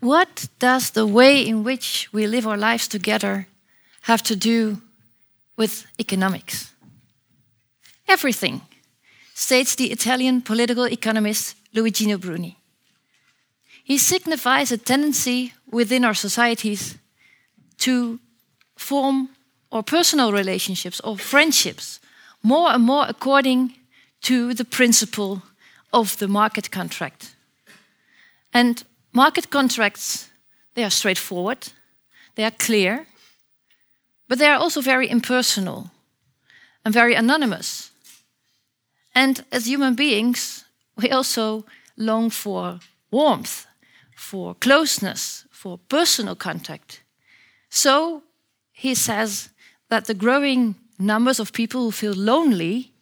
what 0.00 0.48
does 0.58 0.90
the 0.90 1.06
way 1.06 1.46
in 1.46 1.62
which 1.62 2.08
we 2.12 2.26
live 2.26 2.46
our 2.46 2.56
lives 2.56 2.88
together 2.88 3.46
have 4.02 4.22
to 4.22 4.36
do 4.36 4.80
with 5.56 5.86
economics? 5.98 6.72
Everything, 8.08 8.62
states 9.34 9.74
the 9.74 9.90
Italian 9.90 10.42
political 10.42 10.84
economist 10.84 11.56
Luigino 11.74 12.18
Bruni. 12.18 12.56
He 13.84 13.98
signifies 13.98 14.72
a 14.72 14.78
tendency 14.78 15.52
within 15.70 16.04
our 16.04 16.14
societies 16.14 16.98
to 17.78 18.18
form 18.76 19.30
our 19.72 19.82
personal 19.82 20.32
relationships 20.32 21.00
or 21.00 21.16
friendships 21.16 22.00
more 22.42 22.70
and 22.72 22.84
more 22.84 23.06
according 23.08 23.74
to 24.22 24.54
the 24.54 24.64
principle 24.64 25.42
of 25.92 26.16
the 26.18 26.28
market 26.28 26.70
contract. 26.70 27.34
And 28.52 28.84
market 29.12 29.50
contracts, 29.50 30.30
they 30.74 30.84
are 30.84 30.90
straightforward, 30.90 31.72
they 32.34 32.44
are 32.44 32.50
clear, 32.50 33.06
but 34.28 34.38
they 34.38 34.46
are 34.46 34.58
also 34.58 34.80
very 34.80 35.08
impersonal 35.08 35.90
and 36.84 36.94
very 36.94 37.14
anonymous. 37.14 37.90
And 39.14 39.44
as 39.50 39.66
human 39.66 39.94
beings, 39.94 40.64
we 40.96 41.10
also 41.10 41.64
long 41.96 42.30
for 42.30 42.80
warmth, 43.10 43.66
for 44.16 44.54
closeness, 44.54 45.44
for 45.50 45.78
personal 45.88 46.36
contact. 46.36 47.02
So 47.68 48.22
he 48.72 48.94
says 48.94 49.50
that 49.88 50.06
the 50.06 50.14
growing 50.14 50.76
numbers 50.98 51.40
of 51.40 51.52
people 51.52 51.80
who 51.82 51.90
feel 51.90 52.14
lonely 52.14 52.92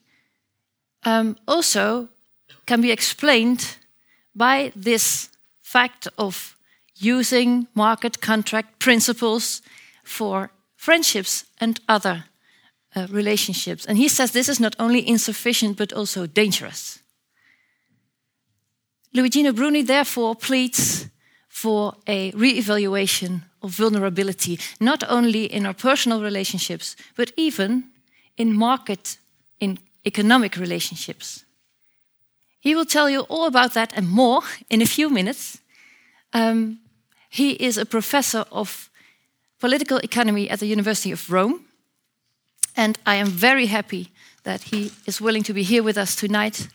um, 1.04 1.36
also 1.46 2.08
can 2.66 2.80
be 2.80 2.90
explained 2.90 3.76
by 4.34 4.72
this 4.74 5.28
fact 5.72 6.08
of 6.16 6.56
using 6.96 7.66
market 7.74 8.20
contract 8.20 8.78
principles 8.78 9.62
for 10.02 10.50
friendships 10.76 11.44
and 11.60 11.80
other 11.86 12.24
uh, 12.96 13.06
relationships. 13.10 13.86
And 13.86 13.98
he 13.98 14.08
says 14.08 14.30
this 14.30 14.48
is 14.48 14.60
not 14.60 14.74
only 14.78 15.06
insufficient 15.06 15.76
but 15.76 15.92
also 15.92 16.26
dangerous. 16.26 17.02
Luigino 19.14 19.52
Bruni 19.52 19.82
therefore 19.82 20.36
pleads 20.36 21.06
for 21.48 21.94
a 22.06 22.30
re-evaluation 22.30 23.42
of 23.60 23.70
vulnerability, 23.70 24.58
not 24.80 25.02
only 25.08 25.44
in 25.44 25.66
our 25.66 25.74
personal 25.74 26.22
relationships, 26.22 26.96
but 27.14 27.32
even 27.36 27.84
in 28.36 28.54
market, 28.54 29.18
in 29.60 29.78
economic 30.04 30.56
relationships. 30.56 31.44
He 32.60 32.74
will 32.74 32.86
tell 32.86 33.08
you 33.08 33.20
all 33.28 33.46
about 33.46 33.74
that 33.74 33.92
and 33.96 34.08
more 34.08 34.42
in 34.68 34.82
a 34.82 34.86
few 34.86 35.10
minutes. 35.10 35.58
Um, 36.32 36.80
he 37.30 37.52
is 37.52 37.78
a 37.78 37.84
professor 37.84 38.44
of 38.50 38.90
political 39.60 39.98
economy 39.98 40.48
at 40.50 40.60
the 40.60 40.66
University 40.66 41.12
of 41.12 41.30
Rome. 41.30 41.64
And 42.76 42.98
I 43.04 43.16
am 43.16 43.26
very 43.26 43.66
happy 43.66 44.12
that 44.42 44.62
he 44.62 44.92
is 45.06 45.20
willing 45.20 45.42
to 45.44 45.52
be 45.52 45.62
here 45.62 45.82
with 45.82 45.98
us 45.98 46.14
tonight. 46.14 46.68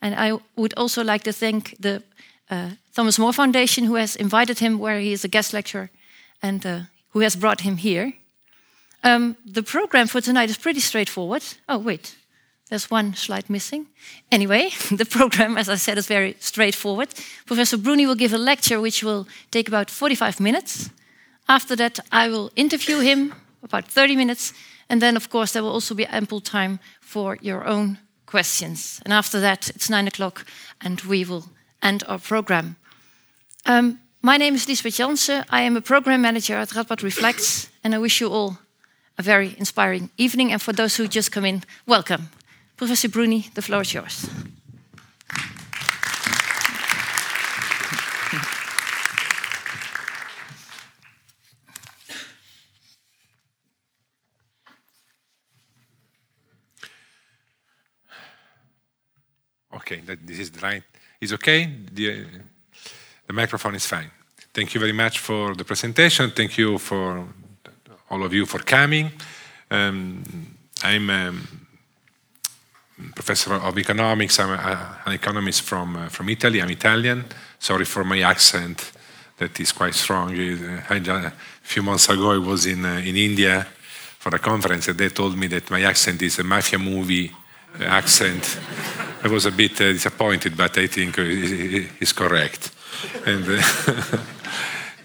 And 0.00 0.14
I 0.14 0.38
would 0.56 0.74
also 0.76 1.02
like 1.02 1.24
to 1.24 1.32
thank 1.32 1.76
the 1.80 2.02
uh, 2.50 2.70
Thomas 2.94 3.18
More 3.18 3.32
Foundation, 3.32 3.84
who 3.84 3.96
has 3.96 4.16
invited 4.16 4.58
him, 4.58 4.78
where 4.78 5.00
he 5.00 5.12
is 5.12 5.24
a 5.24 5.28
guest 5.28 5.52
lecturer, 5.52 5.90
and 6.42 6.64
uh, 6.64 6.80
who 7.10 7.20
has 7.20 7.36
brought 7.36 7.60
him 7.60 7.76
here. 7.76 8.12
Um, 9.02 9.36
the 9.44 9.62
program 9.62 10.06
for 10.06 10.20
tonight 10.20 10.50
is 10.50 10.58
pretty 10.58 10.80
straightforward. 10.80 11.42
Oh, 11.68 11.78
wait, 11.78 12.16
there's 12.70 12.90
one 12.90 13.14
slide 13.14 13.50
missing. 13.50 13.86
Anyway, 14.30 14.70
the 14.90 15.04
program, 15.04 15.58
as 15.58 15.68
I 15.68 15.74
said, 15.74 15.98
is 15.98 16.06
very 16.06 16.36
straightforward. 16.40 17.08
Professor 17.44 17.76
Bruni 17.76 18.06
will 18.06 18.14
give 18.14 18.32
a 18.32 18.38
lecture 18.38 18.80
which 18.80 19.04
will 19.04 19.26
take 19.50 19.68
about 19.68 19.90
45 19.90 20.40
minutes. 20.40 20.88
After 21.48 21.76
that, 21.76 21.98
I 22.12 22.28
will 22.28 22.50
interview 22.54 23.00
him 23.00 23.34
about 23.62 23.88
30 23.88 24.16
minutes. 24.16 24.54
And 24.88 25.02
then, 25.02 25.16
of 25.16 25.28
course, 25.28 25.52
there 25.52 25.62
will 25.62 25.72
also 25.72 25.94
be 25.94 26.06
ample 26.06 26.40
time 26.40 26.78
for 27.00 27.36
your 27.42 27.66
own 27.66 27.98
questions. 28.26 29.00
And 29.04 29.12
after 29.12 29.40
that, 29.40 29.68
it's 29.70 29.90
nine 29.90 30.06
o'clock 30.06 30.46
and 30.80 31.00
we 31.02 31.24
will 31.24 31.44
end 31.82 32.04
our 32.06 32.18
program. 32.18 32.76
Um, 33.66 33.98
my 34.22 34.36
name 34.36 34.54
is 34.54 34.68
Lisbeth 34.68 34.94
Jansen. 34.94 35.44
I 35.50 35.62
am 35.62 35.76
a 35.76 35.80
program 35.80 36.22
manager 36.22 36.54
at 36.54 36.68
Radboud 36.68 37.02
Reflects, 37.02 37.68
and 37.82 37.94
I 37.94 37.98
wish 37.98 38.20
you 38.20 38.28
all 38.28 38.58
a 39.18 39.22
very 39.22 39.54
inspiring 39.58 40.10
evening. 40.16 40.52
And 40.52 40.62
for 40.62 40.72
those 40.72 40.96
who 40.96 41.08
just 41.08 41.32
come 41.32 41.44
in, 41.44 41.62
welcome. 41.86 42.28
Professor 42.80 43.10
Bruni, 43.10 43.46
the 43.52 43.60
floor 43.60 43.82
is 43.82 43.92
yours. 43.92 44.26
Okay, 59.74 60.00
this 60.24 60.38
is 60.38 60.50
the 60.50 60.60
right. 60.60 60.82
It's 61.20 61.34
okay. 61.34 61.70
The, 61.92 62.24
the 63.26 63.32
microphone 63.34 63.74
is 63.74 63.84
fine. 63.84 64.10
Thank 64.54 64.72
you 64.72 64.80
very 64.80 64.92
much 64.92 65.18
for 65.18 65.54
the 65.54 65.64
presentation. 65.64 66.30
Thank 66.30 66.56
you 66.56 66.78
for 66.78 67.26
all 68.08 68.24
of 68.24 68.32
you 68.32 68.46
for 68.46 68.60
coming. 68.60 69.12
Um, 69.70 70.24
I'm 70.82 71.10
a 71.10 71.34
professor 73.14 73.54
of 73.54 73.78
economics. 73.78 74.38
I'm 74.38 74.50
a, 74.50 74.98
an 75.06 75.12
economist 75.12 75.62
from 75.62 75.96
uh, 75.96 76.08
from 76.08 76.28
Italy. 76.28 76.60
I'm 76.60 76.70
Italian. 76.70 77.24
Sorry 77.58 77.84
for 77.84 78.04
my 78.04 78.20
accent. 78.22 78.92
That 79.38 79.58
is 79.60 79.72
quite 79.72 79.94
strong. 79.94 80.30
Uh, 80.38 80.82
a 80.90 81.32
few 81.62 81.82
months 81.82 82.08
ago, 82.08 82.32
I 82.32 82.38
was 82.38 82.66
in 82.66 82.84
uh, 82.84 83.02
in 83.04 83.16
India 83.16 83.66
for 84.18 84.34
a 84.34 84.38
conference, 84.38 84.88
and 84.88 84.98
they 84.98 85.08
told 85.08 85.36
me 85.36 85.46
that 85.48 85.70
my 85.70 85.82
accent 85.82 86.22
is 86.22 86.38
a 86.38 86.44
mafia 86.44 86.78
movie 86.78 87.32
accent. 87.80 88.58
I 89.22 89.28
was 89.28 89.46
a 89.46 89.50
bit 89.50 89.80
uh, 89.80 89.92
disappointed, 89.92 90.56
but 90.56 90.76
I 90.78 90.86
think 90.86 91.14
it's 91.18 92.12
correct. 92.12 92.70
And, 93.26 93.44
uh, 93.48 94.18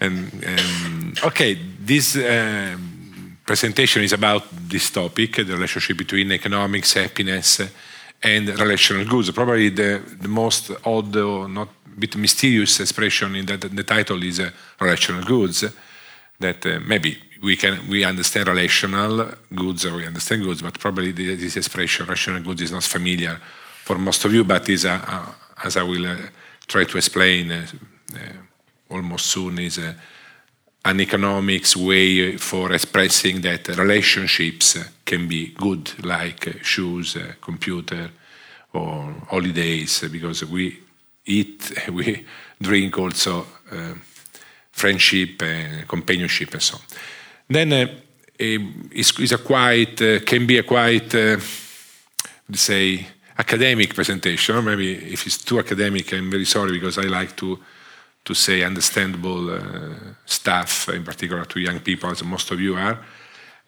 and 0.00 0.44
um, 0.44 1.14
okay, 1.24 1.58
this 1.80 2.16
um, 2.16 3.38
presentation 3.44 4.02
is 4.02 4.12
about 4.12 4.44
this 4.68 4.90
topic: 4.90 5.36
the 5.36 5.44
relationship 5.44 5.96
between 5.98 6.32
economics, 6.32 6.94
happiness, 6.94 7.60
and 8.22 8.48
relational 8.48 9.04
goods. 9.04 9.30
Probably 9.30 9.68
the, 9.70 10.02
the 10.20 10.28
most 10.28 10.70
odd 10.84 11.14
or 11.16 11.48
not 11.48 11.68
a 11.86 12.00
bit 12.00 12.16
mysterious 12.16 12.80
expression 12.80 13.36
in 13.36 13.46
that 13.46 13.60
the 13.60 13.82
title 13.82 14.22
is 14.22 14.40
uh, 14.40 14.50
relational 14.80 15.24
goods. 15.24 15.64
That 16.38 16.66
uh, 16.66 16.80
maybe 16.86 17.16
we 17.42 17.56
can 17.56 17.88
we 17.88 18.04
understand 18.04 18.48
relational 18.48 19.30
goods 19.54 19.86
or 19.86 19.96
we 19.96 20.06
understand 20.06 20.42
goods, 20.42 20.62
but 20.62 20.78
probably 20.78 21.12
this 21.12 21.56
expression 21.56 22.04
relational 22.06 22.42
goods 22.42 22.62
is 22.62 22.72
not 22.72 22.82
familiar 22.82 23.40
for 23.84 23.96
most 23.98 24.24
of 24.24 24.34
you, 24.34 24.44
but 24.44 24.68
is 24.68 24.84
a, 24.84 24.90
a, 24.90 25.34
as 25.64 25.76
I 25.76 25.82
will 25.82 26.06
uh, 26.06 26.16
try 26.66 26.84
to 26.84 26.98
explain 26.98 27.50
uh, 27.50 27.66
uh, 28.14 28.18
almost 28.90 29.26
soon 29.26 29.58
is 29.58 29.80
an 30.86 31.00
economics 31.00 31.76
way 31.76 32.36
for 32.36 32.72
expressing 32.72 33.40
that 33.40 33.68
relationships 33.76 34.78
can 35.04 35.26
be 35.26 35.48
good, 35.58 35.92
like 36.04 36.62
shoes, 36.62 37.16
computer, 37.40 38.10
or 38.72 39.14
holidays, 39.28 40.04
because 40.10 40.44
we 40.44 40.78
eat, 41.24 41.72
we 41.92 42.24
drink 42.62 42.96
also 42.98 43.46
uh, 43.72 43.94
friendship 44.70 45.42
and 45.42 45.88
companionship 45.88 46.52
and 46.52 46.62
so 46.62 46.76
on. 46.76 46.82
Then 47.48 47.72
uh, 47.72 47.86
is, 48.38 49.32
a 49.32 49.38
quite 49.38 50.00
uh, 50.00 50.20
can 50.20 50.46
be 50.46 50.58
a 50.58 50.62
quite 50.62 51.14
uh, 51.14 51.38
say 52.52 53.06
academic 53.36 53.92
presentation. 53.92 54.64
Maybe 54.64 54.92
if 55.12 55.26
it's 55.26 55.44
too 55.44 55.58
academic, 55.58 56.12
I'm 56.12 56.30
very 56.30 56.44
sorry 56.44 56.72
because 56.72 56.98
I 56.98 57.08
like 57.08 57.34
to 57.36 57.58
to 58.26 58.34
say 58.34 58.62
understandable 58.62 59.50
uh, 59.50 59.60
stuff, 60.26 60.88
in 60.88 61.04
particular 61.04 61.44
to 61.46 61.60
young 61.60 61.80
people, 61.80 62.10
as 62.10 62.22
most 62.22 62.50
of 62.50 62.60
you 62.60 62.74
are. 62.74 62.98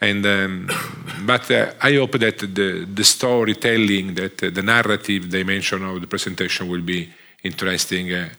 And 0.00 0.26
um, 0.26 0.68
but 1.26 1.50
uh, 1.50 1.72
I 1.80 1.94
hope 1.94 2.18
that 2.18 2.38
the 2.38 2.84
the 2.84 3.04
storytelling, 3.04 4.14
that 4.14 4.42
uh, 4.42 4.50
the 4.50 4.62
narrative 4.62 5.28
dimension 5.30 5.84
of 5.84 6.00
the 6.00 6.06
presentation 6.06 6.68
will 6.68 6.84
be 6.84 7.08
interesting 7.42 8.30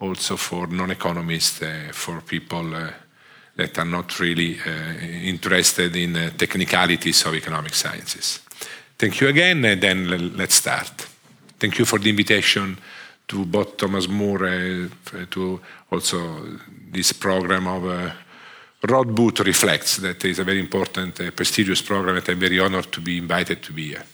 also 0.00 0.36
for 0.36 0.66
non-economists, 0.66 1.60
for 1.92 2.20
people 2.20 2.74
that 3.56 3.78
are 3.78 3.84
not 3.84 4.18
really 4.18 4.58
uh, 4.58 4.98
interested 5.22 5.94
in 5.94 6.16
uh, 6.16 6.30
technicalities 6.36 7.24
of 7.24 7.34
economic 7.34 7.74
sciences. 7.74 8.40
Thank 8.98 9.20
you 9.20 9.28
again, 9.28 9.64
and 9.64 9.80
then 9.80 10.36
let's 10.36 10.56
start. 10.56 11.06
Thank 11.58 11.78
you 11.78 11.84
for 11.84 11.98
the 11.98 12.10
invitation 12.10 12.78
to 13.32 13.46
both 13.46 13.76
Thomas 13.78 14.08
More 14.08 14.46
uh, 14.46 14.88
to 15.30 15.60
also 15.90 16.18
this 16.92 17.12
program 17.14 17.66
of 17.66 17.84
uh, 17.86 18.10
Radboud 18.82 19.44
Reflects, 19.46 19.96
that 19.98 20.22
is 20.24 20.38
a 20.38 20.44
very 20.44 20.60
important, 20.60 21.18
uh, 21.20 21.30
prestigious 21.30 21.80
program, 21.80 22.16
and 22.16 22.28
I'm 22.28 22.38
very 22.38 22.60
honored 22.60 22.92
to 22.92 23.00
be 23.00 23.16
invited 23.16 23.62
to 23.62 23.72
be 23.72 23.88
here. 23.88 24.04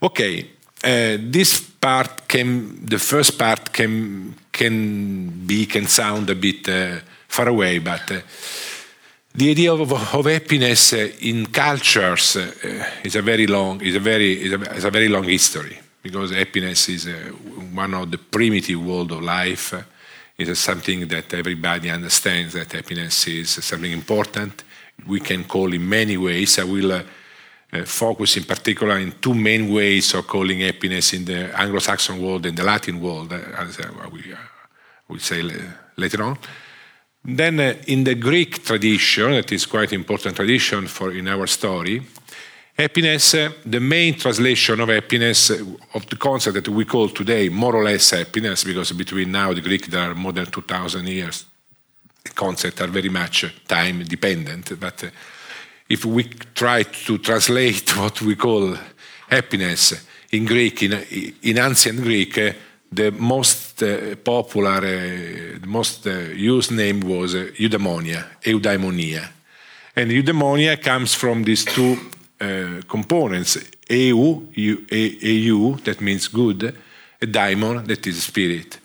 Okay, 0.00 0.50
uh, 0.84 1.16
this 1.20 1.60
part 1.60 2.28
can, 2.28 2.86
the 2.86 2.98
first 2.98 3.36
part 3.36 3.72
can 3.72 4.34
can 4.52 5.46
be 5.46 5.66
can 5.66 5.86
sound 5.86 6.30
a 6.30 6.34
bit 6.34 6.68
uh, 6.68 7.00
far 7.28 7.48
away, 7.48 7.78
but 7.80 8.10
uh, 8.10 8.20
the 9.34 9.50
idea 9.50 9.72
of, 9.72 9.92
of 9.92 10.26
happiness 10.26 10.92
in 10.92 11.46
cultures 11.46 12.36
is 13.04 13.16
a 13.16 13.22
very 13.22 13.46
long 13.46 13.80
is 13.80 13.96
a 13.96 14.00
very 14.00 14.32
is 14.44 14.52
a, 14.52 14.76
is 14.76 14.84
a, 14.84 14.90
very 14.90 15.08
long 15.08 15.24
history 15.24 15.78
because 16.08 16.30
happiness 16.30 16.88
is 16.88 17.06
uh, 17.06 17.12
one 17.74 17.92
of 17.92 18.10
the 18.10 18.16
primitive 18.16 18.82
world 18.82 19.12
of 19.12 19.22
life. 19.22 19.74
it 20.38 20.48
is 20.48 20.58
something 20.58 21.06
that 21.06 21.34
everybody 21.34 21.90
understands 21.90 22.54
that 22.54 22.72
happiness 22.72 23.26
is 23.28 23.50
something 23.50 23.92
important. 23.92 24.64
We 25.06 25.20
can 25.20 25.44
call 25.44 25.74
in 25.74 25.86
many 25.86 26.16
ways. 26.16 26.58
I 26.58 26.64
will 26.64 26.92
uh, 26.92 27.02
focus 27.84 28.38
in 28.38 28.44
particular 28.44 28.98
in 28.98 29.12
two 29.20 29.34
main 29.34 29.70
ways 29.70 30.14
of 30.14 30.26
calling 30.26 30.60
happiness 30.60 31.12
in 31.12 31.26
the 31.26 31.54
Anglo-Saxon 31.54 32.22
world 32.22 32.46
and 32.46 32.56
the 32.56 32.64
Latin 32.64 33.00
world, 33.00 33.32
as 33.32 33.78
we 34.10 34.34
will 35.08 35.18
say 35.18 35.42
later 35.96 36.22
on. 36.22 36.38
Then 37.22 37.60
uh, 37.60 37.74
in 37.86 38.04
the 38.04 38.14
Greek 38.14 38.64
tradition, 38.64 39.32
that 39.32 39.52
is 39.52 39.66
quite 39.66 39.92
important 39.92 40.36
tradition 40.36 40.86
for 40.86 41.12
in 41.12 41.28
our 41.28 41.46
story, 41.46 42.00
happiness, 42.78 43.32
the 43.66 43.80
main 43.80 44.14
translation 44.14 44.80
of 44.80 44.88
happiness, 44.88 45.50
of 45.50 46.06
the 46.08 46.16
concept 46.16 46.54
that 46.54 46.68
we 46.68 46.84
call 46.84 47.08
today 47.08 47.48
more 47.48 47.74
or 47.74 47.84
less 47.84 48.10
happiness, 48.10 48.64
because 48.64 48.92
between 48.92 49.32
now 49.32 49.52
the 49.52 49.60
Greek 49.60 49.86
there 49.86 50.10
are 50.10 50.14
more 50.14 50.32
than 50.32 50.46
2,000 50.46 51.06
years, 51.08 51.44
the 52.22 52.30
concepts 52.30 52.80
are 52.80 52.86
very 52.86 53.08
much 53.08 53.44
time 53.66 54.04
dependent. 54.04 54.78
But 54.78 55.04
uh, 55.04 55.10
if 55.88 56.04
we 56.04 56.24
try 56.54 56.84
to 56.84 57.18
translate 57.18 57.96
what 57.96 58.22
we 58.22 58.36
call 58.36 58.76
happiness 59.28 60.06
in 60.30 60.44
Greek, 60.44 60.82
in, 60.82 60.92
in 61.42 61.58
ancient 61.58 62.00
Greek, 62.00 62.38
uh, 62.38 62.52
the 62.90 63.10
most 63.10 63.82
uh, 63.82 64.16
popular, 64.16 64.78
uh, 64.78 65.58
the 65.60 65.66
most 65.66 66.06
uh, 66.06 66.10
used 66.34 66.70
name 66.70 67.00
was 67.00 67.34
uh, 67.34 67.50
eudaimonia, 67.58 68.24
eudaimonia. 68.42 69.28
And 69.96 70.10
eudaimonia 70.10 70.80
comes 70.80 71.14
from 71.14 71.42
these 71.42 71.64
two 71.64 71.98
uh, 72.40 72.82
components, 72.86 73.58
eu, 73.88 74.48
eu, 74.54 75.76
that 75.84 76.00
means 76.00 76.28
good, 76.28 76.74
a 77.20 77.26
daimon, 77.26 77.84
that 77.86 78.06
is 78.06 78.22
spirit. 78.22 78.78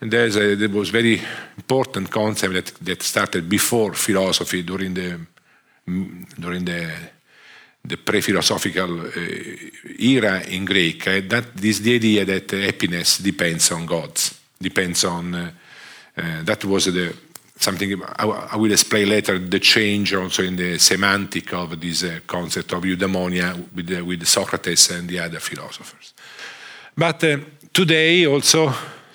And 0.00 0.10
there's 0.10 0.36
a, 0.36 0.54
there 0.56 0.68
was 0.68 0.90
very 0.90 1.20
important 1.56 2.10
concept 2.10 2.54
that, 2.54 2.74
that 2.84 3.02
started 3.02 3.48
before 3.48 3.94
philosophy 3.94 4.62
during 4.62 4.94
the, 4.94 5.18
during 6.38 6.64
the 6.64 6.90
the 7.82 7.96
pre-philosophical 7.96 9.00
uh, 9.00 9.10
era 9.98 10.42
in 10.48 10.64
Greek, 10.64 11.06
uh, 11.06 11.20
that 11.26 11.46
is 11.62 11.80
the 11.80 11.94
idea 11.94 12.24
that 12.24 12.50
happiness 12.50 13.18
depends 13.18 13.70
on 13.72 13.86
gods, 13.86 14.38
depends 14.60 15.04
on. 15.04 15.34
Uh, 15.34 15.50
that 16.44 16.64
was 16.64 16.84
the 16.86 17.14
something 17.60 18.02
I, 18.18 18.24
I, 18.26 18.56
will 18.56 18.72
explain 18.72 19.08
later. 19.08 19.38
The 19.38 19.60
change 19.60 20.14
also 20.14 20.42
in 20.42 20.56
the 20.56 20.78
semantic 20.78 21.52
of 21.52 21.78
this 21.80 22.04
concept 22.26 22.72
of 22.72 22.82
eudaimonia 22.82 23.72
with, 23.74 23.90
with 24.02 24.26
Socrates 24.26 24.90
and 24.90 25.08
the 25.08 25.18
other 25.20 25.40
philosophers. 25.40 26.14
But 26.96 27.20
today 27.72 28.26
also 28.26 28.72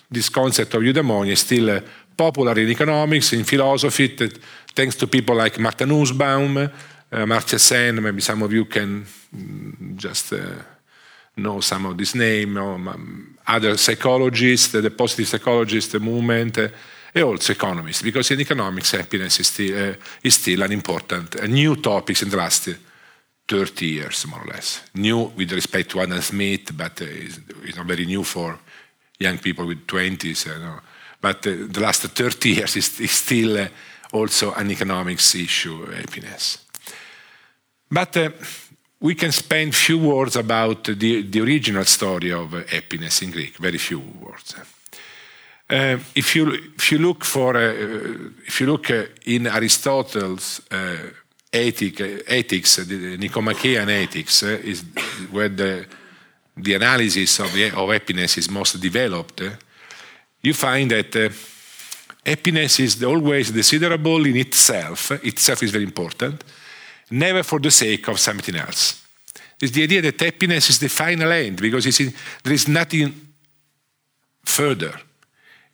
this 0.09 0.29
concept 0.29 0.73
of 0.75 0.81
eudaimonia 0.81 1.31
is 1.31 1.39
still 1.39 1.81
popular 2.15 2.57
in 2.57 2.69
economics, 2.69 3.33
in 3.33 3.43
philosophy, 3.43 4.15
that, 4.15 4.37
thanks 4.73 4.95
to 4.95 5.07
people 5.07 5.35
like 5.35 5.59
Martha 5.59 5.85
Nussbaum, 5.85 6.57
uh, 6.57 6.69
Amartya 7.11 7.59
Sen, 7.59 8.01
maybe 8.01 8.21
some 8.21 8.43
of 8.43 8.51
you 8.51 8.65
can 8.65 9.05
mm, 9.35 9.95
just 9.95 10.33
uh, 10.33 10.39
know 11.37 11.59
some 11.61 11.85
of 11.85 11.97
this 11.97 12.15
name, 12.15 12.57
or 12.57 12.75
um, 12.75 13.37
other 13.47 13.77
psychologists, 13.77 14.71
the 14.71 14.89
positive 14.91 15.27
psychologists, 15.27 15.91
the 15.91 15.99
movement, 15.99 16.57
uh, 16.57 16.67
also 17.23 17.53
economists, 17.53 18.01
because 18.01 18.31
in 18.31 18.41
economics, 18.41 18.91
happiness 18.91 19.39
is 19.39 19.47
still, 19.47 19.91
uh, 19.91 19.95
is 20.21 20.35
still 20.35 20.63
an 20.63 20.71
important, 20.71 21.35
a 21.35 21.47
new 21.47 21.75
topic 21.77 22.21
in 22.21 22.29
the 22.29 22.37
last 22.37 22.69
30 23.47 23.85
years, 23.85 24.25
more 24.27 24.41
or 24.41 24.47
less. 24.47 24.81
New 24.93 25.31
with 25.35 25.51
respect 25.51 25.89
to 25.91 26.01
Adam 26.01 26.21
Smith, 26.21 26.75
but 26.75 27.01
uh, 27.01 27.05
it's, 27.05 27.39
it's, 27.63 27.77
not 27.77 27.85
very 27.85 28.05
new 28.05 28.23
for 28.23 28.59
young 29.19 29.37
people 29.37 29.65
with 29.65 29.87
20s. 29.87 30.45
You 30.45 30.59
know. 30.59 30.79
But 31.21 31.47
uh, 31.47 31.67
the 31.69 31.79
last 31.79 32.01
30 32.01 32.49
years 32.49 32.75
is, 32.75 32.99
is 32.99 33.11
still 33.11 33.67
also 34.11 34.53
an 34.53 34.71
economics 34.71 35.35
issue, 35.35 35.85
happiness. 35.91 36.65
But 37.89 38.17
uh, 38.17 38.29
we 38.99 39.15
can 39.15 39.31
spend 39.31 39.75
few 39.75 39.99
words 39.99 40.35
about 40.35 40.83
the, 40.83 41.21
the 41.21 41.41
original 41.41 41.85
story 41.85 42.31
of 42.31 42.53
uh, 42.53 42.63
happiness 42.67 43.21
in 43.21 43.31
Greek, 43.31 43.57
very 43.57 43.77
few 43.77 43.99
words. 43.99 44.55
Uh, 45.69 45.97
if, 46.13 46.35
you, 46.35 46.53
if 46.75 46.91
you 46.91 46.99
look 46.99 47.25
for, 47.25 47.57
uh, 47.57 47.73
if 48.45 48.61
you 48.61 48.67
look 48.67 48.91
uh, 48.91 49.05
in 49.25 49.47
Aristotle's 49.47 50.61
uh, 50.71 50.97
ethic, 51.51 52.01
ethics, 52.27 52.75
the 52.75 53.17
Nicomachean 53.17 53.89
ethics, 53.89 54.43
is 54.43 54.83
where 55.31 55.49
the, 55.49 55.85
the 56.55 56.75
analysis 56.75 57.39
of, 57.39 57.51
the, 57.53 57.71
of 57.71 57.89
happiness 57.89 58.37
is 58.37 58.49
most 58.49 58.79
developed, 58.79 59.41
you 60.41 60.53
find 60.53 60.91
that 60.91 61.33
happiness 62.23 62.79
is 62.79 63.03
always 63.03 63.49
desirable 63.49 64.25
in 64.25 64.35
itself. 64.37 65.11
Itself 65.23 65.63
is 65.63 65.71
very 65.71 65.85
important 65.85 66.43
never 67.09 67.43
for 67.43 67.59
the 67.59 67.71
sake 67.71 68.07
of 68.07 68.19
something 68.19 68.55
else. 68.55 69.01
It's 69.61 69.71
the 69.71 69.83
idea 69.83 70.01
that 70.01 70.19
happiness 70.19 70.69
is 70.69 70.79
the 70.79 70.89
final 70.89 71.31
end 71.31 71.61
because 71.61 71.85
there 72.43 72.53
is 72.53 72.67
nothing 72.67 73.13
further. 74.43 74.99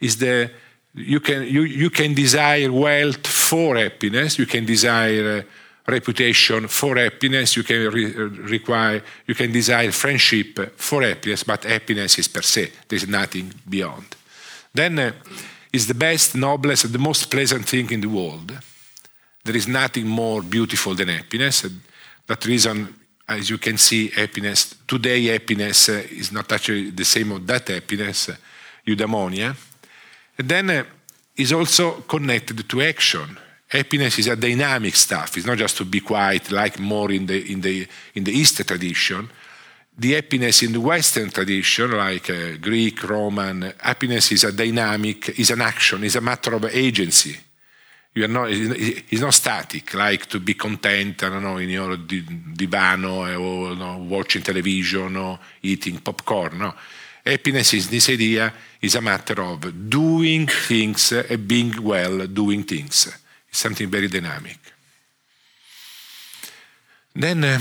Is 0.01 0.17
the 0.17 0.51
you 0.93 1.19
can 1.19 1.43
you, 1.43 1.63
you 1.63 1.89
can 1.89 2.13
desire 2.13 2.71
wealth 2.71 3.25
for 3.27 3.77
happiness. 3.77 4.37
You 4.37 4.45
can 4.45 4.65
desire 4.65 5.39
uh, 5.39 5.91
reputation 5.91 6.67
for 6.67 6.97
happiness. 6.97 7.55
You 7.55 7.63
can 7.63 7.89
re, 7.91 8.05
require 8.57 9.01
you 9.27 9.35
can 9.35 9.51
desire 9.51 9.91
friendship 9.91 10.77
for 10.77 11.03
happiness. 11.03 11.43
But 11.43 11.63
happiness 11.63 12.19
is 12.19 12.27
per 12.27 12.41
se. 12.41 12.71
There 12.87 12.97
is 12.97 13.07
nothing 13.07 13.53
beyond. 13.69 14.15
Then 14.73 14.99
uh, 14.99 15.11
is 15.71 15.87
the 15.87 15.93
best, 15.93 16.35
noblest, 16.35 16.91
the 16.91 16.99
most 16.99 17.31
pleasant 17.31 17.65
thing 17.65 17.91
in 17.91 18.01
the 18.01 18.09
world 18.09 18.51
there 19.43 19.55
is 19.55 19.67
nothing 19.67 20.07
more 20.07 20.41
beautiful 20.41 20.93
than 20.93 21.07
happiness. 21.07 21.65
That 22.27 22.45
reason, 22.45 22.93
as 23.27 23.49
you 23.49 23.57
can 23.57 23.77
see, 23.77 24.09
happiness, 24.09 24.75
today 24.87 25.25
happiness 25.25 25.89
uh, 25.89 26.03
is 26.09 26.31
not 26.31 26.51
actually 26.51 26.91
the 26.91 27.05
same 27.05 27.31
of 27.31 27.47
that 27.47 27.67
happiness, 27.67 28.29
uh, 28.29 28.35
eudaimonia. 28.85 29.55
And 30.41 30.49
then 30.49 30.69
uh, 30.71 30.83
is 31.35 31.53
also 31.53 32.01
connected 32.01 32.67
to 32.67 32.81
action. 32.81 33.37
Happiness 33.67 34.17
is 34.17 34.27
a 34.27 34.35
dynamic 34.35 34.95
stuff. 34.95 35.37
It's 35.37 35.45
not 35.45 35.59
just 35.59 35.77
to 35.77 35.85
be 35.85 35.99
quiet, 35.99 36.51
like 36.51 36.79
more 36.79 37.11
in 37.11 37.27
the, 37.27 37.51
in 37.51 37.61
the, 37.61 37.87
in 38.15 38.23
the 38.23 38.31
Eastern 38.31 38.65
tradition. 38.65 39.29
The 39.95 40.13
happiness 40.13 40.63
in 40.63 40.71
the 40.71 40.81
Western 40.81 41.29
tradition, 41.29 41.91
like 41.91 42.27
uh, 42.31 42.57
Greek, 42.59 43.07
Roman, 43.07 43.71
happiness 43.77 44.31
is 44.31 44.43
a 44.43 44.51
dynamic, 44.51 45.29
is 45.37 45.51
an 45.51 45.61
action, 45.61 46.03
is 46.03 46.15
a 46.15 46.21
matter 46.21 46.55
of 46.55 46.65
agency 46.65 47.37
you 48.13 48.25
are 48.25 48.27
not, 48.27 48.49
it's 48.51 49.21
not 49.21 49.33
static, 49.33 49.93
like 49.93 50.25
to 50.25 50.39
be 50.39 50.53
content, 50.53 51.23
I 51.23 51.29
don't 51.29 51.43
know, 51.43 51.57
in 51.57 51.69
your 51.69 51.95
divano 51.95 53.25
eh, 53.29 53.35
or 53.35 53.69
you 53.69 53.75
know, 53.77 54.05
watching 54.09 54.41
television 54.41 55.15
or 55.15 55.39
eating 55.61 55.99
popcorn. 55.99 56.57
No. 56.57 56.73
Happiness 57.25 57.73
is 57.73 57.89
this 57.89 58.09
idea 58.09 58.51
is 58.81 58.95
a 58.95 59.01
matter 59.01 59.41
of 59.41 59.89
doing 59.89 60.47
things 60.47 61.11
and 61.11 61.47
being 61.47 61.83
well 61.83 62.25
doing 62.27 62.63
things. 62.63 63.07
It's 63.47 63.59
something 63.59 63.89
very 63.89 64.07
dynamic. 64.07 64.57
Then, 67.13 67.43
uh, 67.43 67.59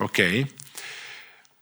okay, 0.00 0.46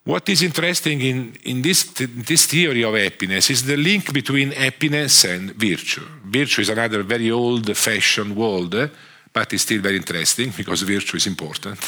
what 0.05 0.28
is 0.28 0.43
interesting 0.43 1.00
in, 1.00 1.37
in 1.43 1.62
this, 1.62 1.83
this 1.83 2.47
theory 2.47 2.85
of 2.85 2.95
happiness 2.95 3.50
is 3.50 3.64
the 3.64 3.76
link 3.76 4.12
between 4.12 4.52
happiness 4.52 5.25
and 5.25 5.52
virtue. 5.55 6.07
Virtue 6.25 6.62
is 6.62 6.69
another 6.69 7.02
very 7.02 7.31
old 7.31 7.76
fashioned 7.76 8.37
word, 8.37 8.90
but 9.33 9.52
it's 9.52 9.64
still 9.64 9.83
very 9.83 9.97
interesting 9.97 10.52
because 10.57 10.83
virtue 10.83 11.16
is 11.16 11.26
important. 11.26 11.78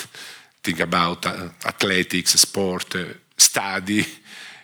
Think 0.61 0.81
about 0.81 1.25
uh, 1.27 1.49
athletics, 1.65 2.33
sport, 2.33 2.97
uh, 2.97 3.05
study. 3.39 4.05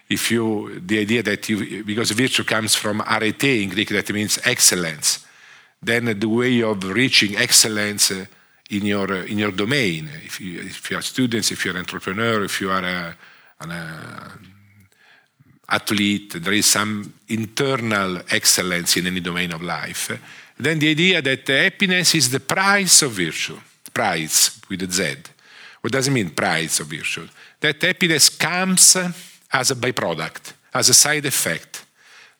If 0.09 0.31
you, 0.31 0.81
the 0.81 1.01
idea 1.01 1.23
that 1.23 1.49
you, 1.49 1.83
because 1.85 2.11
virtue 2.11 2.45
comes 2.45 2.75
from 2.75 3.01
arete 3.01 3.63
in 3.63 3.71
Greek, 3.71 3.89
that 3.89 4.13
means 4.13 4.39
excellence. 4.45 5.25
Then 5.83 6.19
the 6.19 6.29
way 6.29 6.63
of 6.63 6.85
reaching 6.85 7.37
excellence 7.37 8.11
uh, 8.11 8.27
in 8.71 8.85
your, 8.87 9.11
uh, 9.11 9.25
in 9.25 9.39
your 9.39 9.53
domain, 9.53 10.11
if 10.25 10.41
you, 10.41 10.61
if 10.61 10.91
you 10.91 10.99
are 10.99 11.03
students, 11.03 11.51
if 11.51 11.65
you're 11.65 11.75
an 11.75 11.81
entrepreneur, 11.81 12.45
if 12.45 12.61
you 12.61 12.71
are 12.71 12.85
a 12.85 13.17
an 13.61 13.71
uh, 13.71 14.31
athlete, 15.69 16.35
there 16.43 16.53
is 16.53 16.67
some 16.67 17.15
internal 17.29 18.21
excellence 18.31 18.97
in 18.97 19.07
any 19.07 19.21
domain 19.21 19.53
of 19.53 19.63
life. 19.63 20.11
Then 20.59 20.79
the 20.79 20.91
idea 20.91 21.23
that 21.23 21.49
happiness 21.49 22.15
is 22.15 22.31
the 22.31 22.41
price 22.41 23.03
of 23.03 23.13
virtue, 23.13 23.59
price 23.93 24.61
with 24.69 24.83
a 24.83 24.91
Z. 24.91 25.17
What 25.85 25.93
does 25.93 26.09
it 26.09 26.13
mean, 26.13 26.31
price 26.31 26.81
of 26.81 26.87
virtue? 26.87 27.29
That 27.61 27.83
happiness 27.83 28.31
comes 28.31 28.97
as 29.53 29.71
a 29.71 29.75
byproduct, 29.75 30.55
as 30.73 30.89
a 30.89 30.95
side 30.95 31.27
effect. 31.27 31.85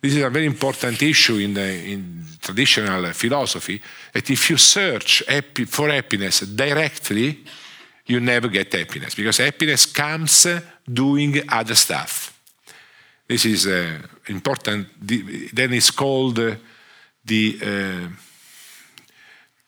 This 0.01 0.15
is 0.15 0.23
a 0.23 0.31
very 0.31 0.47
important 0.47 1.03
issue 1.03 1.37
in, 1.37 1.53
the, 1.53 1.93
in 1.93 2.25
traditional 2.41 3.13
philosophy, 3.13 3.83
that 4.15 4.31
if 4.31 4.49
you 4.49 4.57
search 4.57 5.23
for 5.67 5.91
happiness 5.91 6.41
directly, 6.41 7.45
you 8.07 8.19
never 8.19 8.49
get 8.49 8.73
happiness, 8.73 9.15
because 9.15 9.37
happiness 9.37 9.85
comes 9.85 10.47
doing 10.91 11.43
other 11.47 11.75
stuff. 11.75 12.41
This 13.29 13.45
is 13.45 13.67
uh, 13.67 13.99
important. 14.27 14.89
Then 15.53 15.75
it's 15.75 15.91
called 15.91 16.37
the 17.27 17.59
uh, 17.63 18.09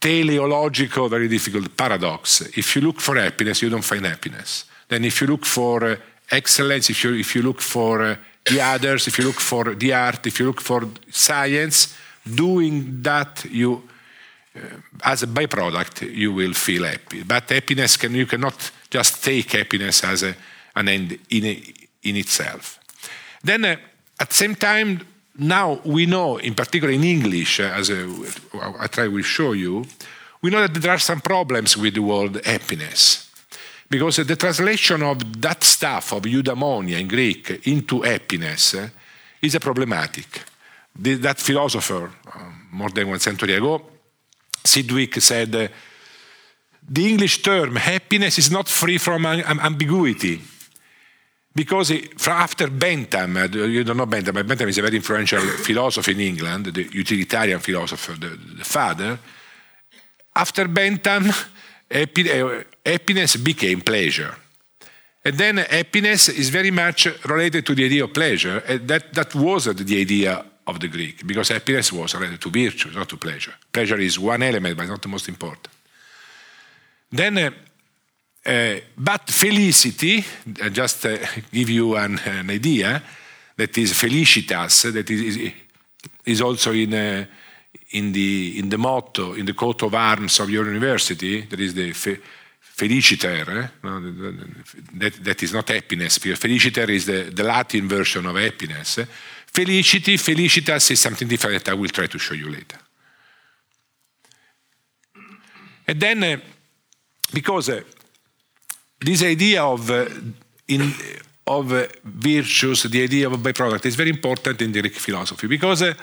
teleological, 0.00 1.08
very 1.08 1.28
difficult 1.28 1.76
paradox. 1.76 2.42
If 2.56 2.76
you 2.76 2.82
look 2.82 3.00
for 3.00 3.16
happiness, 3.16 3.62
you 3.62 3.70
don't 3.70 3.84
find 3.84 4.04
happiness. 4.06 4.64
Then 4.88 5.04
if 5.04 5.20
you 5.20 5.26
look 5.26 5.44
for 5.44 5.84
uh, 5.84 5.96
excellence, 6.30 6.90
if 6.90 7.02
you, 7.04 7.14
if 7.14 7.34
you 7.34 7.42
look 7.42 7.60
for 7.60 8.02
uh, 8.02 8.16
the 8.44 8.60
others, 8.60 9.08
if 9.08 9.18
you 9.18 9.24
look 9.24 9.40
for 9.40 9.74
the 9.74 9.92
art, 9.92 10.26
if 10.26 10.38
you 10.38 10.46
look 10.46 10.60
for 10.60 10.88
science, 11.10 11.96
doing 12.34 13.02
that, 13.02 13.44
you, 13.50 13.82
uh, 14.54 14.60
as 15.02 15.22
a 15.22 15.26
byproduct, 15.26 16.14
you 16.14 16.32
will 16.32 16.54
feel 16.54 16.84
happy. 16.84 17.22
But 17.22 17.48
happiness, 17.50 17.96
can, 17.96 18.14
you 18.14 18.26
cannot 18.26 18.70
just 18.90 19.24
take 19.24 19.50
happiness 19.52 20.04
as 20.04 20.22
a, 20.22 20.36
an 20.74 20.88
end 20.88 21.18
in, 21.30 21.44
a, 21.44 21.62
in 22.02 22.16
itself. 22.16 22.78
Then, 23.42 23.64
uh, 23.64 23.76
at 24.18 24.28
the 24.28 24.34
same 24.34 24.54
time, 24.54 25.00
now 25.38 25.80
we 25.84 26.06
know, 26.06 26.38
in 26.38 26.54
particular 26.54 26.92
in 26.92 27.04
English, 27.04 27.60
uh, 27.60 27.64
as 27.74 27.90
I 27.90 28.86
try 28.86 29.08
to 29.08 29.22
show 29.22 29.52
you, 29.52 29.84
we 30.42 30.50
know 30.50 30.66
that 30.66 30.74
there 30.74 30.92
are 30.92 30.98
some 30.98 31.20
problems 31.20 31.76
with 31.76 31.94
the 31.94 32.02
word 32.02 32.44
happiness. 32.44 33.30
Because 33.88 34.16
the 34.16 34.36
translation 34.36 35.02
of 35.02 35.40
that 35.40 35.62
stuff, 35.62 36.12
of 36.12 36.22
eudaimonia 36.22 36.98
in 36.98 37.08
Greek, 37.08 37.66
into 37.66 38.02
happiness 38.02 38.74
uh, 38.74 38.88
is 39.40 39.54
a 39.54 39.60
problematic. 39.60 40.42
That 40.98 41.38
philosopher, 41.38 42.10
uh, 42.26 42.38
more 42.72 42.90
than 42.90 43.08
one 43.08 43.20
century 43.20 43.54
ago, 43.54 43.82
Sidgwick 44.64 45.20
said, 45.20 45.54
uh, 45.54 45.68
the 46.88 47.08
English 47.08 47.42
term 47.42 47.76
happiness 47.76 48.38
is 48.38 48.50
not 48.50 48.68
free 48.68 48.98
from 48.98 49.26
ambiguity 49.26 50.40
because 51.56 51.90
after 52.26 52.68
Bentham, 52.68 53.36
you 53.54 53.82
don't 53.82 53.96
know 53.96 54.06
Bentham, 54.06 54.34
but 54.34 54.46
Bentham 54.46 54.68
is 54.68 54.76
a 54.76 54.82
very 54.82 54.96
influential 54.96 55.40
philosopher 55.40 56.10
in 56.10 56.20
England, 56.20 56.66
the 56.66 56.82
utilitarian 56.92 57.60
philosopher, 57.60 58.12
the, 58.12 58.28
the 58.58 58.64
father. 58.64 59.18
After 60.34 60.68
Bentham, 60.68 61.30
uh, 61.30 62.62
happiness 62.84 63.36
became 63.36 63.80
pleasure. 63.80 64.36
And 65.24 65.38
then 65.38 65.56
happiness 65.56 66.28
is 66.28 66.50
very 66.50 66.70
much 66.70 67.08
related 67.24 67.64
to 67.64 67.74
the 67.74 67.86
idea 67.86 68.04
of 68.04 68.12
pleasure. 68.12 68.58
And 68.68 68.86
that, 68.88 69.14
that 69.14 69.34
was 69.34 69.64
the 69.64 70.00
idea 70.00 70.44
of 70.66 70.78
the 70.78 70.88
Greek, 70.88 71.26
because 71.26 71.48
happiness 71.48 71.90
was 71.90 72.14
related 72.14 72.40
to 72.42 72.50
virtue, 72.50 72.90
not 72.90 73.08
to 73.08 73.16
pleasure. 73.16 73.54
Pleasure 73.72 73.98
is 73.98 74.18
one 74.18 74.42
element, 74.42 74.76
but 74.76 74.88
not 74.88 75.00
the 75.00 75.08
most 75.08 75.28
important. 75.28 75.68
Then 77.10 77.54
uh, 78.46 78.80
but 78.96 79.28
felicity, 79.28 80.24
uh, 80.62 80.68
just 80.68 81.04
uh, 81.06 81.18
give 81.52 81.68
you 81.68 81.96
an, 81.96 82.18
an, 82.20 82.50
idea, 82.50 83.02
that 83.56 83.76
is 83.76 83.92
felicitas, 83.92 84.92
that 84.92 85.10
is, 85.10 85.52
is 86.24 86.40
also 86.40 86.72
in, 86.72 86.92
in, 87.90 88.12
the, 88.12 88.58
in 88.58 88.68
the 88.68 88.78
motto, 88.78 89.34
in 89.34 89.46
the 89.46 89.54
coat 89.54 89.82
of 89.82 89.94
arms 89.94 90.38
of 90.38 90.48
your 90.48 90.66
university, 90.66 91.42
there 91.42 91.60
is 91.60 91.74
the 91.74 91.92
fe, 91.92 92.18
feliciter, 92.60 93.50
eh? 93.50 93.68
no, 93.82 94.00
that, 94.94 95.24
that 95.24 95.42
is 95.42 95.52
not 95.52 95.68
happiness, 95.68 96.18
feliciter 96.18 96.88
is 96.90 97.06
the, 97.06 97.30
the 97.34 97.42
Latin 97.42 97.88
version 97.88 98.26
of 98.26 98.36
happiness. 98.36 99.00
Felicity, 99.46 100.18
felicitas 100.18 100.90
is 100.90 101.00
something 101.00 101.26
different 101.26 101.64
that 101.64 101.72
I 101.72 101.74
will 101.74 101.88
try 101.88 102.06
to 102.06 102.18
show 102.18 102.34
you 102.34 102.50
later. 102.50 102.78
And 105.88 105.98
then, 105.98 106.42
because 107.32 107.70
this 109.00 109.22
idea 109.22 109.62
of, 109.62 109.90
uh, 109.90 110.06
in, 110.68 110.92
of 111.46 111.72
uh, 111.72 111.86
virtues, 112.04 112.84
the 112.84 113.02
idea 113.02 113.28
of 113.28 113.38
byproduct, 113.40 113.86
is 113.86 113.94
very 113.94 114.10
important 114.10 114.62
in 114.62 114.72
the 114.72 114.80
Greek 114.80 114.96
philosophy 114.96 115.46
because 115.46 115.82
uh, 115.82 115.94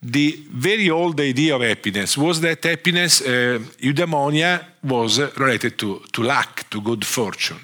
the 0.00 0.46
very 0.52 0.90
old 0.90 1.18
idea 1.20 1.56
of 1.56 1.62
happiness 1.62 2.16
was 2.16 2.40
that 2.40 2.62
happiness, 2.62 3.20
uh, 3.20 3.58
eudaimonia, 3.80 4.64
was 4.82 5.18
related 5.36 5.76
to, 5.78 6.02
to 6.12 6.22
luck, 6.22 6.68
to 6.70 6.80
good 6.80 7.04
fortune. 7.04 7.60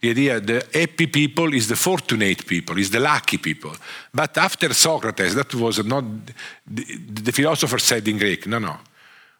The 0.00 0.10
idea 0.10 0.40
the 0.40 0.66
happy 0.74 1.06
people 1.06 1.54
is 1.54 1.68
the 1.68 1.76
fortunate 1.76 2.44
people, 2.44 2.76
is 2.76 2.90
the 2.90 2.98
lucky 2.98 3.38
people. 3.38 3.72
But 4.12 4.36
after 4.36 4.74
Socrates, 4.74 5.34
that 5.34 5.54
was 5.54 5.84
not 5.84 6.04
the, 6.66 6.84
the 7.22 7.32
philosopher 7.32 7.78
said 7.78 8.06
in 8.08 8.18
Greek, 8.18 8.46
no, 8.48 8.58
no. 8.58 8.78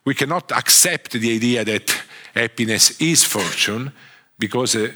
We 0.05 0.15
cannot 0.15 0.53
accept 0.53 1.13
the 1.13 1.35
idea 1.35 1.65
that 1.65 2.03
happiness 2.35 3.01
is 3.01 3.25
fortune 3.25 3.93
because 4.43 4.75
uh, 4.75 4.89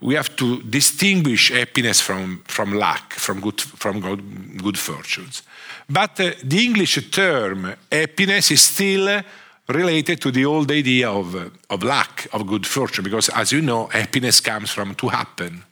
we 0.00 0.14
have 0.14 0.30
to 0.36 0.62
distinguish 0.62 1.50
happiness 1.50 2.00
from, 2.00 2.42
from 2.46 2.72
luck, 2.74 3.14
from 3.14 3.40
good, 3.40 3.60
from 3.60 4.00
good, 4.00 4.62
good 4.62 4.78
fortunes. 4.78 5.42
But 5.88 6.20
uh, 6.20 6.30
the 6.44 6.64
English 6.64 7.10
term 7.10 7.74
happiness 7.90 8.50
is 8.50 8.62
still 8.62 9.22
related 9.68 10.20
to 10.20 10.30
the 10.30 10.44
old 10.44 10.70
idea 10.70 11.10
of, 11.10 11.34
of 11.68 11.82
luck, 11.82 12.26
of 12.32 12.46
good 12.46 12.66
fortune, 12.66 13.04
because 13.04 13.28
as 13.30 13.50
you 13.50 13.60
know, 13.60 13.86
happiness 13.86 14.40
comes 14.40 14.70
from 14.70 14.94
to 14.94 15.08
happen. 15.08 15.64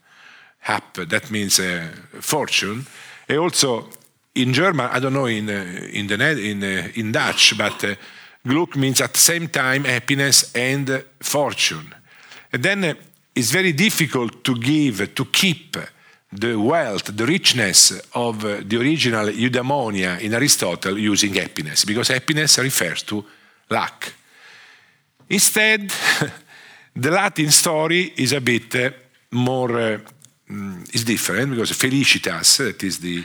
Happen, 0.59 1.09
that 1.09 1.31
means 1.31 1.61
uh, 1.61 1.89
fortune. 2.21 2.85
And 3.29 3.39
also 3.39 3.89
in 4.35 4.53
German, 4.53 4.91
I 4.91 4.99
don't 4.99 5.13
know 5.13 5.27
in, 5.27 5.49
uh, 5.49 5.65
in, 5.93 6.07
the, 6.09 6.51
in, 6.51 6.63
uh, 6.65 6.89
in 6.95 7.13
Dutch, 7.13 7.57
but 7.57 7.85
uh, 7.85 7.95
Glück 8.45 8.77
means 8.77 9.01
at 9.01 9.13
the 9.13 9.21
same 9.21 9.49
time 9.49 9.85
happiness 9.85 10.53
and 10.55 11.05
fortune. 11.21 11.95
And 12.53 12.63
then 12.63 12.85
uh, 12.85 12.95
it's 13.35 13.51
very 13.51 13.73
difficult 13.73 14.43
to 14.45 14.55
give, 14.55 15.15
to 15.15 15.25
keep 15.27 15.77
the 16.31 16.57
wealth, 16.57 17.17
the 17.17 17.27
richness 17.27 17.93
of 18.15 18.45
uh, 18.45 18.61
the 18.65 18.77
original 18.79 19.27
eudaimonia 19.29 20.21
in 20.21 20.35
Aristotle 20.35 20.99
using 20.99 21.35
happiness, 21.35 21.85
because 21.85 22.09
happiness 22.09 22.59
refers 22.59 23.03
to 23.05 23.25
luck. 23.71 24.13
Instead, 25.31 25.91
the 26.97 27.11
Latin 27.11 27.51
story 27.51 28.13
is 28.17 28.33
a 28.33 28.41
bit 28.41 28.75
uh, 28.75 28.91
more, 29.31 29.79
uh, 29.79 29.99
mm, 30.51 30.95
is 30.95 31.05
different, 31.05 31.51
because 31.51 31.73
felicitas, 31.73 32.59
that 32.59 32.83
is 32.83 32.99
the 32.99 33.25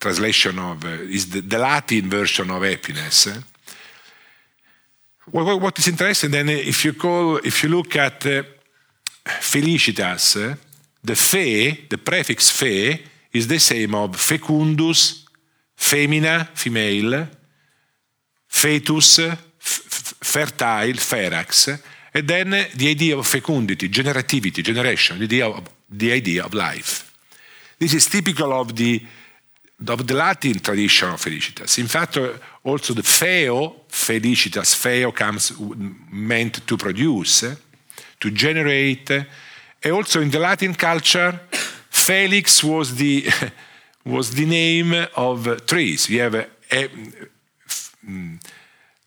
translation 0.00 0.58
of, 0.58 0.84
uh, 0.84 0.88
is 0.88 1.30
the, 1.30 1.40
the, 1.40 1.58
Latin 1.58 2.10
version 2.10 2.50
of 2.50 2.62
happiness. 2.62 3.28
What 5.30 5.78
is 5.78 5.88
interesting 5.88 6.30
then, 6.30 6.50
eh, 6.50 6.68
if 6.68 6.84
you 6.84 6.92
call, 6.92 7.38
if 7.38 7.62
you 7.62 7.70
look 7.70 7.96
at 7.96 8.26
uh, 8.26 8.42
felicitas, 9.40 10.36
eh, 10.36 10.54
the 11.02 11.14
fe, 11.14 11.86
the 11.88 11.98
prefix 11.98 12.50
fe, 12.50 13.02
is 13.32 13.46
the 13.46 13.58
same 13.58 13.94
of 13.94 14.16
fecundus, 14.16 15.24
femina, 15.74 16.48
female, 16.54 17.26
fetus, 18.46 19.20
fertile, 19.58 20.98
ferax, 20.98 21.80
and 22.12 22.28
then 22.28 22.50
the 22.76 22.90
idea 22.90 23.16
of 23.16 23.26
fecundity, 23.26 23.88
generativity, 23.88 24.62
generation, 24.62 25.18
the 25.18 25.24
idea 25.24 25.48
of, 25.48 25.68
the 25.88 26.12
idea 26.12 26.44
of 26.44 26.54
life. 26.54 27.12
This 27.78 27.94
is 27.94 28.06
typical 28.06 28.52
of 28.52 28.76
the 28.76 29.02
of 29.90 30.06
the 30.06 30.14
Latin 30.14 30.60
tradition 30.60 31.10
of 31.10 31.20
felicitas. 31.20 31.78
In 31.78 31.88
fact, 31.88 32.18
also 32.62 32.94
the 32.94 33.02
feo, 33.02 33.84
felicitas, 33.88 34.74
feo 34.74 35.12
comes 35.12 35.52
meant 36.10 36.66
to 36.66 36.76
produce, 36.76 37.44
to 38.20 38.30
generate. 38.30 39.10
And 39.10 39.92
also 39.92 40.20
in 40.20 40.30
the 40.30 40.38
Latin 40.38 40.74
culture, 40.74 41.40
Felix 41.90 42.62
was 42.62 42.94
the, 42.96 43.26
was 44.04 44.30
the 44.30 44.44
name 44.44 45.06
of 45.16 45.64
trees. 45.64 46.08
We 46.08 46.16
have 46.16 46.34
um, 48.06 48.40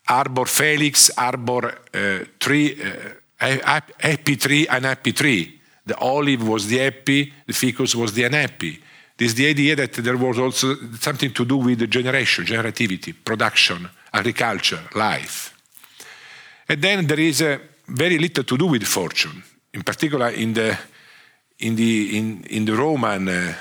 arbor 0.08 0.46
felix, 0.46 1.10
arbor 1.16 1.78
uh, 1.94 2.24
tree, 2.38 2.80
uh, 2.82 3.80
happy 4.00 4.36
tree, 4.36 4.66
unhappy 4.66 5.12
tree. 5.12 5.60
The 5.84 5.96
olive 5.98 6.46
was 6.46 6.66
the 6.66 6.78
happy, 6.78 7.32
the 7.46 7.52
ficus 7.52 7.94
was 7.94 8.12
the 8.12 8.24
unhappy. 8.24 8.82
This 9.18 9.30
is 9.30 9.34
the 9.34 9.48
idea 9.48 9.74
that 9.74 9.94
there 9.94 10.16
was 10.16 10.38
also 10.38 10.76
something 11.00 11.32
to 11.32 11.44
do 11.44 11.56
with 11.56 11.80
the 11.80 11.88
generation, 11.88 12.44
generativity, 12.44 13.12
production, 13.12 13.88
agriculture, 14.12 14.80
life. 14.94 15.52
And 16.68 16.80
then 16.80 17.04
there 17.04 17.18
is 17.18 17.40
a 17.40 17.60
very 17.88 18.16
little 18.16 18.44
to 18.44 18.56
do 18.56 18.66
with 18.66 18.84
fortune, 18.84 19.42
in 19.74 19.82
particular 19.82 20.28
in 20.28 20.54
the, 20.54 20.78
in 21.58 21.74
the, 21.74 22.16
in, 22.16 22.44
in 22.44 22.64
the 22.64 22.76
Roman 22.76 23.28
uh, 23.28 23.54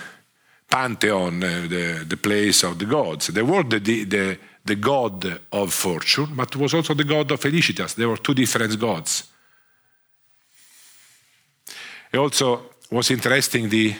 pantheon, 0.69 1.43
uh, 1.43 1.65
the, 1.67 2.05
the 2.07 2.17
place 2.17 2.63
of 2.63 2.77
the 2.77 2.85
gods. 2.85 3.27
There 3.27 3.43
was 3.43 3.65
the, 3.67 3.79
the, 3.79 4.37
the 4.63 4.75
god 4.75 5.39
of 5.51 5.73
fortune, 5.73 6.35
but 6.35 6.55
was 6.55 6.75
also 6.75 6.93
the 6.93 7.03
god 7.03 7.31
of 7.31 7.39
felicitas. 7.39 7.95
There 7.95 8.09
were 8.09 8.17
two 8.17 8.35
different 8.35 8.79
gods. 8.79 9.23
Also 12.13 12.75
was 12.91 13.09
interesting 13.09 13.69
the 13.69 13.95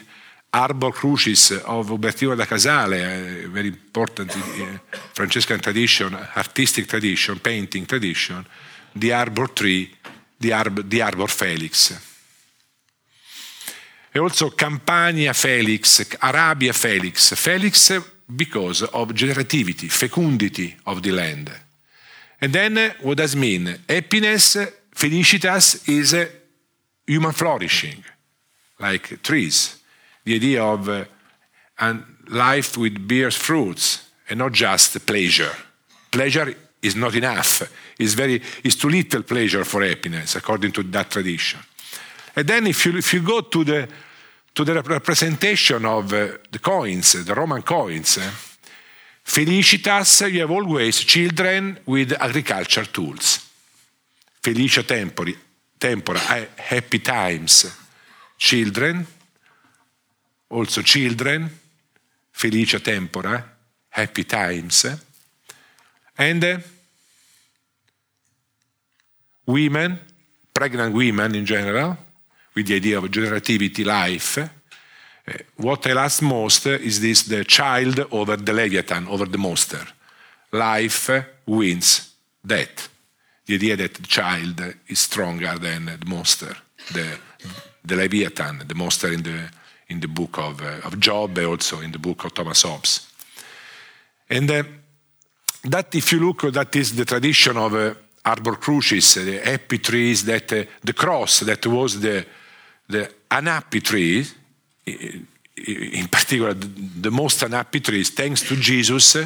Arbor 0.58 0.92
Crucis 0.92 1.52
of 1.52 1.92
Ubertino 1.92 2.36
da 2.36 2.46
Casale, 2.46 3.44
a 3.44 3.48
very 3.48 3.68
important 3.68 4.36
uh, 4.36 4.80
Francescan 5.14 5.60
tradition, 5.60 6.18
artistic 6.36 6.88
tradition, 6.88 7.40
painting 7.40 7.86
tradition, 7.86 8.44
the 8.96 9.14
Arbor 9.14 9.54
tree, 9.54 9.96
the, 10.40 10.84
the 10.88 11.02
Arbor 11.02 11.28
Felix. 11.28 11.92
And 14.12 14.24
also 14.24 14.50
Campania 14.50 15.34
Felix, 15.34 16.08
Arabia 16.20 16.74
Felix. 16.74 17.34
Felix 17.36 17.92
because 18.26 18.82
of 18.82 19.14
generativity, 19.14 19.92
fecundity 19.92 20.76
of 20.88 21.02
the 21.04 21.12
land. 21.12 21.52
And 22.42 22.52
then 22.52 22.96
what 23.04 23.18
does 23.18 23.36
mean? 23.36 23.78
Happiness, 23.88 24.58
felicitas 24.92 25.88
is 25.88 26.16
human 27.06 27.32
flourishing, 27.32 28.04
like 28.80 29.22
trees. 29.22 29.77
The 30.28 30.36
idea 30.36 30.62
of 30.62 30.90
uh, 30.90 31.06
and 31.80 32.04
life 32.28 32.76
with 32.76 33.08
bears 33.08 33.38
fruits 33.38 34.10
and 34.30 34.40
not 34.40 34.52
just 34.52 35.06
pleasure. 35.06 35.56
Pleasure 36.12 36.54
is 36.82 36.98
not 36.98 37.16
enough. 37.16 37.64
It's, 37.98 38.14
very, 38.14 38.42
it's 38.62 38.76
too 38.76 38.90
little 38.90 39.24
pleasure 39.24 39.64
for 39.64 39.82
happiness, 39.86 40.36
according 40.36 40.74
to 40.74 40.84
that 40.84 41.10
tradition. 41.10 41.62
And 42.36 42.46
then 42.46 42.68
if 42.68 42.86
you, 42.86 42.98
if 42.98 43.14
you 43.14 43.22
go 43.22 43.40
to 43.40 43.64
the, 43.64 43.88
to 44.54 44.66
the 44.66 44.82
representation 44.82 45.86
of 45.86 46.12
uh, 46.12 46.28
the 46.52 46.60
coins, 46.60 47.14
the 47.14 47.34
Roman 47.34 47.62
coins, 47.62 48.18
uh, 48.18 48.30
Felicitas, 49.24 50.30
you 50.30 50.42
have 50.42 50.52
always 50.52 51.06
children 51.06 51.80
with 51.86 52.12
agriculture 52.20 52.86
tools. 52.92 53.50
Felicia 54.42 54.84
tempori, 54.84 55.38
tempora, 55.80 56.20
happy 56.58 57.00
times. 57.00 57.72
Children, 58.38 59.08
also 60.50 60.82
children, 60.82 61.50
Felicia 62.32 62.80
tempora, 62.80 63.44
happy 63.90 64.24
times. 64.24 64.86
And 66.18 66.44
uh, 66.44 66.58
women, 69.46 70.00
pregnant 70.54 70.94
women 70.94 71.36
in 71.36 71.46
general, 71.46 71.98
with 72.56 72.68
the 72.68 72.76
idea 72.76 72.98
of 72.98 73.06
generativity 73.06 73.86
life. 73.86 74.38
Uh, 74.38 75.34
what 75.58 75.86
I 75.88 75.94
last 75.94 76.22
most 76.22 76.66
is 76.68 77.00
this 77.00 77.24
the 77.24 77.44
child 77.44 78.08
over 78.12 78.38
the 78.38 78.54
Leviathan, 78.54 79.08
over 79.08 79.26
the 79.26 79.38
monster. 79.38 79.86
Life 80.52 81.10
wins 81.46 82.14
death. 82.46 82.90
The 83.46 83.56
idea 83.56 83.78
that 83.78 83.94
the 83.94 84.08
child 84.08 84.76
is 84.88 85.00
stronger 85.00 85.58
than 85.58 85.86
the 85.86 86.06
monster, 86.06 86.56
the, 86.92 87.18
the 87.84 87.96
Leviathan, 87.96 88.64
the 88.68 88.76
monster 88.76 89.12
in 89.12 89.24
the, 89.24 89.50
in 89.90 90.00
the 90.00 90.08
book 90.08 90.38
of, 90.38 90.62
uh, 90.62 90.88
of 90.88 91.00
Job, 91.00 91.38
also 91.40 91.80
in 91.82 91.92
the 91.92 92.00
book 92.00 92.26
of 92.26 92.34
Thomas 92.34 92.64
Hobbes. 92.64 93.08
And 94.30 94.52
uh, 94.52 94.64
that, 95.64 95.96
if 95.96 96.12
you 96.12 96.20
look, 96.20 96.42
that 96.52 96.76
is 96.76 96.96
the 96.96 97.06
tradition 97.06 97.58
of 97.58 97.74
uh, 97.74 97.94
arbor 98.26 98.56
crucis, 98.56 99.16
the 99.16 99.40
happy 99.40 99.78
trees, 99.78 100.26
that 100.26 100.52
uh, 100.52 100.64
the 100.84 100.94
cross 100.94 101.40
that 101.42 101.66
was 101.66 102.00
the, 102.00 102.26
the 102.88 103.10
unhappy 103.32 103.82
tree, 103.82 104.26
in 104.86 106.08
particular 106.08 106.54
the, 106.54 107.12
most 107.12 107.44
unhappy 107.44 107.80
trees, 107.80 108.10
thanks 108.10 108.42
to 108.42 108.56
Jesus, 108.56 109.18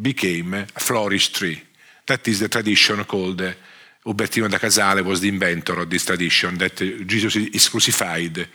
became 0.00 0.54
a 0.54 0.66
flourished 0.66 1.34
tree. 1.34 1.62
That 2.06 2.26
is 2.28 2.40
the 2.40 2.48
tradition 2.48 3.04
called 3.04 3.40
uh, 3.40 3.52
Ubertino 4.04 4.48
da 4.48 4.58
Casale 4.58 5.02
was 5.02 5.20
the 5.20 5.28
inventor 5.28 5.80
of 5.80 5.88
this 5.88 6.04
tradition 6.04 6.58
that 6.58 6.82
uh, 6.82 7.04
Jesus 7.04 7.36
is 7.36 7.68
crucified 7.68 8.48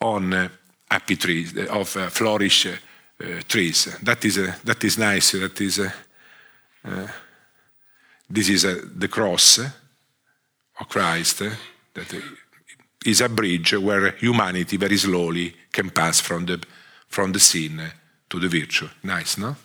on 0.00 0.50
uh, 0.92 0.98
happy 0.98 1.16
trees, 1.16 1.56
uh, 1.56 1.80
of 1.80 1.96
uh, 1.96 2.10
flourish 2.10 2.66
uh, 2.66 2.76
trees. 3.48 3.98
That 4.02 4.24
is, 4.24 4.36
that 4.64 4.84
is 4.84 4.98
nice. 4.98 5.32
That 5.32 5.60
is, 5.60 5.80
this 8.28 8.48
is 8.48 8.62
the 8.98 9.08
cross 9.08 9.58
of 9.58 10.88
Christ 10.88 11.42
that 11.94 12.22
is 13.04 13.20
a 13.20 13.28
bridge 13.28 13.74
where 13.74 14.12
humanity 14.12 14.76
very 14.76 14.96
slowly 14.96 15.54
can 15.70 15.90
pass 15.90 16.20
from 16.20 16.46
the, 16.46 16.62
from 17.08 17.32
the 17.32 17.40
sin 17.40 17.80
to 18.28 18.40
the 18.40 18.48
virtue. 18.48 18.88
Nice, 19.02 19.38
no? 19.38 19.56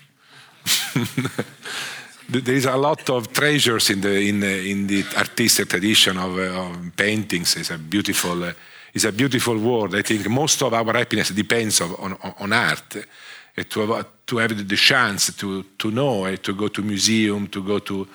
there 2.30 2.56
is 2.56 2.66
a 2.66 2.76
lot 2.76 3.10
of 3.10 3.32
treasures 3.32 3.90
in 3.90 4.02
the 4.02 4.30
in, 4.30 4.44
in 4.44 4.88
the 4.88 5.04
artistic 5.16 5.70
tradition 5.70 6.18
of, 6.18 6.38
of 6.38 6.96
paintings. 6.96 7.56
It's 7.56 7.72
a 7.72 7.78
beautiful 7.78 8.44
uh, 8.44 8.54
it's 8.98 9.06
a 9.06 9.12
beautiful 9.12 9.58
world. 9.58 9.96
I 9.96 10.02
think 10.02 10.28
most 10.30 10.62
of 10.62 10.74
our 10.74 10.94
happiness 10.94 11.30
depends 11.30 11.82
on, 11.82 11.94
on, 11.94 12.34
on 12.40 12.54
art. 12.54 12.98
Uh, 12.98 13.64
to, 13.70 13.80
have, 13.88 14.06
to 14.26 14.38
have 14.38 14.68
the 14.68 14.76
chance 14.76 15.36
to, 15.36 15.64
to 15.78 15.90
know, 15.92 16.26
uh, 16.26 16.36
to 16.38 16.54
go 16.54 16.68
to 16.68 16.82
museum, 16.84 17.48
to 17.48 17.64
go 17.64 17.80
to 17.80 18.08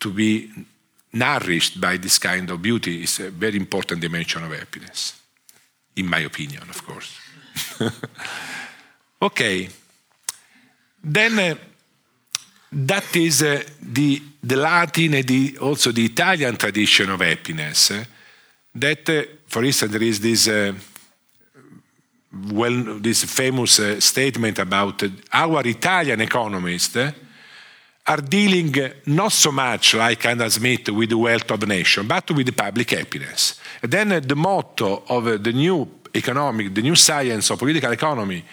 to 0.00 0.12
be 0.12 0.50
nourished 1.12 1.80
by 1.80 1.96
this 1.96 2.18
kind 2.18 2.50
of 2.50 2.60
beauty 2.60 3.02
is 3.02 3.20
a 3.20 3.30
very 3.30 3.56
important 3.56 4.00
dimension 4.00 4.44
of 4.44 4.52
happiness, 4.52 5.18
in 5.96 6.06
my 6.06 6.18
opinion, 6.18 6.62
of 6.68 6.84
course. 6.84 7.18
okay. 9.22 9.68
Then 11.02 11.38
uh, 11.38 11.54
that 12.72 13.16
is 13.16 13.42
uh, 13.42 13.62
the, 13.80 14.22
the 14.42 14.56
Latin 14.56 15.14
and 15.14 15.26
the, 15.26 15.56
also 15.58 15.92
the 15.92 16.04
Italian 16.04 16.56
tradition 16.56 17.10
of 17.10 17.20
happiness. 17.20 17.92
That, 18.74 19.08
uh, 19.08 19.22
for 19.46 19.64
instance, 19.64 19.92
there 19.92 20.02
is 20.02 20.20
this, 20.20 20.48
uh, 20.48 20.72
well, 22.52 22.98
this 23.00 23.24
famous 23.24 23.78
uh, 23.78 24.00
statement 24.00 24.58
about 24.58 25.02
uh, 25.02 25.08
our 25.32 25.66
Italian 25.66 26.20
economists 26.20 26.96
uh, 26.96 27.12
are 28.06 28.20
dealing 28.20 28.78
uh, 28.78 28.90
not 29.06 29.32
so 29.32 29.52
much 29.52 29.94
like 29.94 30.26
Adam 30.26 30.50
Smith 30.50 30.88
with 30.90 31.10
the 31.10 31.18
wealth 31.18 31.50
of 31.50 31.60
the 31.60 31.66
nation, 31.66 32.06
but 32.06 32.30
with 32.32 32.46
the 32.46 32.52
public 32.52 32.90
happiness. 32.90 33.60
And 33.82 33.92
then 33.92 34.08
the 34.26 34.36
motto 34.36 35.04
of 35.08 35.42
the 35.42 35.52
new 35.52 35.88
economic, 36.14 36.74
the 36.74 36.82
new 36.82 36.96
science 36.96 37.50
of 37.50 37.58
political 37.58 37.92
economy 37.92 38.44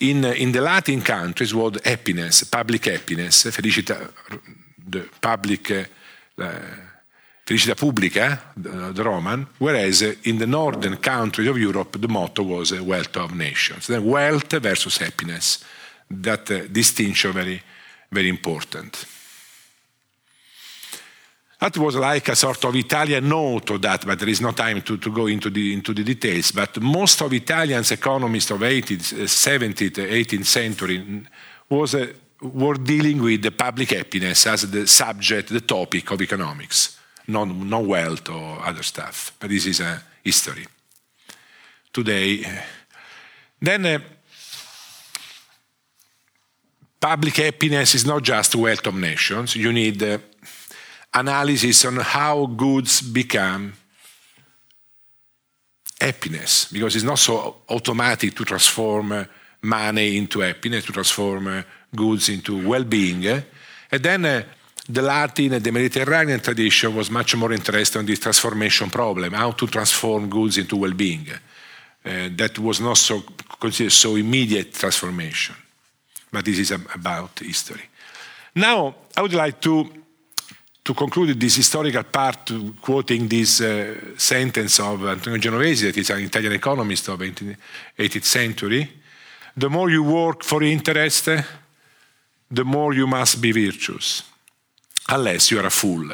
in, 0.00 0.24
in 0.24 0.52
the 0.52 0.60
Latin 0.60 1.00
countries 1.02 1.54
was 1.54 1.78
happiness, 1.84 2.44
public 2.44 2.84
happiness, 2.86 3.44
felicità, 3.44 4.10
the 4.88 5.08
public, 5.20 5.88
felicità 7.50 7.74
pubblica, 7.74 8.52
the, 8.54 8.92
the 8.92 9.02
Roman, 9.02 9.44
whereas 9.58 10.02
in 10.22 10.38
the 10.38 10.46
northern 10.46 11.00
countries 11.00 11.48
of 11.48 11.58
Europe 11.58 11.98
the 11.98 12.06
motto 12.06 12.44
was 12.44 12.70
wealth 12.80 13.16
of 13.16 13.32
nations. 13.32 13.88
Then 13.88 14.04
wealth 14.04 14.60
versus 14.60 14.98
happiness, 14.98 15.64
that 16.06 16.48
uh, 16.50 16.68
distinction 16.70 17.32
very 17.32 17.60
very 18.12 18.28
important. 18.28 19.06
That 21.58 21.76
was 21.76 21.96
like 21.96 22.28
a 22.28 22.36
sort 22.36 22.64
of 22.64 22.74
Italian 22.74 23.28
note 23.28 23.70
of 23.70 23.82
that, 23.82 24.06
but 24.06 24.18
there 24.18 24.30
is 24.30 24.40
no 24.40 24.52
time 24.52 24.80
to, 24.82 24.96
to 24.96 25.10
go 25.10 25.26
into 25.26 25.50
the, 25.50 25.72
into 25.72 25.92
the 25.92 26.04
details. 26.04 26.52
But 26.52 26.80
most 26.80 27.20
of 27.20 27.32
Italians 27.32 27.90
economists 27.90 28.50
of 28.50 28.60
18th, 28.60 29.26
17th, 29.26 30.08
18th 30.08 30.46
century 30.46 31.26
was, 31.68 31.94
uh, 31.94 32.06
were 32.40 32.78
dealing 32.78 33.20
with 33.22 33.42
the 33.42 33.50
public 33.50 33.90
happiness 33.90 34.46
as 34.46 34.70
the 34.70 34.86
subject, 34.86 35.50
the 35.50 35.60
topic 35.60 36.10
of 36.10 36.22
economics, 36.22 36.99
not, 37.30 37.48
not 37.48 37.84
wealth 37.84 38.28
or 38.28 38.60
other 38.66 38.82
stuff. 38.82 39.32
But 39.38 39.50
this 39.50 39.66
is 39.66 39.80
a 39.80 40.02
history. 40.22 40.66
Today, 41.92 42.44
then 43.60 43.86
uh, 43.86 43.98
public 47.00 47.36
happiness 47.36 47.94
is 47.94 48.04
not 48.04 48.22
just 48.22 48.54
wealth 48.54 48.86
of 48.86 48.94
nations. 48.94 49.56
You 49.56 49.72
need 49.72 50.02
uh, 50.02 50.18
analysis 51.12 51.84
on 51.84 51.96
how 51.96 52.46
goods 52.46 53.00
become 53.00 53.72
happiness, 56.00 56.68
because 56.72 56.96
it's 56.96 57.04
not 57.04 57.18
so 57.18 57.56
automatic 57.68 58.34
to 58.34 58.44
transform 58.44 59.12
uh, 59.12 59.24
money 59.62 60.16
into 60.16 60.40
happiness, 60.40 60.84
to 60.86 60.92
transform 60.92 61.64
goods 61.94 62.28
into 62.28 62.68
well-being. 62.68 63.26
And 63.26 64.02
then 64.02 64.44
the 64.92 65.02
Latin 65.02 65.54
and 65.54 65.64
the 65.64 65.72
Mediterranean 65.72 66.40
tradition 66.40 66.94
was 66.94 67.10
much 67.10 67.36
more 67.36 67.52
interested 67.52 67.98
in 67.98 68.06
this 68.06 68.18
transformation 68.18 68.90
problem, 68.90 69.32
how 69.32 69.52
to 69.52 69.66
transform 69.66 70.28
goods 70.28 70.58
into 70.58 70.76
well-being. 70.76 71.28
Uh, 72.04 72.28
that 72.36 72.58
was 72.58 72.80
not 72.80 72.96
so 72.96 73.22
considered 73.60 73.92
so 73.92 74.16
immediate 74.16 74.72
transformation 74.72 75.54
but 76.30 76.44
this 76.44 76.58
is 76.58 76.70
about 76.70 77.38
history. 77.40 77.82
Now, 78.54 78.94
I 79.16 79.22
would 79.22 79.34
like 79.34 79.60
to, 79.60 79.90
to 80.84 80.94
conclude 80.94 81.38
this 81.38 81.56
historical 81.56 82.04
part 82.04 82.52
quoting 82.80 83.28
this 83.28 83.60
uh, 83.60 84.16
sentence 84.16 84.80
of 84.80 85.04
Antonio 85.06 85.38
Genovesi, 85.38 85.86
that 85.86 85.96
is 85.96 86.10
an 86.10 86.20
Italian 86.20 86.52
economist 86.52 87.08
of 87.08 87.18
the 87.18 87.56
18th 87.98 88.24
century. 88.24 88.90
The 89.56 89.68
more 89.68 89.90
you 89.90 90.02
work 90.02 90.42
for 90.42 90.62
interest, 90.62 91.28
the 92.50 92.64
more 92.64 92.94
you 92.94 93.06
must 93.06 93.40
be 93.40 93.52
virtuous, 93.52 94.22
unless 95.10 95.50
you 95.50 95.58
are 95.60 95.66
a 95.66 95.70
fool. 95.70 96.08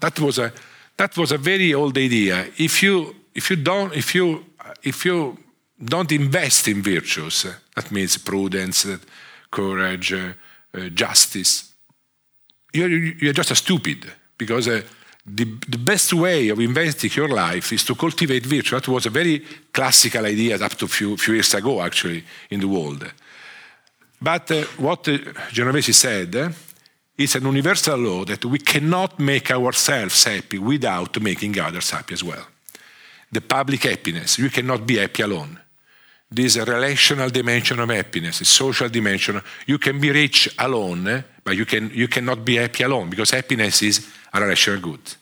That 0.00 0.18
was 0.20 0.38
a, 0.38 0.52
that 0.96 1.16
was 1.16 1.32
a 1.32 1.38
very 1.38 1.74
old 1.74 1.96
idea. 1.96 2.46
If 2.58 2.82
you 2.82 3.14
if 3.34 3.50
you 3.50 3.56
don't, 3.56 3.94
if 3.94 4.14
you, 4.14 4.44
if 4.82 5.04
you 5.04 5.38
don't 5.82 6.10
invest 6.12 6.68
in 6.68 6.82
virtues, 6.82 7.46
that 7.74 7.90
means 7.90 8.18
prudence, 8.18 8.86
courage, 9.50 10.12
uh, 10.12 10.88
justice, 10.94 11.72
you're, 12.72 12.88
you're 12.88 13.32
just 13.32 13.50
a 13.50 13.54
stupid 13.54 14.10
because 14.36 14.68
uh, 14.68 14.82
the, 15.24 15.44
the 15.68 15.78
best 15.78 16.12
way 16.14 16.48
of 16.48 16.58
investing 16.58 17.10
your 17.14 17.28
life 17.28 17.72
is 17.72 17.84
to 17.84 17.94
cultivate 17.94 18.44
virtue. 18.44 18.74
That 18.74 18.88
was 18.88 19.06
a 19.06 19.10
very 19.10 19.44
classical 19.72 20.26
idea 20.26 20.56
up 20.56 20.72
to 20.74 20.86
a 20.86 20.88
few, 20.88 21.16
few 21.16 21.34
years 21.34 21.54
ago, 21.54 21.80
actually, 21.80 22.24
in 22.50 22.60
the 22.60 22.68
world. 22.68 23.10
But 24.20 24.50
uh, 24.50 24.62
what 24.78 25.08
uh, 25.08 25.18
Genovesi 25.52 25.94
said 25.94 26.54
is 27.16 27.36
an 27.36 27.44
universal 27.44 27.98
law 27.98 28.24
that 28.24 28.44
we 28.44 28.58
cannot 28.58 29.18
make 29.18 29.50
ourselves 29.50 30.24
happy 30.24 30.58
without 30.58 31.20
making 31.20 31.58
others 31.58 31.90
happy 31.90 32.14
as 32.14 32.24
well. 32.24 32.46
The 33.30 33.40
public 33.40 33.82
happiness, 33.84 34.38
you 34.38 34.50
cannot 34.50 34.86
be 34.86 34.98
happy 34.98 35.22
alone. 35.22 35.58
This 36.30 36.56
relational 36.56 37.28
dimension 37.28 37.78
of 37.80 37.90
happiness, 37.90 38.40
a 38.40 38.44
social 38.46 38.88
dimension. 38.88 39.40
You 39.66 39.78
can 39.78 40.00
be 40.00 40.10
rich 40.10 40.54
alone, 40.58 41.24
but 41.44 41.56
you, 41.56 41.66
can, 41.66 41.90
you 41.90 42.08
cannot 42.08 42.44
be 42.44 42.56
happy 42.56 42.84
alone 42.84 43.10
because 43.10 43.30
happiness 43.30 43.82
is 43.82 44.08
a 44.32 44.40
relational 44.40 44.80
good. 44.80 45.14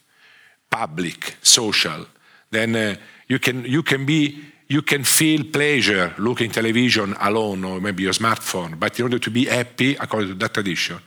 Public, 0.69 1.35
social. 1.41 2.05
Then 2.49 2.75
uh, 2.75 2.95
you, 3.27 3.39
can, 3.39 3.65
you 3.65 3.83
can 3.83 4.05
be 4.05 4.45
you 4.71 4.81
can 4.81 5.03
feel 5.03 5.43
pleasure 5.51 6.15
looking 6.17 6.49
television 6.49 7.13
alone 7.19 7.65
or 7.65 7.81
maybe 7.81 8.03
your 8.03 8.13
smartphone, 8.13 8.79
but 8.79 8.97
in 8.97 9.03
order 9.03 9.19
to 9.19 9.29
be 9.29 9.43
happy, 9.43 9.95
according 9.95 10.29
to 10.29 10.35
that 10.35 10.53
tradition, 10.53 10.97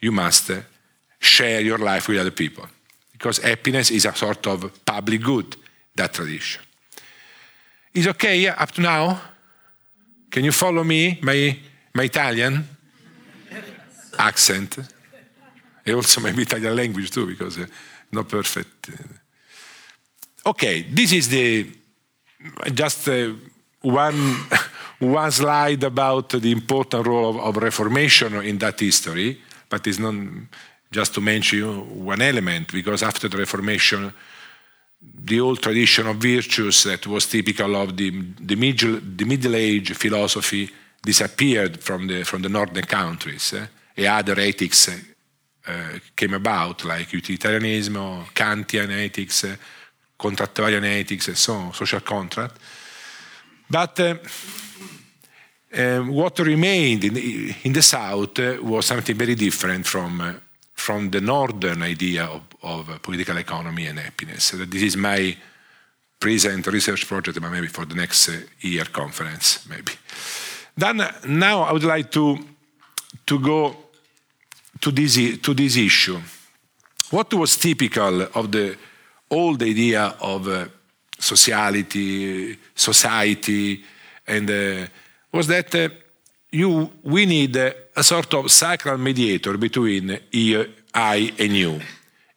you 0.00 0.12
must 0.12 0.50
share 1.18 1.60
your 1.60 1.78
life 1.78 2.08
with 2.08 2.18
other 2.18 2.30
people. 2.30 2.66
Because 3.12 3.38
happiness 3.38 3.90
is 3.90 4.04
a 4.04 4.14
sort 4.14 4.46
of 4.46 4.84
public 4.84 5.22
good, 5.22 5.56
that 5.94 6.12
tradition. 6.12 6.62
Is 7.94 8.06
okay 8.06 8.46
up 8.46 8.70
to 8.72 8.80
now? 8.80 9.20
Can 10.30 10.44
you 10.44 10.52
follow 10.52 10.84
me, 10.84 11.18
my, 11.22 11.58
my 11.94 12.04
Italian 12.04 12.68
accent? 14.18 14.78
And 15.84 15.96
also 15.96 16.20
maybe 16.20 16.42
Italian 16.42 16.76
language 16.76 17.10
too, 17.10 17.26
because 17.26 17.58
uh, 17.58 17.66
not 18.12 18.28
perfect. 18.28 18.90
Okay, 20.46 20.82
this 20.82 21.12
is 21.12 21.28
the 21.28 21.66
just 22.72 23.08
uh, 23.08 23.32
one, 23.82 24.36
one 24.98 25.30
slide 25.30 25.82
about 25.82 26.30
the 26.30 26.52
important 26.52 27.06
role 27.06 27.30
of, 27.30 27.36
of, 27.36 27.56
Reformation 27.56 28.34
in 28.42 28.58
that 28.58 28.78
history, 28.78 29.40
but 29.68 29.86
it's 29.86 29.98
not 29.98 30.14
just 30.90 31.14
to 31.14 31.20
mention 31.20 32.04
one 32.04 32.22
element, 32.22 32.72
because 32.72 33.02
after 33.02 33.28
the 33.28 33.36
Reformation, 33.36 34.12
the 35.00 35.40
old 35.40 35.60
tradition 35.60 36.06
of 36.06 36.16
virtues 36.16 36.84
that 36.84 37.06
was 37.06 37.26
typical 37.26 37.76
of 37.76 37.96
the, 37.96 38.10
the, 38.40 38.56
middle, 38.56 39.00
the 39.00 39.24
Middle 39.24 39.54
Age 39.54 39.92
philosophy 39.94 40.70
disappeared 41.02 41.80
from 41.80 42.06
the, 42.06 42.24
from 42.24 42.42
the 42.42 42.48
northern 42.48 42.84
countries, 42.84 43.54
eh? 43.54 43.66
other 44.06 44.38
ethics 44.40 44.88
uh, 45.66 45.98
came 46.16 46.34
about, 46.34 46.84
like 46.84 47.12
utilitarianism, 47.12 47.96
or 47.96 48.24
Kantian 48.34 48.90
ethics, 48.90 49.44
uh, 49.44 49.56
ethics 50.84 51.28
and 51.28 51.36
so 51.36 51.54
on, 51.54 51.72
social 51.74 52.00
contract. 52.00 52.58
But 53.70 54.00
uh, 54.00 54.14
um, 55.76 56.08
what 56.08 56.38
remained 56.38 57.04
in 57.04 57.14
the, 57.14 57.54
in 57.64 57.72
the 57.72 57.82
South 57.82 58.38
uh, 58.38 58.56
was 58.62 58.86
something 58.86 59.16
very 59.16 59.34
different 59.34 59.86
from, 59.86 60.20
uh, 60.20 60.32
from 60.74 61.10
the 61.10 61.20
Northern 61.20 61.82
idea 61.82 62.24
of, 62.24 62.42
of 62.62 63.02
political 63.02 63.36
economy 63.36 63.86
and 63.86 63.98
happiness. 63.98 64.50
this 64.50 64.82
is 64.82 64.96
my 64.96 65.36
present 66.18 66.66
research 66.66 67.06
project, 67.06 67.40
but 67.40 67.50
maybe 67.50 67.68
for 67.68 67.84
the 67.84 67.94
next 67.94 68.30
year 68.60 68.84
conference, 68.86 69.68
maybe. 69.68 69.92
Then 70.76 71.02
now 71.26 71.62
I 71.62 71.72
would 71.72 71.84
like 71.84 72.10
to, 72.12 72.38
to 73.26 73.38
go 73.38 73.76
to 74.80 74.90
this, 74.90 75.38
to 75.38 75.54
this 75.54 75.76
issue. 75.76 76.20
What 77.10 77.32
was 77.34 77.56
typical 77.56 78.22
of 78.22 78.50
the 78.52 78.76
old 79.30 79.62
idea 79.62 80.14
of 80.20 80.48
uh, 80.48 80.66
sociality, 81.18 82.58
society, 82.74 83.84
and 84.26 84.50
uh, 84.50 84.86
was 85.32 85.46
that 85.46 85.74
uh, 85.74 85.88
you, 86.50 86.90
we 87.02 87.26
need 87.26 87.56
a 87.56 88.02
sort 88.02 88.32
of 88.34 88.50
sacral 88.50 88.98
mediator 88.98 89.56
between 89.58 90.18
I 90.94 91.32
and 91.38 91.52
you, 91.52 91.80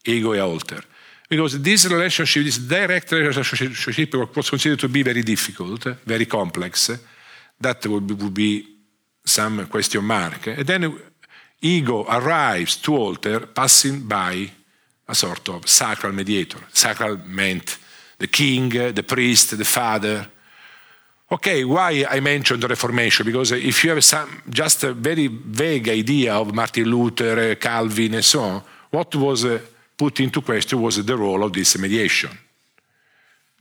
ego 0.05 0.33
and 0.33 0.41
alter. 0.41 0.83
Because 1.29 1.61
this 1.61 1.85
relationship, 1.85 2.43
this 2.43 2.57
direct 2.57 3.11
relationship 3.11 4.13
was 4.35 4.49
considered 4.49 4.79
to 4.79 4.89
be 4.89 5.01
very 5.01 5.23
difficult, 5.23 5.83
very 6.05 6.25
complex. 6.25 6.91
That 7.59 7.85
would 7.85 8.05
be, 8.05 8.13
would 8.15 8.33
be 8.33 8.67
some 9.23 9.65
question 9.67 10.03
mark. 10.03 10.47
And 10.47 10.67
then 10.67 10.99
ego 11.61 12.03
arrives 12.03 12.75
to 12.77 12.97
alter, 12.97 13.47
passing 13.47 14.07
by 14.07 14.51
a 15.07 15.15
sort 15.15 15.47
of 15.49 15.69
sacral 15.69 16.11
mediator. 16.11 16.59
Sacral 16.73 17.17
meant 17.25 17.77
the 18.17 18.27
king, 18.27 18.69
the 18.69 19.03
priest, 19.03 19.57
the 19.57 19.63
father. 19.65 20.27
Okay, 21.31 21.63
why 21.63 22.05
I 22.09 22.19
mentioned 22.19 22.61
the 22.61 22.67
Reformation? 22.67 23.25
Because 23.25 23.53
if 23.53 23.85
you 23.85 23.91
have 23.91 24.03
some, 24.03 24.41
just 24.49 24.83
a 24.83 24.91
very 24.93 25.27
vague 25.27 25.87
idea 25.87 26.35
of 26.35 26.53
Martin 26.53 26.83
Luther, 26.83 27.55
Calvin, 27.55 28.15
and 28.15 28.25
so 28.25 28.41
on, 28.41 28.61
what 28.89 29.15
was 29.15 29.45
uh, 29.45 29.59
put 29.97 30.19
into 30.19 30.41
question 30.41 30.81
was 30.81 31.03
the 31.05 31.15
role 31.15 31.41
of 31.43 31.53
this 31.53 31.77
mediation. 31.77 32.37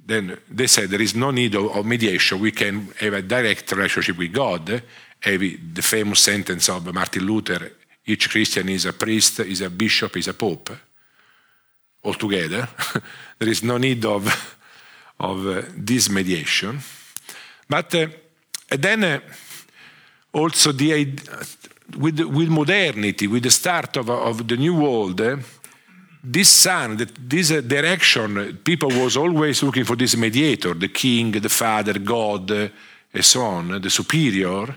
Then 0.05 0.37
they 0.51 0.67
said 0.67 0.91
there 0.91 1.01
is 1.01 1.15
no 1.15 1.31
need 1.31 1.55
of, 1.55 1.87
mediation, 1.87 2.41
we 2.41 2.51
can 2.51 2.89
have 2.99 3.13
a 3.13 3.23
direct 3.23 3.71
relationship 3.71 4.19
with 4.19 4.33
God. 4.33 4.83
the 5.23 5.83
famous 5.83 6.21
sentence 6.21 6.69
of 6.71 6.93
Martin 6.93 7.25
Luther 7.25 7.71
each 8.05 8.29
Christian 8.29 8.69
is 8.69 8.87
a 8.87 8.93
priest, 8.93 9.41
is 9.41 9.61
a 9.61 9.71
bishop, 9.71 10.17
is 10.17 10.27
a 10.27 10.35
pope 10.35 10.71
altogether. 12.03 12.69
there 13.39 13.49
is 13.49 13.63
no 13.63 13.79
need 13.79 14.05
of, 14.05 14.57
of 15.21 15.47
uh, 15.47 15.63
this 15.77 16.11
mediation. 16.11 16.81
But 17.71 17.95
uh, 17.95 18.09
then 18.69 19.05
uh, 19.05 19.21
also 20.33 20.73
the, 20.73 21.17
with, 21.97 22.19
with 22.21 22.49
modernity, 22.49 23.29
with 23.29 23.45
the 23.45 23.51
start 23.51 23.97
of, 23.97 24.11
of 24.11 24.49
the 24.49 24.57
new 24.57 24.75
world, 24.75 25.21
uh, 25.21 25.37
this 26.23 26.49
sun, 26.49 26.97
this 27.29 27.49
direction, 27.63 28.59
people 28.65 28.89
was 28.89 29.17
always 29.17 29.63
looking 29.63 29.85
for 29.85 29.97
this 29.97 30.17
mediator, 30.17 30.75
the 30.75 30.89
king, 30.89 31.31
the 31.31 31.49
father, 31.49 31.99
God, 32.01 32.51
uh, 32.51 32.69
and 33.15 33.25
so 33.25 33.43
on, 33.43 33.81
the 33.81 33.89
superior, 33.89 34.77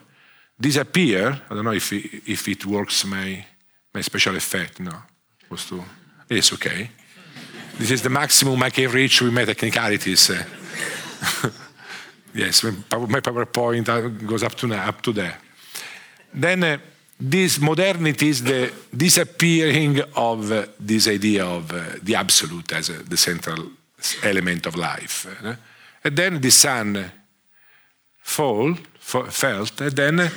disappear. 0.60 1.42
I 1.50 1.56
don't 1.56 1.66
know 1.66 1.72
if 1.72 1.92
it, 1.92 2.22
if 2.28 2.48
it 2.48 2.64
works 2.66 3.06
my, 3.06 3.44
my 3.92 4.02
special 4.02 4.36
effect. 4.36 4.80
No, 4.80 4.94
was 5.50 5.66
to, 5.66 5.84
it's 6.30 6.54
okay. 6.54 6.92
This 7.80 7.90
is 7.90 8.04
the 8.04 8.10
maximum 8.10 8.62
I 8.62 8.70
can 8.70 8.92
reach 8.92 9.20
with 9.20 9.34
my 9.34 9.46
technicalities. 9.46 10.32
yes, 12.34 12.64
my 12.64 12.72
PowerPoint 13.20 13.90
uh, 13.90 14.08
goes 14.26 14.44
up 14.44 14.56
to, 14.56 14.74
up 14.74 15.02
to 15.02 15.14
there. 15.14 15.38
Then 16.34 16.64
uh, 16.64 16.78
this 17.20 17.60
modernity 17.60 18.30
is 18.30 18.44
the 18.44 18.72
disappearing 18.96 20.02
of 20.16 20.52
uh, 20.52 20.66
this 20.80 21.08
idea 21.08 21.46
of 21.46 21.72
uh, 21.72 21.82
the 22.02 22.16
absolute 22.16 22.72
as 22.74 22.90
uh, 22.90 23.02
the 23.08 23.18
central 23.18 23.72
element 24.24 24.66
of 24.66 24.76
life. 24.76 25.28
Uh, 25.44 25.56
and 26.04 26.16
then 26.18 26.42
the 26.42 26.52
sun 26.52 27.12
fall, 28.22 28.76
felt, 29.00 29.82
and 29.82 29.96
then 29.96 30.32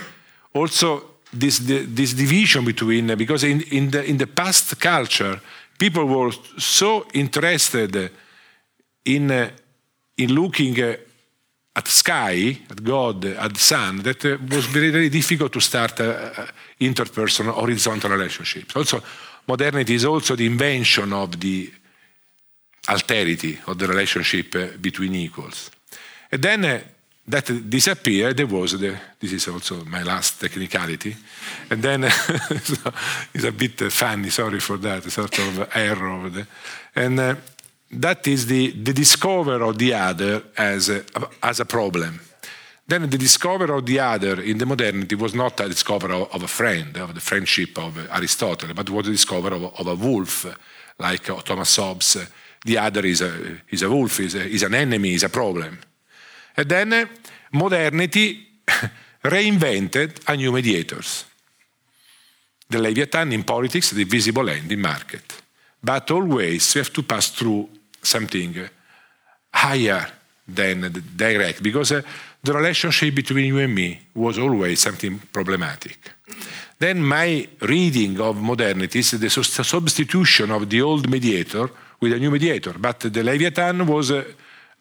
also 0.52 1.02
this, 1.32 1.58
this 1.58 2.12
division 2.12 2.64
between, 2.64 3.16
because 3.16 3.44
in, 3.44 3.62
in, 3.62 3.90
the, 3.90 4.04
in 4.04 4.16
the 4.16 4.26
past 4.26 4.78
culture, 4.78 5.40
people 5.78 6.04
were 6.04 6.32
so 6.58 7.06
interested 7.14 8.10
in, 9.04 9.30
uh, 9.30 9.50
in 10.16 10.32
looking 10.34 10.96
at 11.76 11.88
sky, 11.88 12.58
at 12.70 12.82
God, 12.82 13.24
at 13.24 13.56
sun, 13.56 14.02
that 14.02 14.24
uh, 14.24 14.38
was 14.50 14.66
very, 14.66 14.90
very 14.90 15.10
difficult 15.10 15.52
to 15.52 15.60
start 15.60 15.96
interpersonal 16.80 17.52
horizontal 17.52 18.10
relationships. 18.10 18.74
Also, 18.74 19.02
modernity 19.46 19.94
is 19.94 20.04
also 20.04 20.34
the 20.36 20.46
invention 20.46 21.12
of 21.12 21.38
the 21.38 21.70
alterity 22.88 23.58
of 23.68 23.78
the 23.78 23.86
relationship 23.86 24.80
between 24.80 25.14
equals. 25.14 25.70
And 26.32 26.42
then 26.42 26.82
that 27.28 27.68
disappeared. 27.68 28.36
There 28.36 28.46
was 28.46 28.78
the, 28.78 28.96
this 29.18 29.32
is 29.32 29.48
also 29.48 29.84
my 29.84 30.02
last 30.02 30.40
technicality, 30.40 31.16
and 31.70 31.82
then 31.82 32.04
it's 33.34 33.44
a 33.44 33.52
bit 33.52 33.92
funny. 33.92 34.30
Sorry 34.30 34.60
for 34.60 34.76
that, 34.78 35.02
sort 35.10 35.38
of 35.38 35.68
error. 35.74 36.30
And 36.94 37.20
uh, 37.20 37.34
that 37.90 38.26
is 38.26 38.46
the, 38.46 38.70
the 38.72 38.92
discover 38.92 39.62
of 39.62 39.78
the 39.78 39.94
other 39.94 40.42
as 40.56 40.88
a, 40.88 41.04
as 41.42 41.60
a 41.60 41.64
problem. 41.64 42.20
Then 42.88 43.10
the 43.10 43.18
discovery 43.18 43.76
of 43.76 43.84
the 43.84 43.98
other 43.98 44.40
in 44.40 44.58
the 44.58 44.66
modernity 44.66 45.16
was 45.16 45.34
not 45.34 45.58
a 45.60 45.68
discovery 45.68 46.14
of, 46.14 46.32
of 46.32 46.42
a 46.42 46.48
friend, 46.48 46.96
of 46.96 47.14
the 47.14 47.20
friendship 47.20 47.78
of 47.78 47.98
Aristotle, 48.10 48.74
but 48.74 48.90
was 48.90 49.08
a 49.08 49.12
discovery 49.12 49.56
of, 49.56 49.64
of 49.80 49.86
a 49.86 49.94
wolf, 49.94 50.46
like 50.98 51.24
Thomas 51.44 51.76
Hobbes 51.76 52.16
the 52.66 52.78
other 52.78 53.06
is 53.06 53.20
a, 53.20 53.60
is 53.70 53.82
a 53.82 53.88
wolf, 53.88 54.18
is, 54.20 54.34
a, 54.34 54.44
is 54.44 54.62
an 54.64 54.74
enemy, 54.74 55.14
is 55.14 55.22
a 55.22 55.28
problem. 55.28 55.78
And 56.56 56.68
then 56.68 56.92
eh, 56.92 57.06
modernity 57.52 58.44
reinvented 59.24 60.28
a 60.28 60.36
new 60.36 60.50
mediators. 60.50 61.24
The 62.68 62.78
Leviathan 62.78 63.32
in 63.32 63.44
politics, 63.44 63.90
the 63.90 64.02
visible 64.02 64.48
hand 64.48 64.72
in 64.72 64.80
market. 64.80 65.42
But 65.82 66.10
always 66.10 66.74
you 66.74 66.80
have 66.80 66.92
to 66.92 67.04
pass 67.04 67.28
through 67.28 67.68
something 68.06 68.68
higher 69.52 70.06
than 70.46 70.80
the 70.80 71.00
direct, 71.00 71.62
because 71.62 71.92
uh, 71.92 72.02
the 72.42 72.52
relationship 72.52 73.14
between 73.14 73.46
you 73.46 73.58
and 73.58 73.74
me 73.74 74.00
was 74.14 74.38
always 74.38 74.80
something 74.80 75.18
problematic. 75.32 75.98
Then 76.78 77.02
my 77.02 77.48
reading 77.62 78.20
of 78.20 78.36
modernity 78.36 78.98
is 78.98 79.10
the 79.12 79.30
substitution 79.30 80.50
of 80.50 80.68
the 80.68 80.82
old 80.82 81.10
mediator 81.10 81.70
with 82.00 82.12
a 82.12 82.18
new 82.18 82.30
mediator. 82.30 82.74
But 82.78 83.00
the 83.00 83.22
Leviathan 83.22 83.86
was 83.86 84.10
a, 84.10 84.24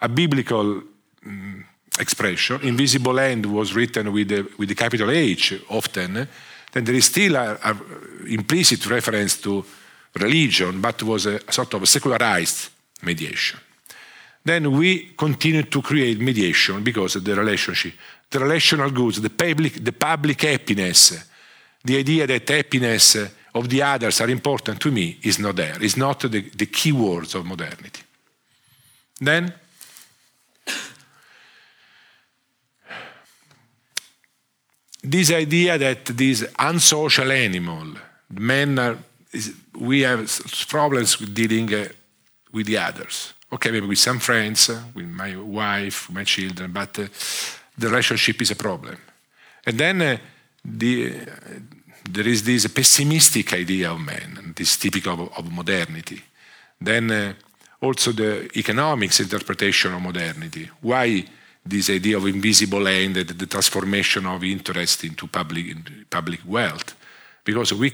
a 0.01 0.09
biblical 0.09 0.83
um, 1.25 1.65
expression. 1.97 2.59
Invisible 2.63 3.17
Hand 3.17 3.45
was 3.45 3.73
written 3.73 4.11
with 4.11 4.27
the, 4.27 4.45
with 4.57 4.69
the 4.69 4.75
capital 4.75 5.09
H 5.09 5.63
often. 5.69 6.27
Then 6.71 6.83
there 6.83 6.95
is 6.95 7.05
still 7.05 7.37
an 7.37 7.79
implicit 8.27 8.85
reference 8.87 9.41
to 9.41 9.63
religion, 10.19 10.81
but 10.81 11.01
was 11.03 11.25
a, 11.25 11.39
a 11.47 11.51
sort 11.51 11.73
of 11.73 11.87
secularized 11.87 12.69
mediation. 13.05 13.59
Then 14.43 14.71
we 14.71 15.13
continue 15.17 15.63
to 15.63 15.81
create 15.81 16.19
mediation 16.19 16.83
because 16.83 17.15
of 17.15 17.23
the 17.23 17.35
relationship, 17.35 17.93
the 18.29 18.39
relational 18.39 18.91
goods, 18.91 19.19
the 19.19 19.29
public, 19.29 19.83
the 19.83 19.91
public 19.91 20.41
happiness, 20.41 21.27
the 21.83 21.97
idea 21.97 22.27
that 22.27 22.49
happiness 22.49 23.17
of 23.53 23.69
the 23.69 23.81
others 23.81 24.21
are 24.21 24.29
important 24.29 24.79
to 24.81 24.91
me 24.91 25.17
is 25.23 25.39
not 25.39 25.55
there. 25.55 25.77
It's 25.81 25.97
not 25.97 26.19
the, 26.19 26.41
the 26.41 26.65
key 26.67 26.91
words 26.91 27.35
of 27.35 27.45
modernity. 27.45 28.03
Then, 29.19 29.53
this 35.01 35.31
idea 35.31 35.77
that 35.77 36.05
this 36.05 36.45
unsocial 36.59 37.31
animal, 37.31 37.95
men 38.29 38.77
are, 38.77 38.97
is, 39.31 39.53
we 39.79 40.01
have 40.01 40.29
problems 40.67 41.19
with 41.19 41.33
dealing 41.33 41.73
uh, 41.73 41.87
with 42.55 42.65
the 42.65 42.77
others 42.77 43.35
okay, 43.55 43.71
maybe 43.71 43.87
with 43.87 43.99
some 43.99 44.19
friends, 44.19 44.69
with 44.93 45.07
my 45.07 45.35
wife, 45.35 46.09
my 46.11 46.23
children, 46.23 46.71
but 46.71 46.99
uh, 46.99 47.07
the 47.77 47.87
relationship 47.87 48.41
is 48.41 48.51
a 48.51 48.55
problem. 48.55 48.97
And 49.65 49.77
then 49.77 50.01
uh, 50.01 50.17
the, 50.63 51.15
uh, 51.15 51.25
there 52.09 52.27
is 52.27 52.43
this 52.43 52.67
pessimistic 52.67 53.53
idea 53.53 53.91
of 53.91 53.99
man, 53.99 54.53
this 54.55 54.77
typical 54.77 55.13
of, 55.13 55.37
of 55.37 55.51
modernity. 55.51 56.21
Then 56.79 57.35
also 57.81 58.11
the 58.11 58.49
economics 58.57 59.19
interpretation 59.19 59.93
of 59.93 60.01
modernity. 60.01 60.69
Why 60.81 61.25
this 61.65 61.89
idea 61.89 62.17
of 62.17 62.27
invisible 62.27 62.85
hand, 62.85 63.15
the, 63.15 63.23
the 63.23 63.47
transformation 63.47 64.25
of 64.25 64.43
interest 64.43 65.03
into 65.03 65.27
public, 65.27 65.67
into 65.67 65.91
public 66.09 66.41
wealth? 66.45 66.95
Because 67.43 67.73
we, 67.73 67.93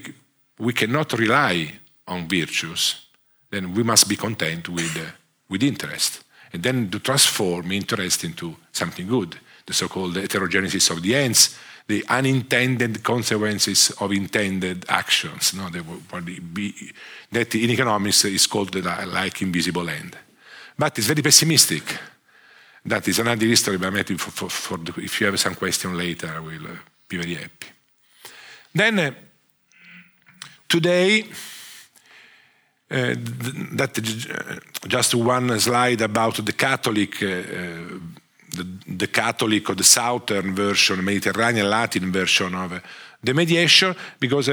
we 0.57 0.73
cannot 0.73 1.13
rely 1.13 1.71
on 2.07 2.27
virtues, 2.27 3.10
then 3.51 3.75
we 3.75 3.83
must 3.83 4.09
be 4.09 4.15
content 4.15 4.67
with 4.69 4.97
uh, 4.97 5.11
with 5.49 5.63
interest, 5.63 6.23
and 6.53 6.63
then 6.63 6.89
to 6.89 6.99
transform 6.99 7.71
interest 7.71 8.23
into 8.23 8.55
something 8.71 9.07
good, 9.07 9.37
the 9.65 9.73
so-called 9.73 10.15
heterogenesis 10.15 10.89
of 10.89 11.01
the 11.01 11.13
ends, 11.13 11.57
the 11.87 12.05
unintended 12.07 13.03
consequences 13.03 13.91
of 13.99 14.11
intended 14.11 14.85
actions, 14.87 15.53
no? 15.53 15.69
Be, 15.69 16.93
that 17.31 17.53
in 17.55 17.69
economics 17.69 18.25
is 18.25 18.47
called 18.47 18.71
the, 18.71 18.81
like 19.07 19.41
invisible 19.41 19.87
hand. 19.87 20.17
But 20.77 20.97
it's 20.97 21.07
very 21.07 21.21
pessimistic. 21.21 21.83
That 22.85 23.07
is 23.07 23.19
another 23.19 23.45
history, 23.45 23.77
but 23.77 24.07
for, 24.19 24.31
for, 24.31 24.49
for 24.49 24.77
the, 24.77 24.93
if 25.01 25.19
you 25.19 25.27
have 25.27 25.39
some 25.39 25.55
question 25.55 25.97
later, 25.97 26.33
I 26.33 26.39
will 26.39 26.65
uh, 26.65 26.77
be 27.09 27.17
very 27.17 27.35
happy. 27.35 27.67
Then, 28.73 28.99
uh, 28.99 29.11
today, 30.67 31.25
uh, 32.91 33.15
that 33.71 33.97
uh, 33.97 34.87
just 34.87 35.15
one 35.15 35.57
slide 35.59 36.01
about 36.01 36.45
the 36.45 36.51
Catholic, 36.51 37.23
uh, 37.23 37.27
the, 38.49 38.67
the, 38.85 39.07
Catholic 39.07 39.69
or 39.69 39.75
the 39.75 39.83
Southern 39.83 40.53
version, 40.53 41.01
Mediterranean 41.01 41.69
Latin 41.69 42.11
version 42.11 42.53
of 42.53 42.81
the 43.23 43.33
mediation, 43.33 43.95
because 44.19 44.49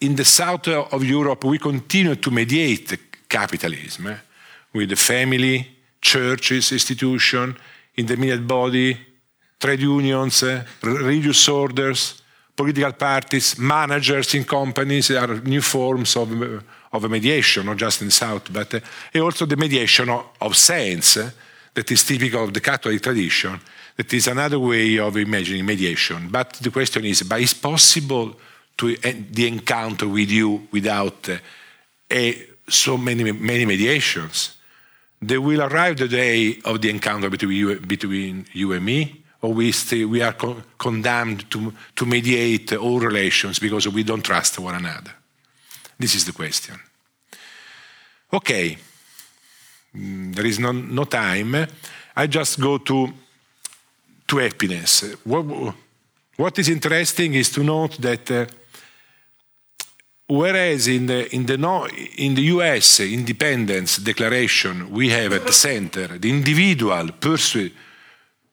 in 0.00 0.16
the 0.16 0.24
south 0.24 0.66
of 0.68 1.04
Europe 1.04 1.44
we 1.44 1.58
continue 1.58 2.16
to 2.16 2.30
mediate 2.30 2.98
capitalism 3.28 4.08
eh, 4.08 4.16
with 4.72 4.88
the 4.88 4.96
family, 4.96 5.66
churches, 6.00 6.72
institution, 6.72 7.56
intermediate 7.96 8.46
body, 8.46 8.96
trade 9.60 9.80
unions, 9.80 10.42
uh, 10.42 10.64
religious 10.82 11.48
orders, 11.48 12.22
political 12.56 12.92
parties, 12.92 13.58
managers 13.58 14.34
in 14.34 14.44
companies 14.44 15.10
are 15.10 15.40
new 15.40 15.62
forms 15.62 16.16
of 16.16 16.42
uh, 16.42 16.60
of 16.96 17.04
a 17.04 17.08
mediation, 17.08 17.66
not 17.66 17.76
just 17.76 18.00
in 18.00 18.08
the 18.08 18.12
South, 18.12 18.52
but 18.52 18.74
uh, 18.74 19.20
also 19.20 19.46
the 19.46 19.56
mediation 19.56 20.08
of, 20.40 20.56
saints 20.56 21.16
uh, 21.16 21.30
that 21.74 21.90
is 21.90 22.04
typical 22.04 22.44
of 22.44 22.52
the 22.52 22.60
Catholic 22.60 23.02
tradition. 23.02 23.60
That 23.96 24.12
is 24.12 24.28
another 24.28 24.58
way 24.58 24.98
of 24.98 25.16
imagining 25.16 25.64
mediation. 25.64 26.28
But 26.30 26.54
the 26.54 26.70
question 26.70 27.04
is, 27.04 27.22
but 27.22 27.40
is 27.40 27.54
possible 27.54 28.36
to 28.78 28.96
uh, 29.04 29.12
the 29.30 29.46
encounter 29.46 30.08
with 30.08 30.30
you 30.30 30.68
without 30.72 31.28
a, 32.10 32.46
so 32.68 32.96
many 32.96 33.32
many 33.32 33.64
mediations? 33.64 34.56
There 35.20 35.40
will 35.40 35.62
arrive 35.62 35.96
the 35.96 36.08
day 36.08 36.58
of 36.64 36.80
the 36.80 36.90
encounter 36.90 37.30
between 37.30 37.56
you, 37.56 37.80
between 37.80 38.46
you 38.52 38.72
and 38.72 38.84
me, 38.84 39.24
or 39.40 39.52
we, 39.54 39.72
we 40.06 40.22
are 40.22 40.34
co- 40.34 40.62
condemned 40.78 41.50
to, 41.50 41.72
to 41.94 42.06
mediate 42.06 42.72
all 42.74 43.00
relations 43.00 43.58
because 43.58 43.88
we 43.88 44.02
don't 44.02 44.22
trust 44.22 44.58
one 44.58 44.74
another. 44.74 45.12
This 45.98 46.14
is 46.14 46.24
the 46.24 46.32
question. 46.32 46.78
Okay, 48.32 48.76
mm, 49.94 50.34
there 50.34 50.46
is 50.46 50.58
no, 50.58 50.72
no 50.72 51.04
time. 51.04 51.66
I 52.14 52.26
just 52.26 52.60
go 52.60 52.78
to, 52.78 53.12
to 54.26 54.36
happiness. 54.38 55.04
What, 55.24 55.74
what 56.36 56.58
is 56.58 56.68
interesting 56.68 57.34
is 57.34 57.50
to 57.50 57.62
note 57.62 57.96
that 58.00 58.30
uh, 58.30 58.46
whereas 60.26 60.88
in 60.88 61.06
the, 61.06 61.34
in, 61.34 61.46
the 61.46 61.56
no, 61.56 61.86
in 61.86 62.34
the 62.34 62.42
US 62.42 63.00
Independence 63.00 63.98
Declaration 63.98 64.90
we 64.90 65.08
have 65.10 65.32
at 65.32 65.46
the 65.46 65.52
center 65.52 66.18
the 66.18 66.28
individual 66.28 67.12
pursuit, 67.12 67.72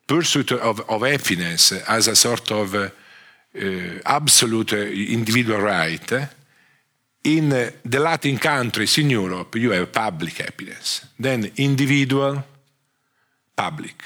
pursuit 0.08 0.52
of, 0.52 0.80
of 0.90 1.02
happiness 1.02 1.72
as 1.88 2.08
a 2.08 2.16
sort 2.16 2.52
of 2.52 2.76
uh, 2.76 2.90
uh, 3.56 4.00
absolute 4.06 4.74
individual 4.74 5.60
right, 5.60 6.12
in 7.24 7.50
the 7.50 8.00
Latin 8.00 8.38
countries 8.38 8.98
in 8.98 9.10
Europe, 9.10 9.56
you 9.56 9.72
have 9.72 9.92
public 9.92 10.38
happiness, 10.38 11.06
then 11.18 11.52
individual, 11.56 12.44
public, 13.56 14.04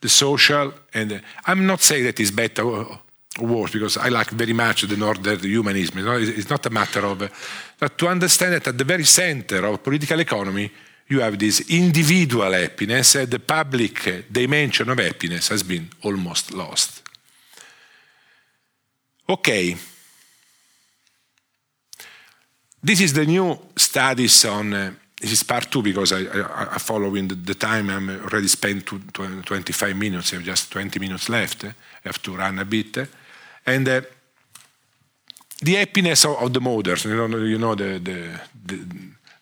the 0.00 0.08
social, 0.08 0.72
and 0.92 1.12
uh, 1.12 1.18
I'm 1.46 1.66
not 1.66 1.80
saying 1.80 2.04
that 2.04 2.18
it's 2.18 2.30
better 2.30 2.62
or 2.62 3.00
worse 3.40 3.72
because 3.72 3.96
I 3.96 4.08
like 4.08 4.30
very 4.30 4.52
much 4.52 4.82
the 4.82 4.96
northern 4.96 5.38
humanism. 5.38 5.98
It's 5.98 6.50
not 6.50 6.66
a 6.66 6.70
matter 6.70 7.06
of, 7.06 7.22
uh, 7.22 7.28
but 7.78 7.96
to 7.98 8.08
understand 8.08 8.54
that 8.54 8.66
at 8.68 8.78
the 8.78 8.84
very 8.84 9.04
center 9.04 9.64
of 9.66 9.82
political 9.82 10.18
economy, 10.18 10.70
you 11.08 11.20
have 11.20 11.38
this 11.38 11.60
individual 11.70 12.52
happiness, 12.52 13.14
and 13.14 13.30
the 13.30 13.38
public 13.38 14.26
dimension 14.30 14.90
of 14.90 14.98
happiness 14.98 15.48
has 15.48 15.62
been 15.62 15.88
almost 16.02 16.52
lost. 16.52 17.02
Okay. 19.28 19.76
This 22.82 23.00
is 23.00 23.12
the 23.12 23.26
new 23.26 23.58
studies 23.76 24.44
on, 24.44 24.72
uh, 24.72 24.92
this 25.20 25.32
is 25.32 25.42
part 25.42 25.70
two 25.70 25.82
because 25.82 26.12
I, 26.12 26.20
I, 26.20 26.74
I 26.74 26.78
following 26.78 27.26
the, 27.26 27.34
the, 27.34 27.54
time, 27.54 27.90
I'm 27.90 28.08
already 28.08 28.46
spent 28.46 28.86
to, 28.86 29.00
to 29.14 29.42
25 29.42 29.96
minutes, 29.96 30.32
I 30.32 30.36
have 30.36 30.44
just 30.44 30.70
20 30.70 31.00
minutes 31.00 31.28
left, 31.28 31.64
I 31.64 31.74
have 32.04 32.22
to 32.22 32.36
run 32.36 32.58
a 32.60 32.64
bit. 32.64 32.98
And 33.66 33.88
uh, 33.88 34.00
the 35.60 35.74
happiness 35.74 36.24
of, 36.24 36.36
of, 36.36 36.52
the 36.52 36.60
moderns, 36.60 37.04
you 37.04 37.28
know, 37.28 37.38
you 37.38 37.58
know 37.58 37.74
the, 37.74 37.98
the, 37.98 38.40
the, 38.64 38.86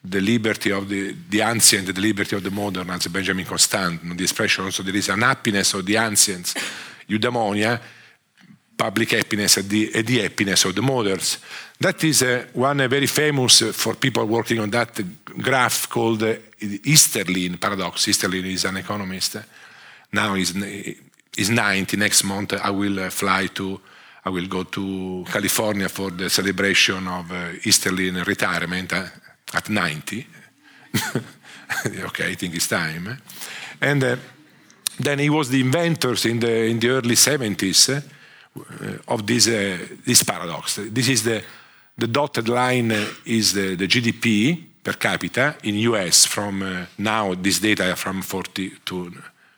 the 0.02 0.20
liberty 0.20 0.72
of 0.72 0.88
the, 0.88 1.14
the 1.28 1.42
ancient, 1.42 1.94
the 1.94 2.00
liberty 2.00 2.36
of 2.36 2.42
the 2.42 2.50
modern, 2.50 2.88
as 2.88 3.06
Benjamin 3.08 3.44
Constant, 3.44 4.16
the 4.16 4.24
expression 4.24 4.64
also 4.64 4.82
there 4.82 4.96
is 4.96 5.10
an 5.10 5.20
happiness 5.20 5.74
of 5.74 5.84
the 5.84 5.96
ancients, 5.96 6.54
eudaimonia, 7.06 7.78
public 8.76 9.10
happiness 9.10 9.58
and 9.58 9.68
the, 9.68 9.90
and 9.94 10.06
the 10.06 10.20
happiness 10.20 10.64
of 10.64 10.74
the 10.74 10.82
moderns. 10.82 11.38
That 11.78 12.02
is 12.04 12.22
uh, 12.22 12.46
one 12.54 12.80
uh, 12.80 12.88
very 12.88 13.06
famous 13.06 13.62
uh, 13.62 13.72
for 13.72 13.94
people 13.94 14.24
working 14.24 14.60
on 14.60 14.70
that 14.70 14.98
graph 15.26 15.88
called 15.90 16.22
uh, 16.22 16.34
Easterlin 16.58 17.60
paradox. 17.60 18.06
Easterlin 18.06 18.46
is 18.46 18.64
an 18.64 18.78
economist. 18.78 19.36
Now 20.12 20.34
he's, 20.34 20.54
he's 21.36 21.50
90. 21.50 21.96
Next 21.98 22.24
month 22.24 22.54
I 22.54 22.70
will 22.70 23.00
uh, 23.00 23.10
fly 23.10 23.48
to, 23.48 23.78
I 24.24 24.30
will 24.30 24.46
go 24.46 24.62
to 24.62 25.24
California 25.30 25.88
for 25.90 26.10
the 26.10 26.30
celebration 26.30 27.06
of 27.08 27.30
uh, 27.30 27.52
Easterlin 27.62 28.24
retirement 28.24 28.92
at 29.52 29.68
90. 29.68 30.26
okay, 31.86 32.30
I 32.30 32.34
think 32.36 32.54
it's 32.54 32.68
time. 32.68 33.20
And 33.82 34.18
then 34.98 35.18
he 35.18 35.28
was 35.28 35.50
the 35.50 35.60
inventors 35.60 36.24
in 36.24 36.40
the, 36.40 36.64
in 36.64 36.80
the 36.80 36.88
early 36.88 37.16
70s 37.16 37.90
uh, 37.98 38.00
of 39.08 39.26
this, 39.26 39.44
this 39.44 40.22
paradox. 40.22 40.76
This 40.76 41.08
is 41.08 41.22
the, 41.22 41.44
the 41.98 42.06
dotted 42.06 42.48
line 42.48 42.92
is 43.24 43.52
the, 43.52 43.76
GDP 43.76 44.62
per 44.82 44.94
capita 44.94 45.56
in 45.62 45.76
US 45.76 46.26
from 46.26 46.62
uh, 46.62 46.86
now, 46.98 47.34
this 47.34 47.58
data 47.58 47.90
are 47.90 47.96
from 47.96 48.22
40 48.22 48.70
to 48.84 49.12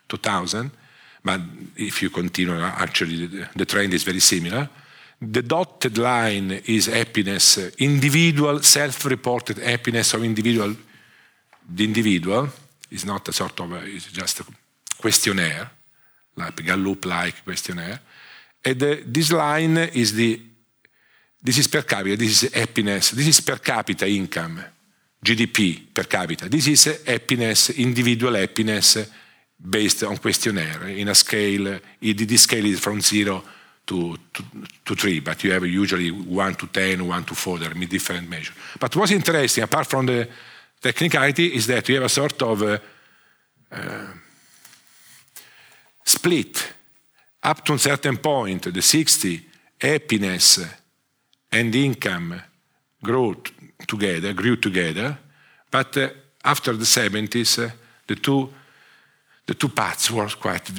2000. 0.07 0.71
But 1.23 1.41
if 1.75 2.01
you 2.01 2.09
continue, 2.09 2.55
uh, 2.55 2.71
actually, 2.77 3.27
the, 3.55 3.65
trend 3.65 3.93
is 3.93 4.03
very 4.03 4.21
similar. 4.21 4.69
The 5.21 5.41
dotted 5.41 5.97
line 5.97 6.61
is 6.65 6.85
happiness, 6.85 7.57
uh, 7.57 7.71
individual, 7.79 8.61
self-reported 8.61 9.57
happiness 9.57 10.13
of 10.13 10.23
individual. 10.23 10.75
The 11.69 11.83
individual 11.83 12.47
is 12.89 13.05
not 13.05 13.27
a 13.27 13.33
sort 13.33 13.59
of, 13.59 13.73
it's 13.83 14.11
just 14.11 14.39
a 14.39 14.45
questionnaire, 14.97 15.69
like 16.37 16.55
Gallup-like 16.65 17.43
questionnaire. 17.43 17.99
And 18.63 18.81
uh, 18.81 18.95
this 19.05 19.31
line 19.31 19.77
is 19.77 20.13
the, 20.13 20.41
this 21.41 21.57
is 21.57 21.67
per 21.67 21.83
capita, 21.83 22.17
this 22.17 22.43
is 22.43 22.53
happiness, 22.53 23.11
this 23.11 23.27
is 23.27 23.41
per 23.41 23.59
capita 23.59 24.05
income, 24.05 24.63
GDP 25.23 25.93
per 25.93 26.03
capita. 26.03 26.49
This 26.49 26.67
is 26.67 27.03
happiness, 27.05 27.69
individual 27.71 28.35
happiness 28.35 28.97
based 29.59 30.03
on 30.03 30.17
questionnaire 30.17 30.87
in 30.87 31.09
a 31.09 31.15
scale, 31.15 31.79
this 31.99 32.41
scale 32.41 32.65
is 32.65 32.79
from 32.79 33.01
zero 33.01 33.43
to, 33.85 34.17
to, 34.33 34.43
to, 34.85 34.95
three, 34.95 35.19
but 35.19 35.43
you 35.43 35.51
have 35.51 35.65
usually 35.65 36.11
one 36.11 36.55
to 36.55 36.67
10, 36.67 37.07
one 37.07 37.23
to 37.23 37.35
four, 37.35 37.57
there 37.57 37.71
are 37.71 37.85
different 37.85 38.29
measures. 38.29 38.55
But 38.79 38.95
what's 38.95 39.11
interesting, 39.11 39.63
apart 39.63 39.87
from 39.87 40.05
the 40.05 40.27
technicality, 40.81 41.47
is 41.55 41.67
that 41.67 41.87
you 41.89 41.95
have 41.95 42.05
a 42.05 42.09
sort 42.09 42.41
of 42.41 42.61
uh, 42.61 42.77
uh, 43.71 44.07
split 46.05 46.73
up 47.43 47.65
to 47.65 47.73
a 47.73 47.79
certain 47.79 48.17
point, 48.17 48.73
the 48.73 48.81
60, 48.81 49.45
happiness 49.81 50.59
and 51.51 51.75
income 51.75 52.41
grew 53.03 53.35
together, 53.87 54.33
grew 54.33 54.55
together, 54.55 55.17
but 55.71 55.97
uh, 55.97 56.09
after 56.43 56.73
the 56.75 56.85
70s, 56.85 57.65
uh, 57.65 57.71
the 58.07 58.15
two 58.15 58.49
the 59.49 59.55
two 59.55 59.69
paths 59.69 60.11
were 60.11 60.27
quite 60.27 60.69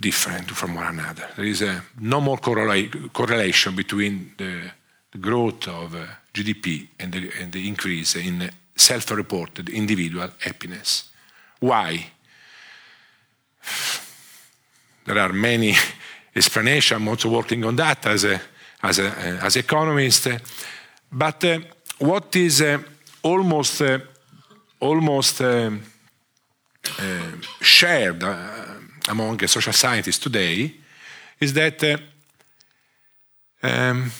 different 0.00 0.50
from 0.50 0.74
one 0.74 0.98
another. 0.98 1.30
There 1.34 1.46
is 1.46 1.62
a, 1.62 1.82
no 1.98 2.20
more 2.20 2.36
correla 2.36 3.10
correlation 3.10 3.74
between 3.74 4.34
the, 4.36 4.70
the 5.10 5.16
growth 5.16 5.66
of 5.66 5.94
uh, 5.94 6.04
GDP 6.34 6.88
and 6.98 7.10
the, 7.10 7.30
and 7.40 7.50
the, 7.50 7.66
increase 7.66 8.16
in 8.16 8.50
self-reported 8.76 9.70
individual 9.70 10.28
happiness. 10.40 11.08
Why? 11.58 12.06
There 15.06 15.18
are 15.18 15.32
many 15.32 15.74
explanations. 16.36 17.00
I'm 17.00 17.08
also 17.08 17.30
working 17.30 17.64
on 17.64 17.76
that 17.76 18.04
as 18.04 18.24
a 18.24 18.42
as 18.82 18.98
a 18.98 19.08
uh, 19.08 19.46
as 19.46 19.56
economist. 19.56 20.28
But 21.12 21.44
uh, 21.44 21.60
what 21.98 22.34
is 22.36 22.60
uh, 22.60 22.78
almost 23.22 23.82
uh, 23.82 23.98
almost 24.80 25.40
uh, 25.40 25.70
shared 27.60 28.22
uh, 28.22 28.36
among 29.08 29.46
social 29.46 29.72
scientists 29.72 30.18
today 30.18 30.74
is 31.38 31.52
that 31.52 31.82
uh, 31.84 31.96
um, 33.62 34.10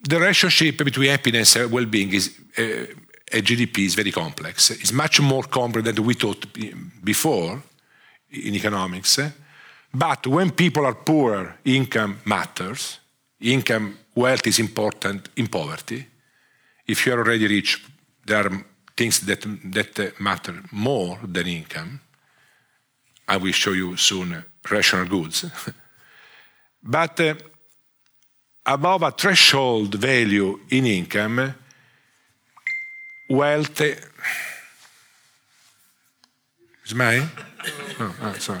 the 0.00 0.18
relationship 0.18 0.76
between 0.78 1.10
happiness 1.10 1.56
and 1.56 1.72
well-being 1.72 2.12
is 2.12 2.38
uh, 2.58 2.86
GDP 3.30 3.86
is 3.86 3.94
very 3.94 4.12
complex. 4.12 4.70
It's 4.70 4.92
much 4.92 5.20
more 5.20 5.42
complex 5.44 5.84
than 5.84 6.04
we 6.04 6.14
thought 6.14 6.46
before 7.02 7.62
in 8.30 8.54
economics. 8.54 9.18
But 9.92 10.26
when 10.26 10.50
people 10.50 10.84
are 10.86 10.94
poor, 10.94 11.56
income 11.64 12.18
matters. 12.24 13.00
Income, 13.40 13.98
wealth 14.14 14.46
is 14.46 14.58
important 14.58 15.28
in 15.36 15.48
poverty. 15.48 16.06
If 16.86 17.06
you 17.06 17.12
are 17.12 17.18
already 17.18 17.46
rich, 17.46 17.84
there 18.24 18.46
are 18.46 18.64
things 18.96 19.20
that, 19.20 19.42
that 19.72 20.20
matter 20.20 20.62
more 20.72 21.18
than 21.22 21.46
income. 21.46 22.00
I 23.28 23.36
will 23.36 23.52
show 23.52 23.72
you 23.72 23.96
soon 23.96 24.44
relational 24.70 25.06
goods. 25.06 25.44
but 26.82 27.20
uh, 27.20 27.34
above 28.64 29.02
a 29.02 29.10
threshold 29.10 29.94
value 29.96 30.60
in 30.70 30.86
income, 30.86 31.54
wealth. 33.28 33.80
Is 36.84 36.94
mine? 36.94 37.28
Oh, 37.98 38.16
oh, 38.22 38.32
sorry. 38.34 38.60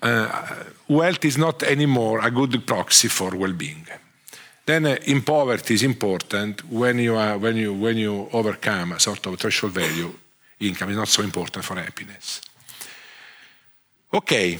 Uh, 0.00 0.64
wealth 0.88 1.24
is 1.24 1.36
not 1.36 1.62
anymore 1.62 2.20
a 2.20 2.30
good 2.30 2.66
proxy 2.66 3.08
for 3.08 3.36
well-being. 3.36 3.86
Then 4.66 4.86
uh, 4.86 4.96
in 5.06 5.22
poverty 5.22 5.74
is 5.74 5.82
important 5.82 6.64
when 6.70 6.98
you, 6.98 7.16
are, 7.16 7.38
when, 7.38 7.56
you, 7.56 7.72
when 7.72 7.96
you 7.96 8.28
overcome 8.32 8.92
a 8.92 9.00
sort 9.00 9.26
of 9.26 9.38
threshold 9.38 9.72
value, 9.72 10.12
income 10.60 10.90
is 10.90 10.96
not 10.96 11.08
so 11.08 11.22
important 11.22 11.64
for 11.64 11.76
happiness. 11.76 12.42
Okay. 14.12 14.58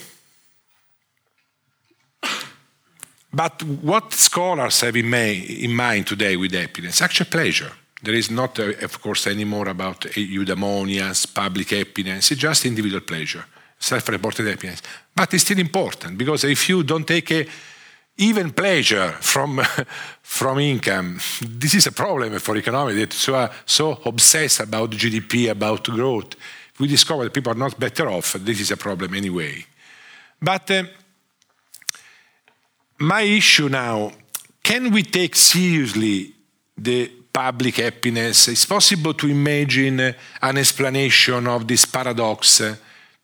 But 3.32 3.62
what 3.62 4.12
scholars 4.14 4.80
have 4.80 4.96
in, 4.96 5.10
may, 5.10 5.34
in 5.34 5.74
mind 5.74 6.06
today 6.06 6.36
with 6.36 6.52
happiness? 6.52 7.02
Actual 7.02 7.26
pleasure. 7.26 7.72
There 8.02 8.14
is 8.14 8.30
not, 8.30 8.58
uh, 8.58 8.72
of 8.80 9.00
course, 9.02 9.26
anymore 9.26 9.68
about 9.68 10.00
eudaimonias, 10.14 11.26
public 11.34 11.70
happiness, 11.70 12.30
it's 12.30 12.40
just 12.40 12.64
individual 12.64 13.02
pleasure, 13.02 13.44
self-reported 13.78 14.46
happiness. 14.46 14.82
But 15.14 15.34
it's 15.34 15.44
still 15.44 15.58
important 15.58 16.18
because 16.18 16.44
if 16.44 16.68
you 16.68 16.82
don't 16.82 17.06
take 17.06 17.30
a 17.32 17.46
even 18.18 18.50
pleasure 18.50 19.12
from, 19.20 19.62
from 20.22 20.58
income. 20.58 21.20
This 21.40 21.74
is 21.74 21.86
a 21.86 21.92
problem 21.92 22.38
for 22.40 22.56
economy 22.56 22.94
that 22.94 23.12
so 23.12 23.34
are 23.36 23.50
so 23.64 23.92
obsessed 24.04 24.60
about 24.60 24.90
GDP, 24.90 25.50
about 25.50 25.84
growth. 25.84 26.34
We 26.78 26.88
discover 26.88 27.24
that 27.24 27.34
people 27.34 27.52
are 27.52 27.56
not 27.56 27.78
better 27.78 28.08
off. 28.08 28.34
This 28.34 28.60
is 28.60 28.70
a 28.70 28.76
problem 28.76 29.14
anyway. 29.14 29.64
But 30.40 30.70
uh, 30.70 30.84
my 32.98 33.22
issue 33.22 33.68
now, 33.68 34.12
can 34.62 34.92
we 34.92 35.02
take 35.02 35.34
seriously 35.34 36.34
the 36.76 37.08
public 37.32 37.76
happiness? 37.76 38.48
It's 38.48 38.64
possible 38.64 39.14
to 39.14 39.28
imagine 39.28 40.00
an 40.42 40.58
explanation 40.58 41.46
of 41.46 41.66
this 41.66 41.84
paradox, 41.84 42.60
uh, 42.60 42.76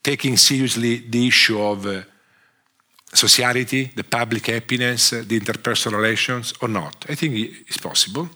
taking 0.04 0.36
seriously 0.36 1.02
the 1.08 1.26
issue 1.26 1.60
of 1.60 1.86
uh, 1.86 2.02
sociality, 3.12 3.90
the 3.96 4.04
public 4.04 4.46
happiness, 4.46 5.12
uh, 5.12 5.24
the 5.26 5.40
interpersonal 5.40 5.96
relations, 5.96 6.52
or 6.60 6.68
not? 6.68 7.06
I 7.08 7.14
think 7.14 7.34
it's 7.66 7.78
possible. 7.78 8.28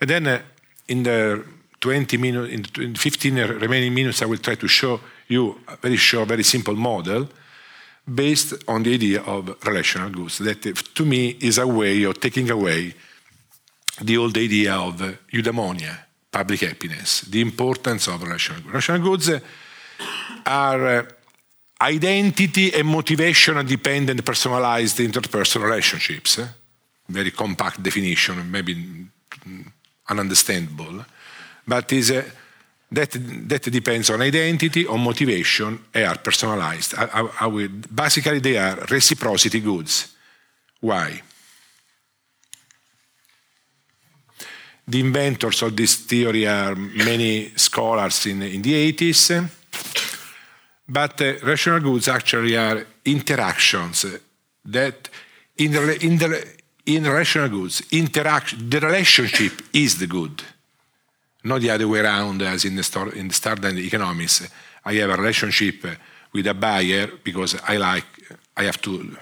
And 0.00 0.10
then 0.10 0.26
uh, 0.26 0.42
in 0.86 1.02
the 1.02 1.44
20 1.80 2.16
minutes, 2.18 2.78
in 2.78 2.92
the 2.92 2.98
15 2.98 3.34
remaining 3.60 3.94
minutes, 3.94 4.22
I 4.22 4.26
will 4.26 4.38
try 4.38 4.56
to 4.56 4.68
show 4.68 5.00
you 5.28 5.60
a 5.66 5.76
very 5.76 5.96
short, 5.96 6.28
very 6.28 6.42
simple 6.42 6.76
model 6.76 7.28
based 8.14 8.54
on 8.66 8.82
the 8.82 8.94
idea 8.94 9.22
of 9.22 9.56
relational 9.64 10.10
goods. 10.10 10.38
That, 10.38 10.66
uh, 10.66 10.72
to 10.94 11.04
me, 11.04 11.36
is 11.40 11.58
a 11.58 11.66
way 11.66 12.02
of 12.04 12.20
taking 12.20 12.50
away 12.50 12.94
the 14.00 14.16
old 14.18 14.36
idea 14.36 14.74
of 14.74 15.00
eudaimonia, 15.32 15.98
public 16.30 16.60
happiness, 16.60 17.22
the 17.22 17.40
importance 17.40 18.08
of 18.08 18.22
relational 18.22 18.60
goods. 18.60 18.72
Relational 18.72 19.10
goods 19.10 19.30
are 20.46 21.06
identity 21.80 22.74
and 22.74 22.88
motivation 22.88 23.64
dependent 23.66 24.24
personalized 24.24 24.98
interpersonal 24.98 25.64
relationships. 25.64 26.38
Eh? 26.38 26.46
Very 27.08 27.30
compact 27.30 27.82
definition, 27.82 28.50
maybe 28.50 29.06
ununderstandable, 30.08 31.04
but 31.66 31.92
is 31.92 32.10
uh, 32.10 32.22
that, 32.90 33.10
that 33.48 33.62
depends 33.70 34.10
on 34.10 34.22
identity, 34.22 34.86
on 34.86 35.00
motivation, 35.00 35.78
and 35.94 36.04
are 36.04 36.18
personalized. 36.18 36.94
I, 36.96 37.04
I, 37.04 37.30
I 37.40 37.46
will, 37.46 37.68
basically, 37.68 38.40
they 38.40 38.56
are 38.56 38.76
reciprocity 38.90 39.60
goods. 39.60 40.14
Why? 40.80 41.20
The 44.86 45.00
inventors 45.00 45.62
of 45.62 45.76
this 45.76 45.96
theory 45.96 46.46
are 46.46 46.74
many 46.74 47.52
scholars 47.56 48.26
in, 48.26 48.42
in 48.42 48.62
the 48.62 48.92
80s 48.92 49.57
but 50.88 51.20
uh, 51.20 51.34
relational 51.42 51.80
goods 51.80 52.08
actually 52.08 52.56
are 52.56 52.86
interactions 53.04 54.06
that 54.64 55.08
in 55.56 55.72
the, 55.72 56.04
in 56.04 56.18
the 56.18 56.58
in 56.88 57.04
relational 57.04 57.50
goods, 57.50 57.82
interaction, 57.92 58.70
the 58.70 58.80
relationship 58.80 59.60
is 59.74 59.98
the 59.98 60.06
good, 60.06 60.42
not 61.44 61.60
the 61.60 61.70
other 61.70 61.86
way 61.86 62.00
around 62.00 62.40
as 62.40 62.64
in 62.64 62.76
the, 62.76 63.12
in 63.14 63.28
the 63.28 63.34
standard 63.34 63.76
economics. 63.76 64.48
I 64.84 64.94
have 64.94 65.10
a 65.10 65.16
relationship 65.16 65.84
with 66.32 66.46
a 66.46 66.54
buyer 66.54 67.10
because 67.22 67.60
I 67.68 67.76
like, 67.76 68.06
I 68.56 68.64
have 68.64 68.80
to, 68.82 69.16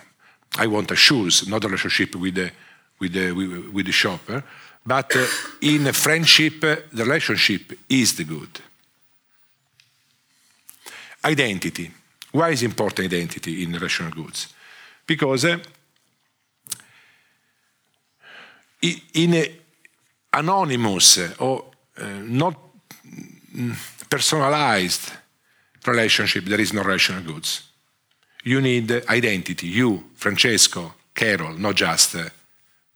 I 0.56 0.68
want 0.68 0.92
a 0.92 0.96
shoes, 0.96 1.48
not 1.48 1.64
a 1.64 1.66
relationship 1.66 2.14
with 2.14 2.36
the, 2.36 2.52
with 3.00 3.12
the, 3.12 3.32
with 3.32 3.86
the 3.86 3.92
shopper. 3.92 4.44
But 4.84 5.16
uh, 5.16 5.26
in 5.62 5.92
friendship, 5.92 6.60
the 6.60 7.04
relationship 7.04 7.72
is 7.88 8.14
the 8.14 8.24
good. 8.24 8.60
Identity. 11.27 11.91
Why 12.33 12.51
is 12.51 12.62
important 12.62 13.12
identity 13.12 13.62
in 13.62 13.72
relational 13.72 14.12
goods? 14.12 14.55
Because 15.07 15.45
uh, 15.45 15.59
in 19.14 19.35
a 19.35 19.53
anonymous 20.33 21.18
or 21.39 21.64
uh, 21.99 22.07
not 22.22 22.55
personalized 24.09 25.12
relationship, 25.87 26.45
there 26.45 26.61
is 26.61 26.72
no 26.72 26.83
relational 26.83 27.22
goods. 27.22 27.62
You 28.45 28.61
need 28.61 28.91
identity. 29.09 29.66
You, 29.66 30.05
Francesco, 30.14 30.95
Carol, 31.14 31.59
not 31.59 31.74
just 31.74 32.14
uh, 32.14 32.29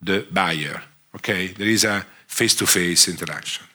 the 0.00 0.26
buyer. 0.30 0.82
Okay? 1.14 1.48
There 1.48 1.68
is 1.68 1.84
a 1.84 2.04
face 2.26 2.54
to 2.56 2.66
face 2.66 3.08
interaction. 3.08 3.69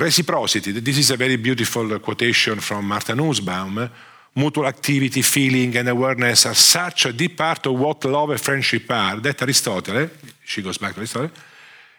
Reciprocity. 0.00 0.72
This 0.72 0.96
is 0.96 1.10
a 1.10 1.16
very 1.18 1.36
beautiful 1.36 1.98
quotation 1.98 2.58
from 2.60 2.88
Martha 2.88 3.14
Nussbaum. 3.14 3.90
Mutual 4.34 4.66
activity, 4.66 5.20
feeling, 5.20 5.76
and 5.76 5.90
awareness 5.90 6.46
are 6.46 6.54
such 6.54 7.04
a 7.04 7.12
deep 7.12 7.36
part 7.36 7.66
of 7.66 7.78
what 7.78 8.02
love 8.06 8.30
and 8.30 8.40
friendship 8.40 8.90
are 8.90 9.20
that 9.20 9.42
Aristotle, 9.42 10.08
she 10.42 10.62
goes 10.62 10.78
back 10.78 10.94
to 10.94 11.00
Aristotle, 11.00 11.30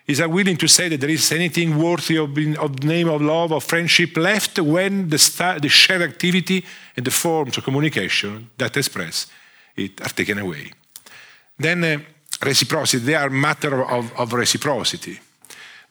is 0.08 0.20
unwilling 0.20 0.58
to 0.58 0.68
say 0.68 0.90
that 0.90 1.00
there 1.00 1.12
is 1.12 1.32
anything 1.32 1.78
worthy 1.78 2.18
of, 2.18 2.36
of 2.58 2.80
the 2.80 2.88
name 2.88 3.08
of 3.08 3.22
love 3.22 3.52
or 3.52 3.62
friendship 3.62 4.18
left 4.18 4.58
when 4.58 5.08
the, 5.08 5.60
the 5.62 5.70
shared 5.70 6.02
activity 6.02 6.66
and 6.98 7.06
the 7.06 7.12
forms 7.12 7.56
of 7.60 7.64
communication 7.64 8.50
that 8.58 8.76
express 8.78 9.28
it 9.76 10.02
are 10.02 10.10
taken 10.10 10.40
away. 10.40 10.72
Then 11.56 11.84
uh, 11.84 12.00
reciprocity, 12.44 13.06
they 13.06 13.16
are 13.16 13.30
matter 13.30 13.86
of, 13.86 14.12
of 14.18 14.34
reciprocity. 14.34 15.20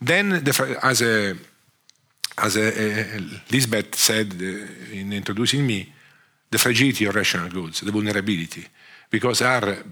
Then, 0.00 0.42
the, 0.42 0.78
as, 0.82 1.02
a, 1.02 1.36
as 2.43 2.57
a, 2.57 2.68
uh, 2.68 3.20
Lisbeth 3.51 3.95
said 3.95 4.32
uh, 4.41 4.93
in 4.93 5.12
introducing 5.12 5.66
me, 5.66 5.93
the 6.51 6.59
fragility 6.59 7.05
of 7.05 7.14
relational 7.14 7.49
goods, 7.49 7.80
the 7.80 7.93
vulnerability 7.93 8.66
because 9.11 9.43
are 9.43 9.82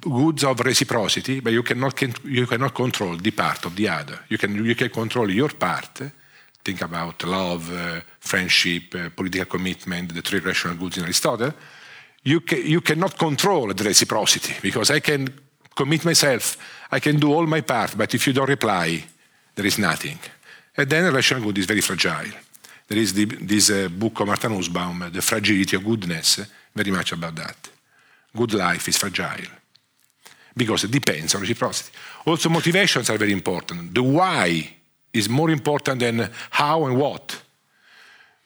goods 0.00 0.42
of 0.44 0.58
reciprocity, 0.60 1.40
but 1.40 1.52
you 1.52 1.62
cannot, 1.62 2.00
you 2.24 2.46
cannot 2.46 2.74
control 2.74 3.16
the 3.16 3.30
part 3.30 3.64
of 3.66 3.76
the 3.76 3.88
other. 3.88 4.18
You 4.28 4.36
can, 4.36 4.64
you 4.64 4.74
can 4.74 4.90
control 4.90 5.30
your 5.30 5.50
part. 5.50 6.02
Think 6.64 6.82
about 6.82 7.22
love, 7.24 7.72
uh, 7.72 8.00
friendship, 8.18 8.94
uh, 8.94 9.10
political 9.10 9.46
commitment, 9.58 10.12
the 10.12 10.22
three 10.22 10.40
relational 10.40 10.76
goods 10.76 10.98
in 10.98 11.04
Aristotle. 11.04 11.54
You, 12.24 12.40
ca 12.40 12.56
you 12.56 12.80
cannot 12.80 13.16
control 13.16 13.72
the 13.72 13.84
reciprocity 13.84 14.54
because 14.60 14.90
I 14.90 15.00
can 15.00 15.28
commit 15.76 16.04
myself, 16.04 16.56
I 16.90 17.00
can 17.00 17.18
do 17.20 17.32
all 17.32 17.46
my 17.46 17.60
part, 17.60 17.96
but 17.96 18.14
if 18.14 18.26
you 18.26 18.32
don't 18.32 18.48
reply, 18.48 19.04
there 19.54 19.66
is 19.66 19.78
nothing. 19.78 20.18
And 20.76 20.90
then 20.90 21.04
a 21.04 21.08
relational 21.08 21.44
good 21.44 21.58
is 21.58 21.66
very 21.66 21.80
fragile. 21.80 22.32
There 22.86 22.98
is 22.98 23.12
the, 23.12 23.24
this 23.24 23.70
uh, 23.70 23.88
book 23.88 24.20
of 24.20 24.26
Martha 24.26 24.48
Nussbaum, 24.48 25.10
The 25.12 25.22
Fragility 25.22 25.76
of 25.76 25.84
Goodness, 25.84 26.40
very 26.74 26.90
much 26.90 27.12
about 27.12 27.34
that 27.36 27.70
good 28.36 28.54
life 28.54 28.88
is 28.88 28.96
fragile 28.96 29.50
because 30.56 30.84
it 30.84 30.90
depends 30.90 31.34
on 31.34 31.40
reciprocity. 31.40 31.90
Also, 32.26 32.48
motivations 32.48 33.10
are 33.10 33.18
very 33.18 33.32
important. 33.32 33.94
The 33.94 34.02
why 34.02 34.76
is 35.12 35.28
more 35.28 35.50
important 35.50 36.00
than 36.00 36.30
how 36.50 36.86
and 36.86 36.98
what. 36.98 37.42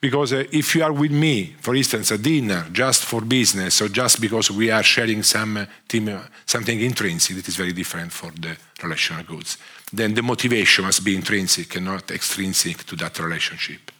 Because 0.01 0.33
uh, 0.33 0.45
if 0.53 0.75
you 0.75 0.85
are 0.85 0.93
with 0.93 1.11
me, 1.11 1.57
for 1.61 1.75
instance, 1.75 2.13
a 2.13 2.19
dinner 2.19 2.67
just 2.73 3.05
for 3.05 3.21
business 3.21 3.83
or 3.83 3.89
just 3.89 4.21
because 4.21 4.51
we 4.51 4.71
are 4.71 4.83
sharing 4.83 5.23
some 5.23 5.57
uh, 5.57 5.67
team, 5.89 6.09
uh, 6.09 6.21
something 6.47 6.81
intrinsic, 6.81 7.37
it 7.37 7.49
is 7.49 7.57
very 7.57 7.73
different 7.73 8.13
for 8.13 8.31
the 8.31 8.57
relational 8.83 9.25
goods. 9.25 9.59
Then 9.93 10.15
the 10.15 10.23
motivation 10.23 10.85
must 10.85 11.05
be 11.05 11.15
intrinsic 11.15 11.77
and 11.77 11.87
not 11.87 12.11
extrinsic 12.11 12.85
to 12.85 12.97
that 12.97 13.19
relationship. 13.19 13.91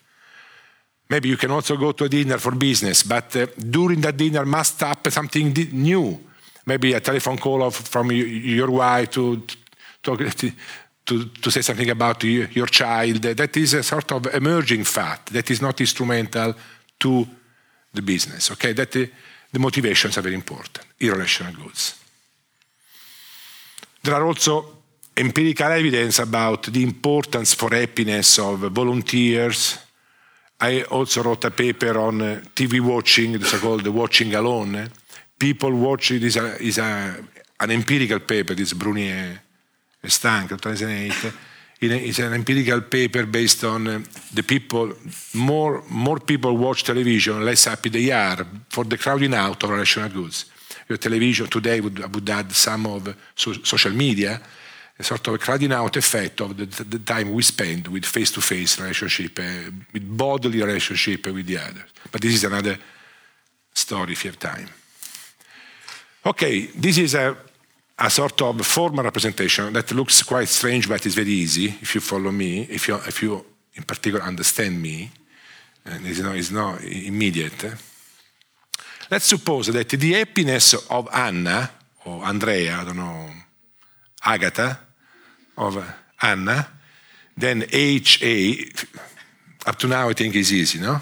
Maybe 1.09 1.31
you 1.31 1.39
can 1.39 1.51
also 1.51 1.77
go 1.77 1.93
to 1.93 2.05
a 2.05 2.09
dinner 2.09 2.39
for 2.39 2.55
business, 2.55 3.03
but 3.03 3.35
uh, 3.37 3.47
during 3.57 4.01
that 4.03 4.17
dinner 4.17 4.45
must 4.45 4.81
happen 4.81 5.11
something 5.11 5.55
new. 5.73 6.21
Maybe 6.67 6.93
a 6.93 7.01
telephone 7.01 7.39
call 7.39 7.63
of, 7.63 7.75
from 7.75 8.13
your 8.13 8.71
wife 8.71 9.11
to, 9.13 9.43
to, 10.03 10.17
to, 11.07 11.25
to, 11.25 11.51
say 11.51 11.63
something 11.63 11.89
about 11.89 12.23
your 12.25 12.67
child. 12.67 13.23
That 13.23 13.57
is 13.57 13.73
a 13.73 13.83
sort 13.83 14.13
of 14.13 14.27
emerging 14.35 14.85
fact 14.85 15.33
that 15.33 15.51
is 15.51 15.63
not 15.63 15.81
instrumental 15.81 16.55
to 17.01 17.27
the 17.95 18.03
business. 18.03 18.51
Okay, 18.51 18.75
that 18.75 18.95
uh, 18.95 19.07
the 19.51 19.59
motivations 19.59 20.19
are 20.19 20.23
very 20.23 20.35
important. 20.35 20.85
Irrational 21.01 21.55
goods. 21.55 21.95
There 24.03 24.15
are 24.15 24.27
also 24.27 24.78
empirical 25.19 25.73
evidence 25.73 26.19
about 26.21 26.73
the 26.73 26.83
importance 26.83 27.55
for 27.55 27.71
happiness 27.71 28.39
of 28.39 28.61
volunteers 28.73 29.79
I 30.61 30.83
also 30.83 31.23
wrote 31.23 31.45
a 31.45 31.51
paper 31.53 31.97
on 31.99 32.21
uh, 32.21 32.41
TV 32.55 32.81
watching, 32.81 33.35
it's 33.35 33.57
called 33.61 33.87
Watching 33.87 34.35
Alone. 34.35 34.91
People 35.39 35.73
watching 35.73 36.21
is, 36.23 36.37
a, 36.37 36.61
is 36.61 36.79
a, 36.79 37.17
an 37.61 37.71
empirical 37.71 38.19
paper, 38.21 38.55
this 38.55 38.73
Bruni 38.73 39.09
e 39.09 39.39
Stanca, 40.05 40.61
2008. 40.61 41.33
It's 41.81 42.19
an 42.19 42.35
empirical 42.35 42.81
paper 42.81 43.25
based 43.27 43.63
on 43.63 43.87
uh, 43.87 44.03
the 44.35 44.43
people, 44.43 44.95
more, 45.35 45.85
more 45.91 46.19
people 46.19 46.57
watch 46.57 46.83
television, 46.83 47.45
less 47.45 47.67
happy 47.67 47.89
they 47.89 48.11
are 48.11 48.45
for 48.69 48.83
the 48.83 48.99
crowding 48.99 49.35
out 49.35 49.63
of 49.63 49.71
relational 49.71 50.09
goods. 50.09 50.47
Your 50.89 50.99
television 50.99 51.47
today 51.47 51.81
would, 51.81 52.13
would 52.13 52.29
add 52.29 52.51
some 52.51 52.85
of 52.87 53.15
so, 53.37 53.53
social 53.63 53.93
media, 53.93 54.41
a 54.99 55.05
sort 55.05 55.29
of 55.29 55.35
a 55.35 55.39
crowding 55.39 55.73
out 55.73 55.97
effect 55.97 56.41
of 56.41 56.57
the, 56.57 56.67
the 56.85 56.99
time 56.99 57.33
we 57.33 57.43
spend 57.43 57.87
with 57.89 58.05
face-to-face 58.05 58.81
relationship, 58.81 59.39
uh, 59.39 59.71
with 59.93 60.17
bodily 60.17 60.61
relationship 60.63 61.27
with 61.27 61.47
the 61.47 61.59
other. 61.59 61.85
But 62.11 62.21
this 62.21 62.35
is 62.35 62.45
another 62.45 62.77
story 63.73 64.13
if 64.13 64.25
you 64.25 64.31
have 64.31 64.41
time. 64.41 64.69
Okay, 66.27 66.67
this 66.67 66.99
is 66.99 67.15
a, 67.15 67.37
a 67.99 68.11
sort 68.11 68.43
of 68.43 68.67
formal 68.67 69.05
representation 69.05 69.73
that 69.73 69.93
looks 69.93 70.23
quite 70.23 70.49
strange, 70.49 70.89
but 70.89 71.07
it's 71.07 71.15
very 71.15 71.31
easy 71.31 71.67
if 71.67 71.95
you 71.95 72.01
follow 72.01 72.33
me, 72.33 72.63
if 72.63 72.89
you, 72.89 72.97
if 72.97 73.23
you 73.23 73.45
in 73.75 73.85
particular 73.85 74.25
understand 74.25 74.83
me, 74.83 75.11
and 75.85 76.07
it's 76.07 76.19
not, 76.19 76.37
it's 76.37 76.51
not 76.51 76.83
immediate. 76.83 77.79
Let's 79.11 79.27
suppose 79.27 79.69
that 79.69 79.89
the 79.89 80.13
happiness 80.13 80.75
of 80.91 81.09
Anna, 81.13 81.71
or 82.05 82.25
Andrea, 82.25 82.79
I 82.81 82.85
don't 82.85 82.97
know, 82.97 83.31
Agatha, 84.25 84.81
of 85.59 85.85
Anna, 86.23 86.69
then 87.37 87.65
HA, 87.71 88.71
up 89.67 89.77
to 89.77 89.87
now 89.87 90.09
I 90.09 90.13
think 90.15 90.35
is 90.35 90.53
easy, 90.53 90.79
no? 90.79 91.01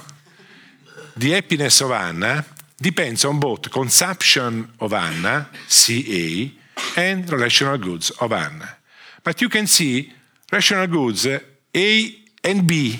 The 1.16 1.30
happiness 1.30 1.80
of 1.82 1.92
Anna 1.92 2.44
depends 2.80 3.24
on 3.24 3.38
both 3.38 3.70
consumption 3.70 4.70
of 4.80 4.92
Anna, 4.92 5.48
CA, 5.68 6.52
and 6.96 7.30
relational 7.30 7.78
goods 7.78 8.10
of 8.10 8.32
Anna. 8.32 8.76
But 9.22 9.40
you 9.40 9.48
can 9.48 9.66
see 9.66 10.12
relational 10.50 10.86
goods 10.86 11.26
A 11.26 12.14
and 12.44 12.66
B, 12.66 12.98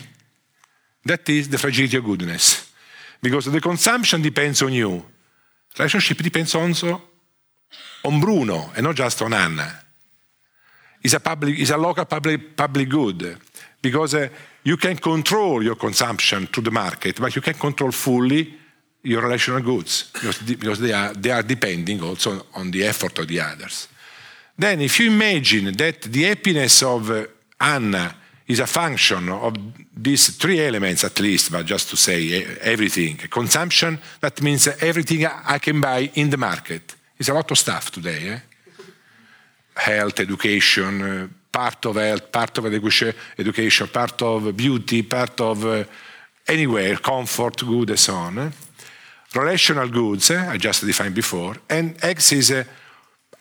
that 1.04 1.28
is 1.28 1.48
the 1.48 1.58
fragility 1.58 1.96
of 1.96 2.04
goodness. 2.04 2.72
Because 3.22 3.46
the 3.46 3.60
consumption 3.60 4.22
depends 4.22 4.62
on 4.62 4.72
you. 4.72 5.04
Relationship 5.78 6.18
depends 6.18 6.54
also 6.54 7.02
on 8.04 8.20
Bruno 8.20 8.70
and 8.74 8.84
not 8.84 8.94
just 8.94 9.20
on 9.22 9.32
Anna 9.32 9.85
is 11.06 11.14
a, 11.14 11.20
public, 11.20 11.58
is 11.58 11.70
a 11.70 11.76
local 11.76 12.04
public, 12.04 12.56
public 12.56 12.88
good 12.88 13.38
because 13.80 14.14
uh, 14.14 14.28
you 14.64 14.76
can 14.76 14.96
control 14.96 15.62
your 15.62 15.76
consumption 15.76 16.48
to 16.48 16.60
the 16.60 16.70
market, 16.70 17.20
but 17.20 17.34
you 17.36 17.42
can 17.42 17.54
control 17.54 17.92
fully 17.92 18.54
your 19.02 19.22
relational 19.22 19.62
goods 19.62 20.10
because, 20.12 20.38
because 20.42 20.80
they, 20.80 20.92
are, 20.92 21.14
they 21.14 21.30
are 21.30 21.42
depending 21.42 22.02
also 22.02 22.46
on 22.54 22.70
the 22.70 22.84
effort 22.84 23.18
of 23.18 23.26
the 23.28 23.40
others. 23.40 23.88
Then, 24.58 24.80
if 24.80 24.98
you 24.98 25.10
imagine 25.10 25.76
that 25.76 26.02
the 26.02 26.24
happiness 26.24 26.82
of 26.82 27.10
uh, 27.10 27.26
Anna 27.60 28.14
is 28.48 28.60
a 28.60 28.66
function 28.66 29.28
of 29.28 29.54
these 29.94 30.36
three 30.36 30.60
elements 30.60 31.04
at 31.04 31.20
least, 31.20 31.52
but 31.52 31.66
just 31.66 31.90
to 31.90 31.96
say 31.96 32.44
everything. 32.60 33.16
Consumption, 33.30 33.98
that 34.20 34.40
means 34.40 34.68
everything 34.80 35.26
I 35.26 35.58
can 35.58 35.80
buy 35.80 36.10
in 36.14 36.30
the 36.30 36.36
market. 36.36 36.94
It's 37.18 37.28
a 37.28 37.34
lot 37.34 37.50
of 37.50 37.58
stuff 37.58 37.90
today. 37.90 38.28
Eh? 38.28 38.38
Health, 39.76 40.20
education, 40.20 41.02
uh, 41.02 41.28
part 41.52 41.86
of 41.86 41.96
health, 41.96 42.32
part 42.32 42.58
of 42.58 42.66
education, 42.66 43.88
part 43.88 44.22
of 44.22 44.56
beauty, 44.56 45.02
part 45.02 45.40
of 45.40 45.64
uh, 45.64 45.84
anywhere, 46.46 46.96
comfort, 46.96 47.64
good, 47.64 47.90
and 47.90 47.98
so 47.98 48.14
on. 48.14 48.52
Relational 49.34 49.88
goods, 49.88 50.30
eh, 50.30 50.50
I 50.50 50.56
just 50.56 50.86
defined 50.86 51.14
before, 51.14 51.56
and 51.68 51.96
X 52.02 52.32
is 52.32 52.50
uh, 52.50 52.64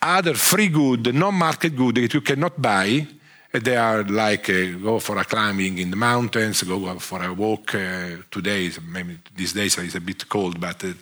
other 0.01 0.33
free 0.33 0.67
good, 0.67 1.13
non-market 1.13 1.75
good 1.75 1.95
that 1.95 2.13
you 2.13 2.21
cannot 2.21 2.61
buy. 2.61 3.07
They 3.51 3.77
are 3.77 4.03
like 4.03 4.49
uh, 4.49 4.77
go 4.83 4.99
for 4.99 5.17
a 5.17 5.23
climbing 5.23 5.77
in 5.77 5.89
the 5.89 5.95
mountains, 5.95 6.63
go 6.63 6.99
for 6.99 7.23
a 7.23 7.33
walk. 7.33 7.75
Uh, 7.75 8.17
today, 8.29 8.69
maybe 8.85 9.19
these 9.33 9.53
days 9.53 9.77
it's 9.77 9.95
a 9.95 10.01
bit 10.01 10.27
cold, 10.27 10.59
but 10.59 10.83
uh, 10.83 10.93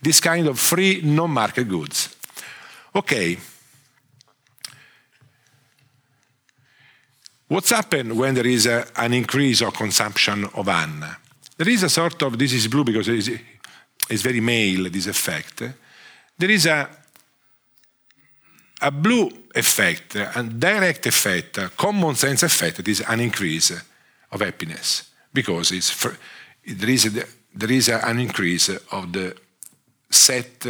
this 0.00 0.20
kind 0.20 0.46
of 0.46 0.60
free 0.60 1.00
non-market 1.02 1.68
goods. 1.68 2.16
Okay, 2.94 3.36
What's 7.48 7.70
happened 7.70 8.16
when 8.16 8.34
there 8.34 8.46
is 8.46 8.66
a, 8.66 8.86
an 8.96 9.14
increase 9.14 9.62
of 9.62 9.74
consumption 9.74 10.44
of 10.54 10.68
Anna? 10.68 11.16
there 11.58 11.68
is 11.68 11.82
a 11.82 11.88
sort 11.88 12.22
of, 12.22 12.38
this 12.38 12.52
is 12.52 12.68
blue 12.68 12.84
because 12.84 13.08
it's, 13.08 14.22
very 14.22 14.40
male, 14.40 14.88
this 14.88 15.08
effect. 15.08 15.64
There 16.38 16.50
is 16.50 16.66
a, 16.66 16.88
a 18.80 18.90
blue 18.92 19.28
effect, 19.54 20.14
a 20.14 20.42
direct 20.44 21.06
effect, 21.06 21.58
a 21.58 21.68
common 21.70 22.14
sense 22.14 22.44
effect 22.44 22.76
that 22.76 22.88
is 22.88 23.00
an 23.00 23.20
increase 23.20 23.72
of 24.30 24.40
happiness 24.40 25.10
because 25.32 25.70
there 26.64 26.90
is, 26.90 27.06
a, 27.06 27.24
there 27.54 27.72
is 27.72 27.88
a, 27.88 28.06
an 28.06 28.20
increase 28.20 28.68
of 28.68 29.12
the 29.12 29.36
set 30.08 30.64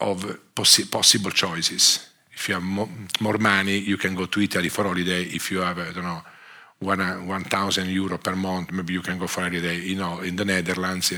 of 0.00 0.24
possi 0.54 0.90
possible 0.90 1.30
choices. 1.30 2.08
If 2.38 2.48
you 2.48 2.54
have 2.54 2.62
mo 2.62 2.88
more 3.20 3.38
money, 3.38 3.78
you 3.78 3.96
can 3.96 4.14
go 4.14 4.26
to 4.26 4.40
Italy 4.40 4.68
for 4.68 4.84
holiday. 4.84 5.22
If 5.24 5.50
you 5.50 5.60
have, 5.60 5.80
I 5.80 5.92
don't 5.92 6.04
know, 6.04 6.22
1,000 6.78 7.88
euro 7.88 8.18
per 8.18 8.36
month, 8.36 8.70
maybe 8.70 8.92
you 8.92 9.02
can 9.02 9.18
go 9.18 9.26
for 9.26 9.40
holiday. 9.42 9.76
You 9.76 9.96
know, 9.96 10.20
in 10.20 10.36
the 10.36 10.44
Netherlands, 10.44 11.12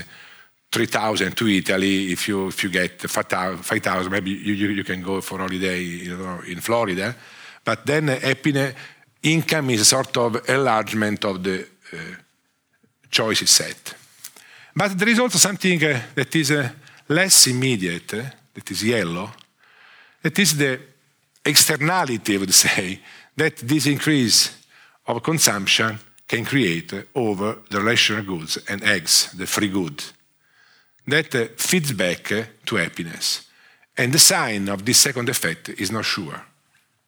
3,000 0.71 1.37
to 1.37 1.47
Italy. 1.47 2.11
If 2.11 2.27
you 2.27 2.47
if 2.47 2.63
you 2.63 2.71
get 2.71 3.01
5,000, 3.01 4.11
maybe 4.11 4.31
you, 4.31 4.53
you, 4.53 4.69
you, 4.69 4.83
can 4.83 5.03
go 5.03 5.21
for 5.21 5.37
holiday 5.37 5.79
you 5.79 6.17
know, 6.17 6.41
in 6.47 6.59
Florida. 6.59 7.15
But 7.63 7.85
then 7.85 8.07
happiness, 8.07 8.73
income 9.21 9.69
is 9.69 9.81
a 9.81 9.85
sort 9.85 10.17
of 10.17 10.49
enlargement 10.49 11.23
of 11.25 11.43
the 11.43 11.67
uh, 11.93 11.97
choices 13.11 13.51
set. 13.51 13.93
But 14.75 14.97
there 14.97 15.09
is 15.09 15.19
also 15.19 15.37
something 15.37 15.83
uh, 15.83 16.01
that 16.15 16.35
is 16.35 16.49
uh, 16.49 16.67
less 17.09 17.45
immediate, 17.45 18.11
uh, 18.15 18.23
that 18.55 18.71
is 18.71 18.83
yellow, 18.83 19.29
that 20.23 20.39
is 20.39 20.57
the 20.57 20.90
externality, 21.45 22.35
I 22.35 22.37
would 22.37 22.53
say, 22.53 22.99
that 23.35 23.57
this 23.57 23.85
increase 23.85 24.55
of 25.07 25.23
consumption 25.23 25.99
can 26.27 26.45
create 26.45 26.93
over 27.13 27.57
the 27.69 27.79
relational 27.79 28.23
goods 28.23 28.57
and 28.69 28.83
eggs, 28.83 29.31
the 29.37 29.45
free 29.45 29.69
good. 29.69 30.03
That 31.07 31.35
uh, 31.35 31.47
feeds 31.57 31.91
back 31.93 32.31
uh, 32.31 32.43
to 32.65 32.75
happiness. 32.75 33.47
And 33.97 34.13
the 34.13 34.19
sign 34.19 34.69
of 34.69 34.85
this 34.85 34.99
second 34.99 35.29
effect 35.29 35.69
is 35.69 35.91
not 35.91 36.05
sure. 36.05 36.41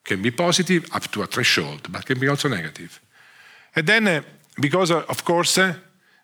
Can 0.03 0.21
be 0.21 0.31
positive 0.31 0.86
up 0.91 1.09
to 1.11 1.21
a 1.21 1.27
threshold, 1.27 1.88
but 1.89 2.05
can 2.05 2.19
be 2.19 2.27
also 2.27 2.49
negative. 2.49 2.99
And 3.75 3.88
then, 3.88 4.07
uh, 4.07 4.21
because 4.59 4.91
of 4.91 5.23
course, 5.23 5.59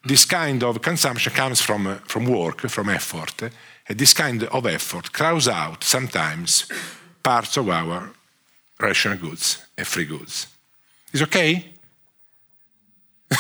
this 0.04 0.26
kind 0.26 0.64
of 0.64 0.82
consumption 0.82 1.34
comes 1.34 1.62
from, 1.62 2.00
from 2.06 2.26
work, 2.26 2.70
from 2.70 2.90
effort, 2.90 3.42
and 3.88 3.98
this 3.98 4.14
kind 4.14 4.44
of 4.44 4.66
effort 4.66 5.14
crowds 5.14 5.48
out 5.48 5.84
sometimes 5.84 6.68
parts 7.24 7.58
of 7.58 7.70
our 7.70 8.10
relational 8.80 9.18
goods 9.18 9.66
and 9.78 9.88
free 9.88 10.06
goods. 10.06 10.48
Is 11.12 11.22
okay? 11.24 11.66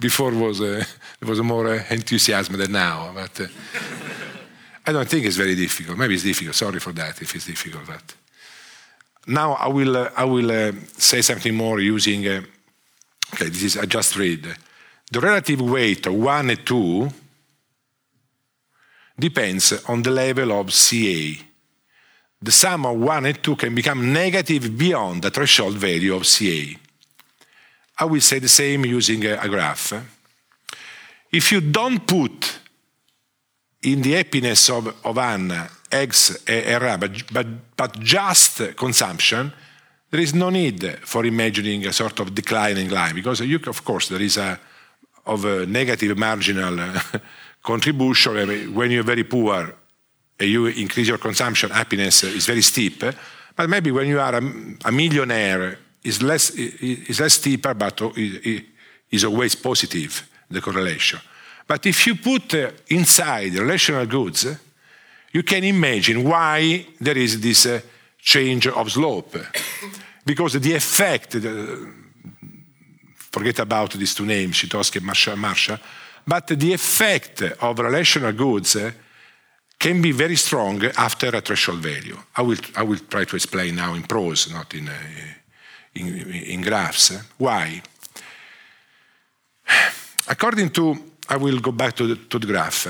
Before 0.00 0.30
was 0.30 0.60
uh, 0.60 0.84
there 1.20 1.28
was 1.28 1.40
more 1.42 1.66
uh, 1.68 1.84
enthusiasm 1.90 2.56
than 2.56 2.72
now, 2.72 3.10
but 3.14 3.40
uh, 3.40 3.46
I 4.86 4.92
don't 4.92 5.08
think 5.08 5.26
it's 5.26 5.36
very 5.36 5.54
difficult. 5.54 5.98
Maybe 5.98 6.14
it's 6.14 6.22
difficult. 6.22 6.54
Sorry 6.54 6.78
for 6.78 6.92
that 6.92 7.20
if 7.20 7.34
it's 7.34 7.46
difficult. 7.46 7.86
But 7.86 8.14
now 9.26 9.54
I 9.54 9.68
will 9.68 9.96
uh, 9.96 10.10
I 10.16 10.24
will 10.24 10.50
uh, 10.50 10.72
say 10.96 11.22
something 11.22 11.54
more 11.54 11.80
using. 11.80 12.26
Uh, 12.26 12.42
okay, 13.34 13.48
this 13.48 13.62
is 13.62 13.76
I 13.76 13.86
just 13.86 14.16
read. 14.16 14.56
The 15.10 15.20
relative 15.20 15.60
weight 15.60 16.06
of 16.06 16.14
one 16.14 16.50
and 16.50 16.66
two 16.66 17.10
depends 19.18 19.72
on 19.88 20.02
the 20.02 20.10
level 20.10 20.52
of 20.52 20.72
CA. 20.72 21.38
The 22.46 22.52
sum 22.52 22.86
of 22.86 23.00
1 23.00 23.26
and 23.26 23.42
2 23.42 23.56
can 23.56 23.74
become 23.74 24.12
negative 24.12 24.78
beyond 24.78 25.22
the 25.22 25.30
threshold 25.30 25.74
value 25.74 26.14
of 26.14 26.24
CA. 26.24 26.78
I 27.98 28.04
will 28.04 28.20
say 28.20 28.38
the 28.38 28.48
same 28.48 28.84
using 28.84 29.24
a, 29.26 29.48
graph. 29.48 29.92
If 31.32 31.50
you 31.50 31.60
don't 31.60 32.06
put 32.06 32.60
in 33.82 34.00
the 34.00 34.12
happiness 34.12 34.70
of, 34.70 34.94
of 35.04 35.18
Anna 35.18 35.68
X 35.90 36.44
and 36.46 36.84
R, 36.84 36.98
but, 36.98 37.32
but, 37.32 37.46
but 37.76 37.98
just 37.98 38.76
consumption, 38.76 39.52
there 40.12 40.20
is 40.20 40.32
no 40.32 40.48
need 40.48 41.00
for 41.00 41.26
imagining 41.26 41.84
a 41.84 41.92
sort 41.92 42.20
of 42.20 42.32
declining 42.32 42.90
line 42.90 43.16
because 43.16 43.40
you, 43.40 43.58
of 43.66 43.84
course 43.84 44.08
there 44.08 44.22
is 44.22 44.36
a 44.36 44.60
of 45.26 45.44
a 45.44 45.66
negative 45.66 46.16
marginal 46.16 46.78
contribution 47.64 48.72
when 48.72 48.92
you're 48.92 49.02
very 49.02 49.24
poor 49.24 49.74
you 50.40 50.66
increase 50.66 51.08
your 51.08 51.18
consumption 51.18 51.70
happiness 51.70 52.24
is 52.24 52.46
very 52.46 52.62
steep 52.62 53.02
but 53.56 53.70
maybe 53.70 53.90
when 53.90 54.06
you 54.06 54.20
are 54.20 54.34
a, 54.34 54.52
a 54.84 54.92
millionaire 54.92 55.78
is 56.04 56.22
less, 56.22 56.50
is 56.50 57.18
less 57.18 57.34
steeper, 57.34 57.74
but 57.74 58.00
is 59.10 59.24
always 59.24 59.54
positive, 59.54 60.28
the 60.50 60.60
correlation. 60.60 61.18
But 61.66 61.86
if 61.86 62.06
you 62.06 62.16
put 62.16 62.54
uh, 62.54 62.70
inside 62.88 63.54
relational 63.54 64.06
goods, 64.06 64.46
you 65.32 65.42
can 65.42 65.64
imagine 65.64 66.22
why 66.22 66.86
there 67.00 67.18
is 67.18 67.40
this 67.40 67.66
uh, 67.66 67.80
change 68.18 68.68
of 68.68 68.92
slope. 68.92 69.36
because 70.24 70.60
the 70.60 70.74
effect, 70.74 71.36
forget 73.14 73.58
about 73.58 73.92
these 73.94 74.14
two 74.14 74.26
names, 74.26 74.62
Sitorsky 74.62 74.98
and 75.32 75.40
Marshall, 75.40 75.78
but 76.26 76.46
the 76.46 76.72
effect 76.72 77.42
of 77.42 77.78
relational 77.78 78.32
goods 78.32 78.76
can 79.86 80.02
be 80.02 80.10
very 80.10 80.34
strong 80.34 80.84
after 80.96 81.28
a 81.28 81.40
threshold 81.40 81.78
value. 81.78 82.18
I 82.34 82.42
will, 82.42 82.58
I 82.74 82.82
will 82.82 82.98
try 83.08 83.24
to 83.24 83.36
explain 83.36 83.76
now 83.76 83.94
in 83.94 84.02
prose, 84.02 84.50
not 84.50 84.74
in, 84.74 84.88
uh, 84.88 84.92
in, 85.94 86.08
in 86.54 86.60
graphs. 86.60 87.12
Why? 87.38 87.82
According 90.28 90.70
to, 90.70 90.96
I 91.28 91.36
will 91.36 91.60
go 91.60 91.70
back 91.70 91.94
to 91.98 92.06
the, 92.08 92.16
to 92.16 92.38
the 92.40 92.48
graph. 92.48 92.88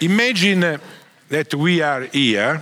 Imagine 0.00 0.80
that 1.28 1.54
we 1.54 1.80
are 1.80 2.02
here, 2.06 2.60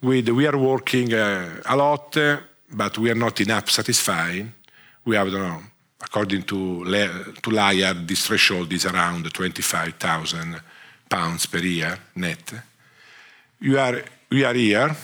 with, 0.00 0.30
we 0.30 0.46
are 0.46 0.56
working 0.56 1.12
uh, 1.12 1.60
a 1.66 1.76
lot, 1.76 2.16
uh, 2.16 2.38
but 2.72 2.96
we 2.96 3.10
are 3.10 3.20
not 3.26 3.38
enough 3.42 3.68
satisfied. 3.68 4.50
We 5.04 5.16
have, 5.16 5.28
I 5.28 5.30
don't 5.30 5.42
know, 5.42 5.62
according 6.00 6.44
to, 6.44 6.84
to 7.42 7.50
Layard, 7.50 8.08
this 8.08 8.26
threshold 8.26 8.72
is 8.72 8.86
around 8.86 9.30
25,000 9.30 10.62
pounds 11.08 11.46
per 11.46 11.58
year 11.58 11.98
net. 12.14 12.52
You 13.60 13.78
are, 13.78 14.02
we 14.30 14.44
are 14.44 14.54
here, 14.54 14.96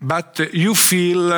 but 0.00 0.38
you 0.52 0.74
feel 0.74 1.28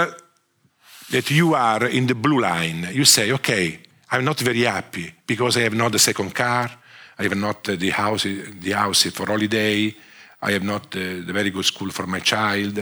that 1.11 1.30
you 1.30 1.55
are 1.55 1.87
in 1.87 2.07
the 2.07 2.14
blue 2.14 2.41
line. 2.41 2.89
You 2.93 3.05
say, 3.05 3.33
okay, 3.33 3.80
I'm 4.11 4.24
not 4.24 4.41
very 4.41 4.62
happy 4.62 5.12
because 5.26 5.57
I 5.57 5.62
have 5.62 5.74
not 5.74 5.93
the 5.93 5.99
second 5.99 6.35
car, 6.35 6.70
I 7.18 7.22
have 7.22 7.37
not 7.37 7.64
the 7.64 7.91
house, 7.91 8.24
the 8.24 8.72
house 8.72 9.11
for 9.11 9.26
holiday, 9.26 9.95
I 10.43 10.53
have 10.53 10.64
not 10.64 10.91
the, 10.91 11.20
the 11.20 11.33
very 11.33 11.51
good 11.51 11.64
school 11.64 11.91
for 11.91 12.07
my 12.07 12.20
child. 12.20 12.78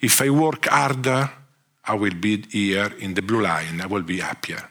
If 0.00 0.22
I 0.22 0.30
work 0.30 0.66
harder, 0.66 1.30
I 1.84 1.94
will 1.94 2.14
be 2.14 2.44
here 2.50 2.92
in 2.98 3.14
the 3.14 3.22
blue 3.22 3.42
line, 3.42 3.80
I 3.80 3.86
will 3.86 4.02
be 4.02 4.20
happier. 4.20 4.70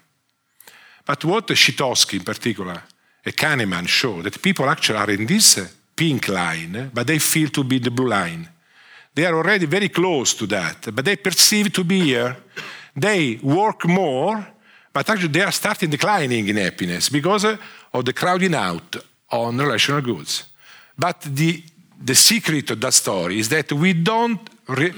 But 1.05 1.25
what 1.25 1.47
Sitorsky 1.47 2.19
in 2.19 2.23
particular 2.23 2.83
Kahneman 3.31 3.87
show 3.87 4.21
that 4.21 4.41
people 4.41 4.69
actually 4.69 4.99
are 4.99 5.11
in 5.11 5.25
this 5.25 5.59
pink 5.95 6.27
line, 6.27 6.91
but 6.93 7.07
they 7.07 7.19
feel 7.19 7.49
to 7.49 7.63
be 7.63 7.79
the 7.79 7.91
blue 7.91 8.07
line. 8.07 8.47
They 9.13 9.25
are 9.25 9.35
already 9.35 9.65
very 9.65 9.89
close 9.89 10.33
to 10.35 10.47
that, 10.47 10.95
but 10.95 11.03
they 11.03 11.17
perceive 11.17 11.73
to 11.73 11.83
be 11.83 11.99
here. 12.01 12.37
They 12.95 13.39
work 13.43 13.85
more, 13.85 14.47
but 14.93 15.09
actually 15.09 15.29
they 15.29 15.41
are 15.41 15.51
starting 15.51 15.89
declining 15.89 16.47
in 16.47 16.57
happiness 16.57 17.09
because 17.09 17.45
uh, 17.45 17.57
of 17.93 18.05
the 18.05 18.13
crowding 18.13 18.55
out 18.55 18.95
on 19.31 19.57
relational 19.57 20.01
goods. 20.01 20.45
But 20.97 21.21
the, 21.21 21.63
the 22.01 22.15
secret 22.15 22.71
of 22.71 22.79
that 22.81 22.93
story 22.93 23.39
is 23.39 23.49
that 23.49 23.71
we 23.71 23.93
don't 23.93 24.39
re- 24.69 24.93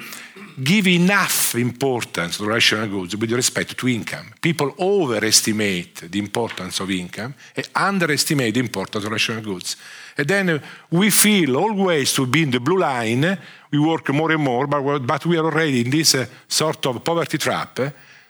give 0.64 0.88
enough 0.88 1.56
importance 1.56 2.38
to 2.38 2.46
relational 2.46 2.88
goods 2.88 3.16
with 3.16 3.32
respect 3.32 3.78
to 3.78 3.88
income. 3.88 4.34
People 4.42 4.74
overestimate 4.80 6.12
the 6.12 6.20
importance 6.20 6.80
of 6.80 6.90
income 6.90 7.34
and 7.56 7.70
underestimate 7.76 8.54
the 8.54 8.60
importance 8.60 9.06
of 9.06 9.12
relational 9.12 9.44
goods. 9.44 9.78
And 10.18 10.28
then 10.28 10.62
we 10.90 11.10
feel 11.10 11.56
always 11.56 12.14
to 12.14 12.28
be 12.28 12.44
in 12.44 12.52
the 12.52 12.60
blue 12.60 12.80
line, 12.80 13.38
we 13.72 13.80
work 13.80 14.10
more 14.10 14.32
and 14.32 14.44
more, 14.44 14.68
but, 14.68 15.00
but 15.00 15.26
we 15.26 15.38
are 15.38 15.46
already 15.46 15.82
in 15.82 15.90
this 15.90 16.16
uh, 16.16 16.26
sort 16.48 16.86
of 16.86 17.04
poverty 17.04 17.38
trap 17.38 17.80
uh, 17.80 17.90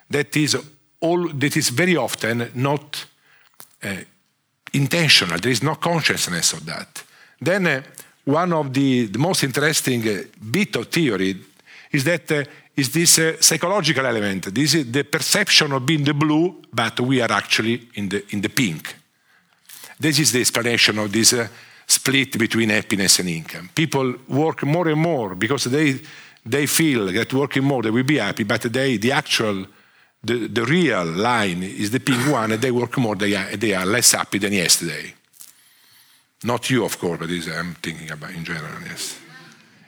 that, 0.09 0.35
is 0.37 0.55
all, 0.99 1.27
that 1.27 1.57
is 1.57 1.69
very 1.69 1.97
often 1.97 2.51
not 2.53 3.05
uh, 3.83 3.95
intentional. 4.73 5.39
There 5.39 5.51
is 5.51 5.63
no 5.63 5.75
consciousness 5.75 6.53
of 6.53 6.65
that. 6.65 7.03
Then 7.39 7.67
uh, 7.67 7.81
one 8.26 8.53
of 8.53 8.74
the, 8.74 9.07
the 9.07 9.19
most 9.19 9.43
interesting 9.43 10.07
uh, 10.07 10.24
bit 10.51 10.76
of 10.76 10.88
theory 10.88 11.36
is 11.91 12.03
that 12.03 12.32
uh, 12.32 12.43
is 12.76 12.89
this 12.91 13.19
uh, 13.19 13.41
psychological 13.41 14.05
element. 14.05 14.53
This 14.53 14.76
is 14.76 14.91
the 14.91 15.03
perception 15.03 15.72
of 15.74 15.86
being 15.86 16.03
the 16.03 16.13
blue, 16.13 16.61
but 16.72 16.99
we 16.99 17.22
are 17.22 17.32
actually 17.32 17.89
in 17.95 18.09
the, 18.09 18.24
in 18.30 18.41
the 18.41 18.49
pink. 18.49 18.95
This 19.99 20.19
is 20.19 20.32
the 20.32 20.39
explanation 20.39 20.97
of 20.99 21.11
this 21.11 21.34
uh, 21.34 21.47
split 21.86 22.38
between 22.38 22.69
happiness 22.69 23.19
and 23.19 23.30
income. 23.30 23.69
People 23.76 24.15
work 24.30 24.63
more 24.63 24.88
and 24.88 24.99
more 24.99 25.36
because 25.36 25.65
they, 25.65 25.99
they 26.45 26.65
feel 26.65 27.11
that 27.11 27.34
working 27.34 27.63
more 27.63 27.84
they 27.84 27.91
will 27.91 28.03
be 28.03 28.17
happy, 28.17 28.43
but 28.43 28.61
they, 28.61 28.97
the 28.97 29.11
actual 29.11 29.65
the, 30.24 30.47
the 30.47 30.65
real 30.65 31.03
line 31.05 31.63
is 31.63 31.89
the 31.89 31.99
pink 31.99 32.32
one, 32.32 32.51
and 32.51 32.61
they 32.61 32.72
work 32.72 32.97
more, 32.97 33.15
they 33.15 33.36
are, 33.36 33.55
they 33.57 33.74
are 33.74 33.86
less 33.86 34.11
happy 34.11 34.38
than 34.38 34.53
yesterday. 34.53 35.13
Not 36.43 36.69
you, 36.69 36.83
of 36.83 36.97
course, 36.97 37.19
but 37.19 37.29
I'm 37.29 37.75
thinking 37.75 38.11
about 38.11 38.31
in 38.31 38.43
general, 38.43 38.81
yes. 38.85 39.19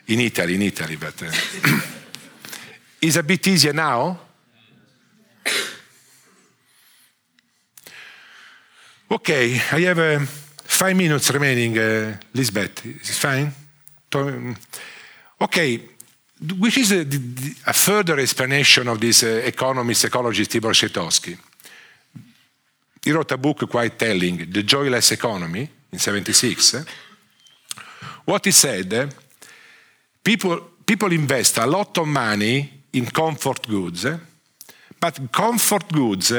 In 0.07 0.19
Italy, 0.19 0.55
in 0.55 0.61
Italy, 0.61 0.97
but 0.97 1.23
uh, 1.23 1.31
is 3.01 3.17
a 3.17 3.23
bit 3.23 3.47
easier 3.47 3.73
now. 3.73 4.19
Okay, 9.09 9.53
I 9.53 9.79
have 9.81 9.99
uh, 9.99 10.19
five 10.63 10.95
minutes 10.95 11.31
remaining, 11.31 11.77
uh, 11.77 12.17
Lisbeth. 12.33 12.85
Is 12.85 13.17
fine? 13.17 13.51
Okay, 15.41 15.81
which 16.59 16.77
is 16.77 16.91
a, 16.91 17.05
a 17.67 17.73
further 17.73 18.19
explanation 18.19 18.87
of 18.87 18.99
this 18.99 19.23
uh, 19.23 19.41
economist, 19.45 20.05
ecologist 20.05 20.49
Tibor 20.49 20.73
Scitovsky. 20.73 21.37
He 23.03 23.11
wrote 23.11 23.31
a 23.31 23.37
book 23.37 23.69
quite 23.69 23.97
telling, 23.97 24.49
The 24.51 24.63
Joyless 24.63 25.11
Economy, 25.11 25.69
in 25.93 25.99
76. 25.99 26.73
Eh? 26.73 26.83
What 28.25 28.45
he 28.45 28.51
said, 28.51 28.93
eh? 28.93 29.07
people, 30.21 30.59
people 30.85 31.11
invest 31.11 31.57
a 31.57 31.65
lot 31.65 31.97
of 31.97 32.07
money 32.07 32.83
in 32.91 33.05
comfort 33.05 33.67
goods, 33.67 34.05
eh? 34.05 34.17
but 34.99 35.31
comfort 35.31 35.91
goods 35.91 36.33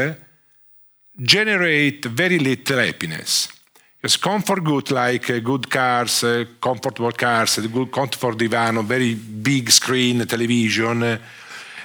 generate 1.17 2.05
very 2.07 2.39
little 2.39 2.79
happiness. 2.79 3.49
Because 3.97 4.19
comfort 4.19 4.63
goods 4.63 4.91
like 4.91 5.43
good 5.43 5.71
cars, 5.71 6.25
comfortable 6.61 7.13
cars, 7.13 7.59
good 7.59 7.91
comfort 7.91 8.37
divan, 8.37 8.85
very 8.85 9.15
big 9.15 9.71
screen, 9.71 10.27
television, 10.27 11.19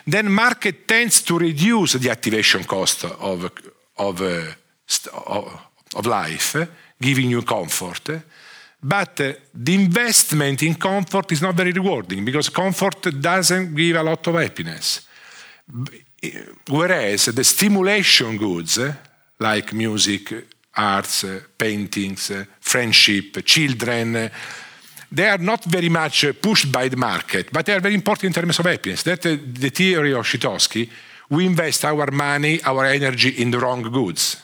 then 0.06 0.30
market 0.30 0.86
tends 0.88 1.22
to 1.22 1.38
reduce 1.38 1.94
the 1.94 2.10
activation 2.10 2.64
cost 2.66 3.06
of, 3.06 3.52
of, 3.98 4.22
of 5.96 6.06
life, 6.06 6.56
giving 7.00 7.30
you 7.30 7.42
comfort. 7.44 8.10
Eh? 8.10 8.20
But 8.82 9.20
eh, 9.20 9.36
the 9.54 9.76
investment 9.76 10.62
in 10.64 10.76
comfort 10.76 11.32
is 11.32 11.42
not 11.42 11.56
very 11.56 11.72
rewarding 11.72 12.26
because 12.26 12.50
comfort 12.50 13.20
doesn't 13.20 13.76
give 13.76 13.96
a 13.96 14.04
lot 14.04 14.26
of 14.28 14.36
happiness. 14.36 15.08
Whereas 16.68 17.26
the 17.26 17.44
stimulation 17.44 18.38
goods, 18.38 18.78
eh, 18.78 18.94
like 19.40 19.74
music, 19.74 20.34
arts, 20.76 21.26
paintings, 21.58 22.32
friendship, 22.60 23.44
children, 23.44 24.32
they 25.12 25.28
are 25.28 25.40
not 25.40 25.64
very 25.66 25.90
much 25.90 26.26
pushed 26.42 26.72
by 26.72 26.88
the 26.88 26.98
market, 26.98 27.52
but 27.52 27.66
they 27.66 27.74
are 27.74 27.80
very 27.80 27.96
important 27.96 28.36
in 28.36 28.42
terms 28.42 28.60
of 28.60 28.66
happiness. 28.66 29.04
That's 29.04 29.24
the 29.24 29.70
theory 29.70 30.14
of 30.14 30.26
Scitovsky. 30.26 30.90
We 31.30 31.46
invest 31.46 31.86
our 31.86 32.12
money, 32.12 32.62
our 32.64 32.86
energy 32.86 33.30
in 33.42 33.52
the 33.52 33.60
wrong 33.60 33.82
goods. 33.82 34.38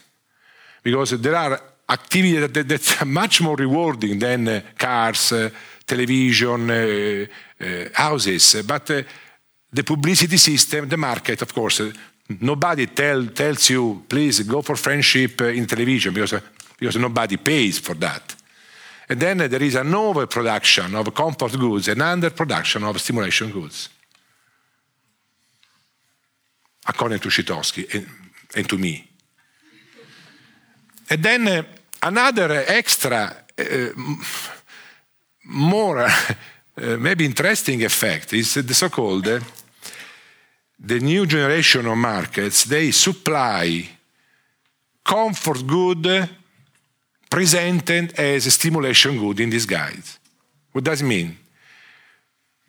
Because 0.83 1.17
there 1.19 1.35
are 1.35 1.61
activities 1.87 2.51
that, 2.51 2.67
that 2.67 3.01
are 3.01 3.05
much 3.05 3.41
more 3.41 3.55
rewarding 3.55 4.19
than 4.19 4.47
uh, 4.47 4.61
cars, 4.77 5.31
uh, 5.31 5.49
television, 5.85 6.69
uh, 6.69 7.25
uh 7.61 7.89
houses. 7.93 8.63
But 8.65 8.89
uh, 8.91 9.03
the 9.71 9.83
publicity 9.83 10.37
system, 10.37 10.87
the 10.87 10.97
market, 10.97 11.41
of 11.41 11.53
course, 11.53 11.81
nobody 12.39 12.87
tell, 12.87 13.27
tells 13.27 13.69
you, 13.69 14.03
please 14.07 14.41
go 14.43 14.61
for 14.61 14.75
friendship 14.75 15.41
uh, 15.41 15.45
in 15.45 15.65
television 15.65 16.13
because, 16.13 16.33
uh, 16.33 16.41
because 16.79 16.97
nobody 16.97 17.37
pays 17.37 17.79
for 17.79 17.95
that. 17.95 18.35
And 19.07 19.19
then 19.19 19.41
uh, 19.41 19.47
there 19.47 19.61
is 19.61 19.75
an 19.75 19.93
overproduction 19.93 20.95
of 20.95 21.13
comfort 21.13 21.59
goods 21.59 21.87
and 21.89 22.01
underproduction 22.01 22.83
of 22.83 22.99
stimulation 22.99 23.51
goods. 23.51 23.89
According 26.87 27.19
to 27.19 27.29
Scitovsky 27.29 27.93
and, 27.93 28.07
and 28.55 28.69
to 28.69 28.77
me. 28.77 29.07
And 31.09 31.23
then 31.23 31.47
uh, 31.47 31.63
another 32.01 32.63
extra, 32.67 33.35
uh, 33.57 33.89
more 35.45 36.07
maybe 36.77 37.25
interesting 37.25 37.83
effect 37.83 38.33
is 38.33 38.55
the 38.55 38.73
so 38.73 38.89
called 38.89 39.27
the 40.85 40.99
new 40.99 41.25
generation 41.25 41.85
of 41.85 41.97
markets, 41.97 42.65
they 42.65 42.91
supply 42.91 43.87
comfort 45.03 45.65
good 45.65 46.29
presented 47.29 48.19
as 48.19 48.45
a 48.45 48.51
stimulation 48.51 49.17
good 49.17 49.39
in 49.39 49.49
disguise. 49.49 50.19
What 50.71 50.83
does 50.83 51.01
it 51.01 51.05
mean? 51.05 51.37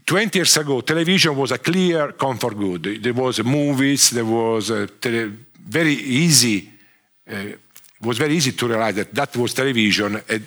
20 0.05 0.39
years 0.39 0.57
ago, 0.57 0.81
television 0.83 1.37
was 1.37 1.51
a 1.51 1.59
clear 1.59 2.13
comfort 2.13 2.57
good. 2.57 3.03
There 3.03 3.13
was 3.13 3.43
movies, 3.43 4.11
there 4.11 4.25
was 4.25 4.71
very 4.71 5.95
easy, 5.95 6.71
uh, 7.29 7.35
was 8.07 8.19
very 8.19 8.35
easy 8.35 8.53
to 8.53 8.69
realize 8.69 8.95
that 8.95 9.15
that 9.15 9.37
was 9.37 9.55
television, 9.55 10.23
and 10.29 10.47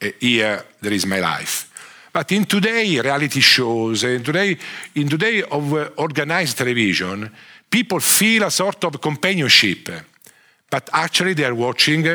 uh, 0.00 0.08
here 0.20 0.64
there 0.80 0.92
is 0.92 1.06
my 1.06 1.20
life. 1.20 1.68
But 2.12 2.30
in 2.32 2.44
today 2.44 3.00
reality 3.00 3.40
shows, 3.40 4.04
in 4.04 4.22
today, 4.22 4.56
in 4.94 5.08
today 5.08 5.42
of 5.42 5.72
uh, 5.72 5.90
organized 5.96 6.58
television, 6.58 7.30
people 7.70 8.00
feel 8.00 8.44
a 8.44 8.50
sort 8.50 8.84
of 8.84 9.00
companionship, 9.00 9.88
but 10.70 10.90
actually 10.92 11.34
they 11.34 11.44
are 11.44 11.54
watching 11.54 12.06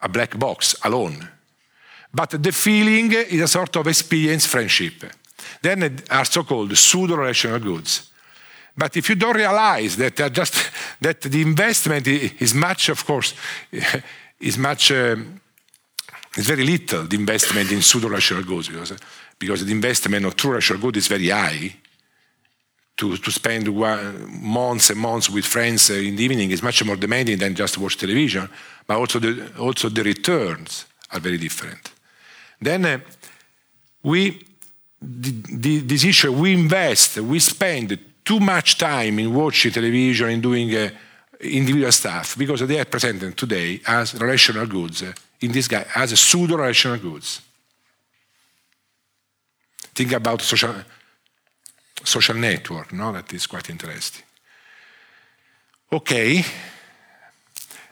a 0.00 0.08
black 0.08 0.38
box 0.38 0.76
alone. 0.84 1.28
But 2.14 2.42
the 2.42 2.52
feeling 2.52 3.12
is 3.12 3.40
a 3.40 3.48
sort 3.48 3.76
of 3.76 3.86
experience 3.86 4.46
friendship. 4.46 5.04
Then 5.60 6.02
are 6.10 6.24
so-called 6.24 6.76
pseudo-relational 6.76 7.58
goods. 7.58 8.11
But 8.76 8.96
if 8.96 9.08
you 9.08 9.16
don't 9.16 9.36
realize 9.36 9.96
that 9.96 10.32
just 10.32 10.70
that 11.00 11.20
the 11.20 11.42
investment 11.42 12.06
is 12.06 12.54
much, 12.54 12.88
of 12.88 13.04
course, 13.04 13.34
is 14.40 14.56
much 14.56 14.90
um, 14.92 15.40
it's 16.36 16.46
very 16.46 16.64
little 16.64 17.04
the 17.04 17.16
investment 17.16 17.70
in 17.70 17.82
pseudo-relational 17.82 18.44
goods 18.44 18.68
because, 18.68 18.94
because 19.38 19.64
the 19.64 19.72
investment 19.72 20.24
of 20.24 20.34
true 20.34 20.50
relational 20.50 20.80
goods 20.80 20.98
is 20.98 21.08
very 21.08 21.28
high. 21.28 21.74
To, 22.96 23.16
to 23.16 23.30
spend 23.30 23.68
one, 23.68 24.42
months 24.42 24.90
and 24.90 25.00
months 25.00 25.30
with 25.30 25.46
friends 25.46 25.90
uh, 25.90 25.94
in 25.94 26.14
the 26.14 26.24
evening 26.24 26.50
is 26.50 26.62
much 26.62 26.84
more 26.84 26.96
demanding 26.96 27.38
than 27.38 27.54
just 27.54 27.78
watch 27.78 27.96
television, 27.96 28.48
but 28.86 28.98
also 28.98 29.18
the, 29.18 29.50
also 29.58 29.88
the 29.88 30.02
returns 30.02 30.84
are 31.10 31.18
very 31.18 31.38
different. 31.38 31.90
Then 32.60 32.84
uh, 32.84 32.98
we, 34.02 34.44
the, 35.00 35.30
the, 35.30 35.78
this 35.80 36.04
issue, 36.04 36.32
we 36.32 36.52
invest, 36.52 37.18
we 37.18 37.40
spend 37.40 37.98
too 38.32 38.40
much 38.40 38.78
time 38.78 39.18
in 39.18 39.34
watching 39.34 39.72
television 39.72 40.30
and 40.30 40.42
doing 40.42 40.74
uh, 40.74 40.88
individual 41.40 41.92
stuff 41.92 42.38
because 42.38 42.66
they 42.66 42.80
are 42.80 42.86
presented 42.86 43.36
today 43.36 43.78
as 43.86 44.14
relational 44.14 44.66
goods 44.66 45.02
uh, 45.02 45.12
in 45.40 45.52
this 45.52 45.68
guy 45.68 45.84
as 45.94 46.12
a 46.12 46.16
pseudo 46.16 46.56
relational 46.56 46.98
goods. 46.98 47.42
Think 49.94 50.12
about 50.12 50.40
social, 50.40 50.74
social 52.02 52.36
network, 52.36 52.92
no? 52.94 53.12
That 53.12 53.30
is 53.34 53.46
quite 53.46 53.68
interesting. 53.68 54.24
Okay, 55.92 56.42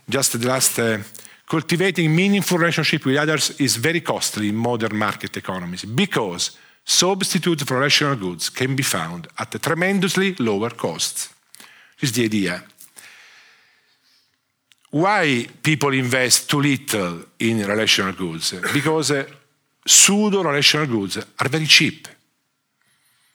just 0.08 0.40
the 0.40 0.48
last. 0.48 0.78
Uh, 0.78 0.98
cultivating 1.46 2.14
meaningful 2.14 2.58
relationship 2.58 3.04
with 3.04 3.16
others 3.16 3.50
is 3.58 3.76
very 3.76 4.00
costly 4.00 4.48
in 4.48 4.54
modern 4.54 4.96
market 4.96 5.36
economies 5.36 5.84
because 5.84 6.56
substitutes 6.84 7.62
for 7.62 7.76
relational 7.76 8.16
goods 8.16 8.50
can 8.50 8.74
be 8.74 8.82
found 8.82 9.28
at 9.38 9.54
a 9.54 9.58
tremendously 9.58 10.34
lower 10.38 10.70
cost. 10.70 11.32
This 12.00 12.10
is 12.10 12.16
the 12.16 12.24
idea 12.24 12.62
why 14.90 15.46
people 15.62 15.94
invest 15.94 16.50
too 16.50 16.60
little 16.60 17.24
in 17.38 17.64
relational 17.64 18.12
goods? 18.12 18.54
Because 18.72 19.12
uh, 19.12 19.24
pseudo 19.86 20.42
relational 20.42 20.86
goods 20.86 21.18
are 21.18 21.48
very 21.48 21.66
cheap. 21.66 22.08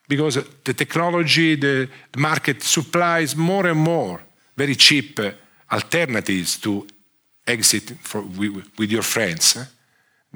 Because 0.08 0.40
the 0.64 0.74
technology, 0.74 1.56
the 1.56 1.90
market 2.18 2.62
supplies 2.62 3.36
more 3.36 3.68
and 3.68 3.80
more 3.80 4.22
very 4.56 4.76
cheap 4.76 5.20
uh, 5.20 5.32
alternatives 5.72 6.58
to 6.60 6.86
exit 7.48 7.98
for, 8.02 8.22
with, 8.22 8.70
with, 8.78 8.92
your 8.92 9.02
friends. 9.02 9.58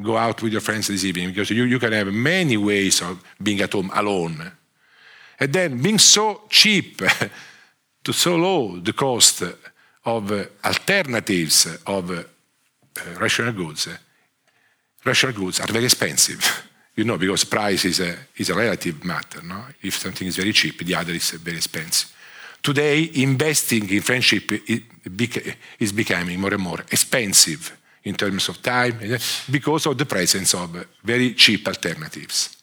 Go 0.02 0.18
out 0.18 0.42
with 0.42 0.52
your 0.52 0.62
friends 0.62 0.88
this 0.88 1.04
evening 1.04 1.30
because 1.30 1.50
you, 1.50 1.64
you 1.64 1.80
can 1.80 1.92
have 1.92 2.08
many 2.08 2.58
ways 2.58 3.02
of 3.02 3.24
being 3.42 3.62
at 3.62 3.74
home 3.74 3.92
alone. 3.94 4.52
And 5.40 5.54
then 5.54 5.82
being 5.82 6.00
so 6.00 6.42
cheap, 6.50 7.02
to 8.04 8.14
so 8.14 8.36
low 8.36 8.80
the 8.80 8.94
cost 8.94 9.44
of 10.06 10.32
uh, 10.32 10.46
alternatives 10.64 11.68
of 11.86 12.12
uh, 12.12 12.24
relational 13.18 13.54
goods, 13.54 13.88
relational 15.04 15.36
goods 15.40 15.60
are 15.60 15.68
very 15.68 15.86
expensive. 15.86 16.70
you 16.96 17.04
know, 17.04 17.18
because 17.18 17.46
price 17.46 17.86
is 17.86 18.00
a, 18.00 18.16
is 18.38 18.50
a 18.50 18.56
relative 18.56 19.04
matter. 19.04 19.42
No? 19.42 19.64
If 19.82 19.96
something 19.96 20.28
is 20.28 20.36
very 20.36 20.54
cheap, 20.54 20.86
the 20.86 20.96
other 20.96 21.14
is 21.14 21.32
very 21.32 21.58
expensive. 21.58 22.16
Today, 22.62 23.10
investing 23.14 23.90
in 23.90 24.02
friendship 24.02 24.52
is 25.80 25.92
becoming 25.94 26.42
more 26.42 26.54
and 26.54 26.62
more 26.62 26.80
expensive 26.92 27.79
in 28.04 28.16
terms 28.16 28.50
of 28.50 28.62
time 28.62 28.98
eh, 29.02 29.18
because 29.50 29.86
of 29.86 29.98
the 29.98 30.06
presence 30.06 30.54
of 30.54 30.86
very 31.04 31.34
cheap 31.34 31.68
alternatives. 31.68 32.58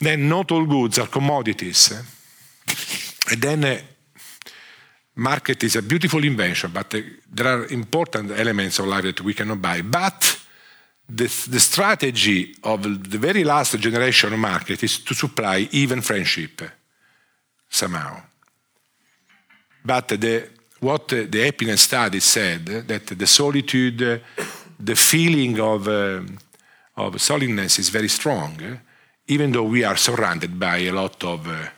Then, 0.00 0.28
not 0.28 0.52
all 0.52 0.64
goods 0.64 0.98
are 0.98 1.08
commodities. 1.08 1.92
Eh? 1.92 3.32
And 3.32 3.42
then 3.42 3.64
uh, 3.64 3.80
market 5.16 5.62
is 5.64 5.76
a 5.76 5.82
beautiful 5.82 6.22
invention, 6.24 6.70
but 6.72 6.94
there 7.30 7.46
are 7.46 7.66
important 7.66 8.30
elements 8.30 8.78
of 8.78 8.86
life 8.86 9.02
that 9.02 9.20
we 9.20 9.34
cannot 9.34 9.60
buy. 9.60 9.82
But 9.82 10.38
the, 11.08 11.24
the 11.48 11.60
strategy 11.60 12.54
of 12.62 12.82
the 12.82 13.18
very 13.18 13.42
last 13.42 13.78
generation 13.78 14.32
of 14.32 14.38
market 14.38 14.82
is 14.82 14.98
to 15.00 15.14
supply 15.14 15.68
even 15.72 16.00
friendship 16.00 16.62
somehow. 17.68 18.22
But 19.84 20.08
the, 20.08 20.48
what 20.80 21.08
the 21.08 21.44
happiness 21.44 21.82
study 21.82 22.20
said 22.20 22.64
that 22.86 23.06
the 23.06 23.26
solitude, 23.26 24.22
the 24.78 24.94
feeling 24.94 25.58
of, 25.58 25.88
uh, 25.88 26.20
of 26.96 27.20
solidness 27.20 27.78
is 27.78 27.88
very 27.88 28.08
strong, 28.08 28.80
even 29.26 29.52
though 29.52 29.64
we 29.64 29.84
are 29.84 29.96
surrounded 29.96 30.58
by 30.58 30.78
a 30.78 30.92
lot 30.92 31.22
of 31.24 31.46
uh, 31.48 31.68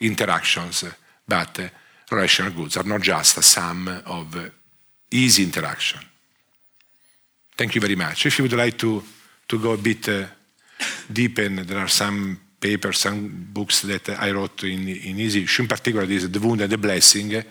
interactions. 0.00 0.84
But 1.26 1.58
uh, 1.58 1.68
relational 2.10 2.52
goods 2.52 2.76
are 2.76 2.84
not 2.84 3.00
just 3.00 3.38
a 3.38 3.42
sum 3.42 3.88
of 4.06 4.36
uh, 4.36 4.50
easy 5.10 5.42
interaction. 5.42 6.00
Thank 7.56 7.74
you 7.74 7.80
very 7.80 7.96
much. 7.96 8.26
If 8.26 8.38
you 8.38 8.44
would 8.44 8.52
like 8.52 8.76
to, 8.78 9.02
to 9.48 9.58
go 9.58 9.72
a 9.72 9.78
bit 9.78 10.08
uh, 10.08 10.26
deep, 11.10 11.36
there 11.36 11.78
are 11.78 11.88
some 11.88 12.40
papers, 12.60 12.98
some 12.98 13.48
books 13.52 13.82
that 13.82 14.08
I 14.10 14.32
wrote 14.32 14.64
in, 14.64 14.86
in 14.88 15.18
easy, 15.18 15.46
in 15.58 15.68
particular, 15.68 16.06
this 16.06 16.28
The 16.28 16.40
Wound 16.40 16.60
and 16.60 16.70
the 16.70 16.78
Blessing 16.78 17.42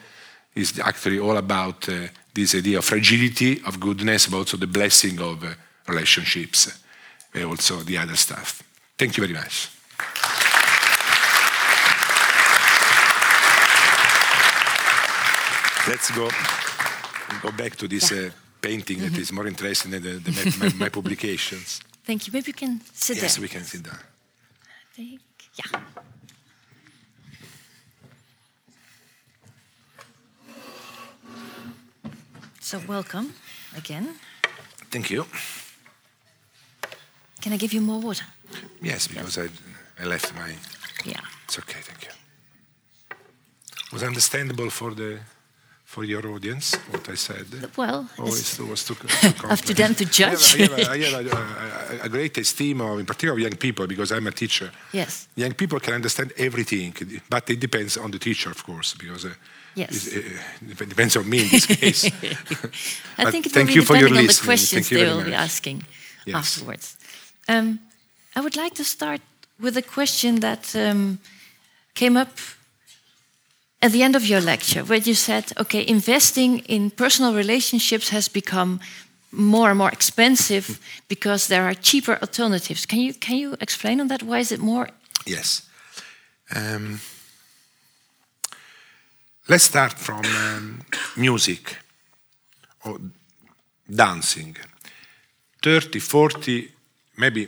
is 0.55 0.79
actually 0.79 1.19
all 1.19 1.37
about 1.37 1.89
uh, 1.89 2.07
this 2.33 2.55
idea 2.55 2.77
of 2.77 2.85
fragility, 2.85 3.61
of 3.65 3.79
goodness, 3.79 4.27
but 4.27 4.37
also 4.37 4.57
the 4.57 4.67
blessing 4.67 5.19
of 5.19 5.43
uh, 5.43 5.53
relationships, 5.87 6.79
and 7.33 7.45
also 7.45 7.77
the 7.77 7.97
other 7.97 8.15
stuff. 8.15 8.63
Thank 8.97 9.17
you 9.17 9.23
very 9.25 9.33
much. 9.33 9.69
Let's 15.87 16.11
go 16.11 16.29
go 17.41 17.51
back 17.51 17.75
to 17.75 17.87
this 17.87 18.11
uh, 18.11 18.31
painting 18.61 18.99
mm 18.99 19.05
-hmm. 19.05 19.11
that 19.11 19.21
is 19.21 19.31
more 19.31 19.47
interesting 19.47 19.91
than 19.91 20.01
the, 20.01 20.21
the, 20.21 20.31
my, 20.31 20.43
my, 20.59 20.73
my, 20.77 20.89
publications. 20.99 21.81
Thank 22.05 22.21
you. 22.23 22.31
Maybe 22.31 22.47
you 22.51 22.57
can 22.63 22.81
sit 22.93 22.93
yes, 22.93 23.07
there. 23.07 23.21
Yes, 23.21 23.37
we 23.39 23.47
can 23.47 23.65
sit 23.65 23.83
down. 23.83 23.99
Yeah. 24.95 26.12
So 32.73 32.81
welcome 32.87 33.27
again. 33.77 34.15
Thank 34.89 35.11
you. 35.11 35.25
Can 37.39 37.53
I 37.53 37.57
give 37.57 37.71
you 37.71 37.81
more 37.81 38.01
water? 38.01 38.25
Yes, 38.81 39.07
because. 39.07 39.37
I, 39.37 39.47
I 40.01 40.05
left 40.05 40.33
my. 40.33 40.49
Yeah. 41.05 41.19
It's 41.45 41.59
okay. 41.59 41.81
Thank 41.81 42.05
you. 42.05 42.13
Was 43.91 44.01
understandable 44.01 44.71
for 44.71 44.95
the 44.95 45.19
for 45.85 46.03
your 46.03 46.25
audience 46.27 46.73
what 46.89 47.07
I 47.09 47.15
said? 47.15 47.45
Well, 47.77 48.09
or 48.17 48.25
it 48.25 48.59
was 48.67 48.85
too, 48.87 48.95
too 48.95 49.47
up 49.47 49.59
to 49.59 49.73
them 49.75 49.93
to 49.93 50.05
judge. 50.05 50.55
I 50.55 50.63
have, 50.63 50.73
I 50.73 50.97
have, 50.97 51.13
I 51.13 51.23
have 51.23 51.99
a, 51.99 52.01
a, 52.01 52.05
a, 52.05 52.09
great 52.09 52.35
esteem 52.39 52.81
of, 52.81 52.99
in 52.99 53.05
particular, 53.05 53.35
of 53.35 53.39
young 53.39 53.55
people 53.57 53.85
because 53.85 54.11
I'm 54.11 54.25
a 54.25 54.31
teacher. 54.31 54.71
Yes. 54.91 55.27
Young 55.35 55.53
people 55.53 55.79
can 55.79 55.93
understand 55.93 56.33
everything, 56.37 56.95
but 57.29 57.47
it 57.51 57.59
depends 57.59 57.97
on 57.97 58.09
the 58.09 58.19
teacher, 58.19 58.49
of 58.49 58.63
course, 58.63 58.95
because. 58.95 59.25
Uh, 59.25 59.33
Yes. 59.75 60.07
It, 60.07 60.89
depends 60.89 61.15
on 61.15 61.27
me 61.29 61.37
in 61.43 61.49
this 61.49 61.65
case. 61.65 62.05
I 63.17 63.25
think 63.31 63.45
it 63.45 63.55
will 63.55 63.65
be 63.65 63.73
depending 63.73 64.17
on 64.17 64.27
the 64.27 64.41
questions 64.43 64.89
they 64.89 65.03
will 65.03 65.23
be 65.23 65.33
asking 65.33 65.83
yes. 66.25 66.35
afterwards. 66.35 66.97
Um, 67.47 67.79
I 68.35 68.41
would 68.41 68.55
like 68.55 68.73
to 68.75 68.83
start 68.83 69.21
with 69.59 69.77
a 69.77 69.81
question 69.81 70.39
that 70.39 70.75
um, 70.75 71.19
came 71.93 72.17
up 72.17 72.37
at 73.81 73.91
the 73.91 74.03
end 74.03 74.15
of 74.15 74.25
your 74.25 74.41
lecture, 74.41 74.83
where 74.83 74.99
you 74.99 75.13
said, 75.13 75.51
okay, 75.57 75.85
investing 75.87 76.59
in 76.59 76.89
personal 76.89 77.33
relationships 77.33 78.09
has 78.09 78.29
become 78.29 78.79
more 79.31 79.69
and 79.69 79.77
more 79.77 79.91
expensive 79.91 80.79
because 81.07 81.47
there 81.47 81.63
are 81.63 81.73
cheaper 81.73 82.17
alternatives. 82.21 82.85
Can 82.85 82.99
you, 82.99 83.13
can 83.13 83.37
you 83.37 83.55
explain 83.59 83.99
on 83.99 84.07
that? 84.07 84.23
Why 84.23 84.39
is 84.39 84.51
it 84.51 84.59
more? 84.59 84.89
Yes. 85.25 85.67
Um, 86.55 86.99
let's 89.47 89.63
start 89.63 89.93
from 89.93 90.25
um, 90.25 90.81
music 91.17 91.77
or 92.85 92.99
dancing. 93.87 94.55
30, 95.61 95.99
40, 95.99 96.71
maybe 97.17 97.47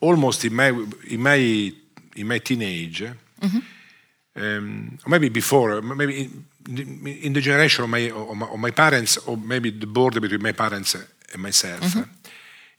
almost 0.00 0.44
in 0.44 0.54
my, 0.54 0.68
in 1.08 1.20
my, 1.20 1.72
in 2.16 2.26
my 2.26 2.38
teenage, 2.40 3.02
mm 3.40 3.48
-hmm 3.48 3.62
um, 4.36 4.98
or 5.04 5.10
maybe 5.10 5.28
before, 5.28 5.82
maybe 5.82 6.30
in, 6.68 7.06
in 7.06 7.32
the 7.32 7.40
generation 7.40 7.84
of 7.84 7.90
my, 7.90 8.10
of 8.10 8.36
my, 8.36 8.46
of 8.46 8.58
my 8.58 8.70
parents, 8.70 9.18
or 9.18 9.36
maybe 9.36 9.70
the 9.70 9.86
border 9.86 10.20
between 10.20 10.42
my 10.42 10.52
parents 10.52 10.94
and 10.94 11.42
myself. 11.42 11.80
Mm-hmm. 11.80 12.10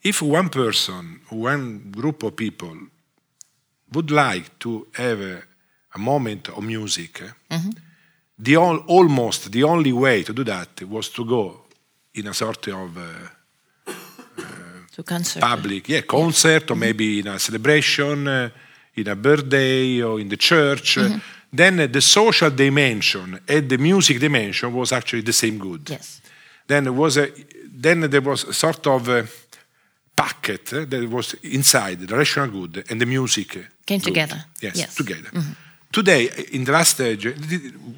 If 0.03 0.21
one 0.21 0.49
person, 0.49 1.21
one 1.29 1.91
group 1.91 2.23
of 2.23 2.35
people 2.35 2.75
would 3.93 4.11
like 4.11 4.57
to 4.59 4.87
have 4.93 5.21
a, 5.21 5.43
a 5.93 5.99
moment 5.99 6.49
of 6.49 6.63
music, 6.63 7.21
mm-hmm. 7.49 7.69
The 8.39 8.55
all, 8.55 8.77
almost 8.87 9.51
the 9.51 9.63
only 9.63 9.93
way 9.93 10.23
to 10.23 10.33
do 10.33 10.43
that 10.43 10.81
was 10.83 11.09
to 11.09 11.25
go 11.25 11.61
in 12.13 12.27
a 12.27 12.33
sort 12.33 12.67
of 12.67 12.97
uh, 12.97 13.01
uh, 13.87 15.03
concert. 15.03 15.41
public, 15.41 15.89
yeah, 15.89 16.01
concert, 16.01 16.71
or 16.71 16.75
maybe 16.75 17.19
in 17.19 17.27
a 17.27 17.39
celebration, 17.39 18.27
uh, 18.27 18.49
in 18.95 19.07
a 19.07 19.15
birthday, 19.15 20.01
or 20.01 20.19
in 20.19 20.29
the 20.29 20.37
church. 20.37 20.97
Mm-hmm 20.97 21.19
then 21.53 21.91
the 21.91 22.01
social 22.01 22.49
dimension 22.49 23.39
and 23.47 23.69
the 23.69 23.77
music 23.77 24.19
dimension 24.19 24.73
was 24.73 24.91
actually 24.91 25.21
the 25.21 25.33
same 25.33 25.59
good. 25.59 25.87
Yes. 25.89 26.21
Then 26.65 26.85
there 26.85 26.93
was 26.93 27.17
a, 27.17 27.31
then 27.65 28.09
there 28.09 28.21
was 28.21 28.43
a 28.45 28.53
sort 28.53 28.87
of 28.87 29.07
a 29.07 29.27
packet 30.15 30.65
that 30.89 31.09
was 31.09 31.35
inside 31.43 31.99
the 31.99 32.07
relational 32.07 32.49
good 32.49 32.83
and 32.89 32.99
the 32.99 33.05
music 33.05 33.49
came 33.85 33.99
good. 33.99 34.03
together. 34.03 34.45
Yes, 34.61 34.75
yes. 34.75 34.95
together. 34.95 35.29
Mm-hmm. 35.29 35.53
Today, 35.93 36.29
in 36.51 36.63
the 36.63 36.71
last 36.71 36.89
stage, 36.89 37.27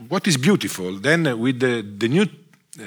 what 0.09 0.27
is 0.27 0.37
beautiful 0.37 0.99
then 0.99 1.39
with 1.39 1.59
the, 1.59 1.81
the 1.97 2.07
new 2.07 2.25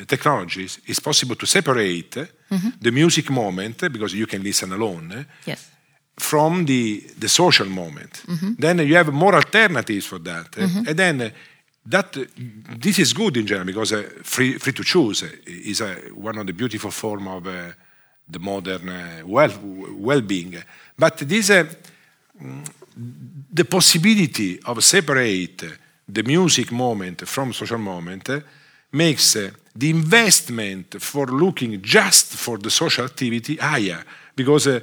technologies, 0.06 0.80
it's 0.86 1.00
possible 1.00 1.34
to 1.34 1.46
separate 1.46 2.10
mm-hmm. 2.10 2.68
the 2.80 2.90
music 2.90 3.30
moment 3.30 3.90
because 3.90 4.14
you 4.14 4.26
can 4.26 4.42
listen 4.42 4.72
alone. 4.72 5.26
Yes 5.46 5.70
from 6.18 6.64
the, 6.64 7.00
the 7.18 7.28
social 7.28 7.66
moment. 7.66 8.22
Mm-hmm. 8.26 8.52
Then 8.58 8.78
you 8.78 8.96
have 8.96 9.12
more 9.12 9.34
alternatives 9.34 10.06
for 10.06 10.18
that. 10.18 10.50
Mm-hmm. 10.52 10.88
And 10.88 10.98
then 10.98 11.32
that 11.86 12.12
this 12.80 12.98
is 12.98 13.12
good 13.12 13.36
in 13.36 13.46
general 13.46 13.66
because 13.66 13.92
uh, 13.92 14.02
free, 14.22 14.58
free 14.58 14.72
to 14.72 14.84
choose 14.84 15.22
is 15.46 15.80
uh, 15.80 15.94
one 16.14 16.38
of 16.38 16.46
the 16.46 16.52
beautiful 16.52 16.90
form 16.90 17.28
of 17.28 17.46
uh, 17.46 17.72
the 18.28 18.38
modern 18.38 18.88
uh, 18.88 19.22
well, 19.24 19.50
well-being. 19.62 20.56
But 20.98 21.18
this, 21.18 21.50
uh, 21.50 21.64
the 22.98 23.64
possibility 23.64 24.58
of 24.64 24.82
separate 24.82 25.64
the 26.08 26.22
music 26.22 26.72
moment 26.72 27.26
from 27.26 27.52
social 27.52 27.78
moment 27.78 28.30
makes 28.92 29.36
the 29.74 29.90
investment 29.90 31.00
for 31.00 31.26
looking 31.26 31.80
just 31.82 32.34
for 32.34 32.58
the 32.58 32.70
social 32.70 33.04
activity 33.04 33.56
higher. 33.56 34.02
Because 34.34 34.66
uh, 34.66 34.80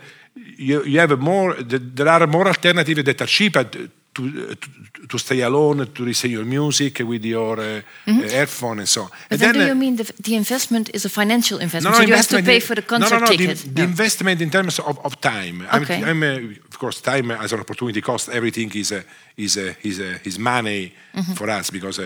you, 0.58 0.84
you 0.84 1.00
have 1.00 1.20
more, 1.20 1.56
there 1.56 2.08
are 2.08 2.28
more 2.28 2.48
alternatives 2.48 3.04
that 3.04 3.22
are 3.22 3.28
cheaper 3.28 3.70
to, 4.16 4.56
to, 4.56 5.08
to, 5.08 5.18
stay 5.18 5.42
alone, 5.42 5.86
to 5.94 6.04
listen 6.04 6.32
your 6.32 6.46
music 6.46 7.00
with 7.00 7.24
your 7.26 7.60
uh, 7.60 7.82
mm-hmm. 8.06 8.20
uh, 8.22 8.40
earphone 8.42 8.80
and 8.80 8.90
so 8.90 9.04
on. 9.04 9.10
But 9.10 9.18
and 9.32 9.40
then, 9.42 9.54
then, 9.54 9.62
do 9.62 9.68
you 9.68 9.76
mean 9.76 9.96
the, 9.98 10.12
the, 10.22 10.36
investment 10.36 10.90
is 10.94 11.06
a 11.06 11.10
financial 11.10 11.60
investment? 11.60 11.96
No, 11.96 12.02
so 12.02 12.08
you 12.08 12.16
have 12.16 12.28
to 12.30 12.42
pay 12.42 12.60
for 12.60 12.76
the 12.76 12.82
concert 12.82 13.12
no, 13.12 13.20
no, 13.20 13.26
no, 13.26 13.32
ticket? 13.32 13.58
The, 13.58 13.70
the 13.70 13.84
investment 13.84 14.42
in 14.42 14.50
terms 14.50 14.80
of, 14.80 15.00
of 15.06 15.20
time. 15.20 15.68
Okay. 15.74 16.02
I'm, 16.04 16.24
I'm 16.24 16.24
uh, 16.24 16.52
of 16.70 16.80
course, 16.80 17.02
time 17.02 17.32
as 17.32 17.52
an 17.54 17.60
opportunity 17.60 18.02
cost. 18.02 18.30
Everything 18.30 18.72
is 18.74 18.92
uh, 18.92 19.02
is 19.38 19.58
uh, 19.58 19.74
is, 19.84 20.00
is 20.00 20.40
money 20.40 20.94
mm-hmm. 21.14 21.34
for 21.34 21.50
us 21.50 21.70
because 21.70 22.00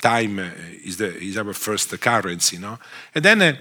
time 0.00 0.38
is 0.84 0.96
the 0.98 1.16
is 1.16 1.38
our 1.38 1.54
first 1.54 1.98
currency, 2.00 2.58
no? 2.58 2.78
And 3.14 3.24
then 3.24 3.58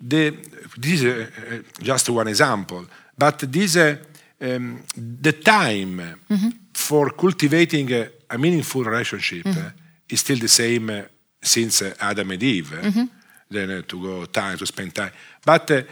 the, 0.00 0.30
this 0.78 1.02
is 1.02 1.64
just 1.82 2.10
one 2.10 2.28
example. 2.28 2.86
But 3.16 3.38
this, 3.52 3.76
uh, 3.76 3.96
um, 4.40 4.82
the 5.22 5.32
time 5.32 6.18
mm-hmm. 6.28 6.48
for 6.72 7.10
cultivating 7.10 7.92
a, 7.92 8.08
a 8.28 8.38
meaningful 8.38 8.84
relationship 8.84 9.44
mm-hmm. 9.44 9.66
uh, 9.66 9.70
is 10.08 10.20
still 10.20 10.38
the 10.38 10.48
same 10.48 10.90
uh, 10.90 11.02
since 11.42 11.82
uh, 11.82 11.94
Adam 12.00 12.30
and 12.30 12.42
Eve. 12.42 12.70
Mm-hmm. 12.70 13.04
Then 13.50 13.70
uh, 13.70 13.82
to 13.86 14.02
go 14.02 14.24
time 14.26 14.58
to 14.58 14.66
spend 14.66 14.94
time. 14.94 15.12
But 15.44 15.70
uh, 15.70 15.82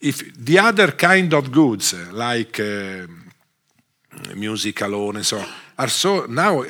if 0.00 0.34
the 0.36 0.58
other 0.58 0.92
kind 0.92 1.32
of 1.32 1.50
goods 1.50 1.94
like 2.12 2.60
music 4.34 4.80
alone 4.80 5.16
and 5.16 5.26
so 5.26 5.38
on, 5.38 5.46
are 5.78 5.88
so 5.88 6.26
now 6.26 6.64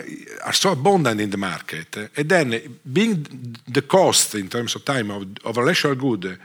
are 0.44 0.52
so 0.52 0.72
abundant 0.72 1.20
in 1.20 1.30
the 1.30 1.36
market, 1.36 1.96
and 2.16 2.28
then 2.28 2.78
being 2.92 3.56
the 3.68 3.82
cost 3.82 4.34
in 4.34 4.48
terms 4.48 4.74
of 4.74 4.84
time 4.84 5.10
of, 5.10 5.26
of 5.44 5.56
a 5.56 5.60
relational 5.60 5.96
good 5.96 6.38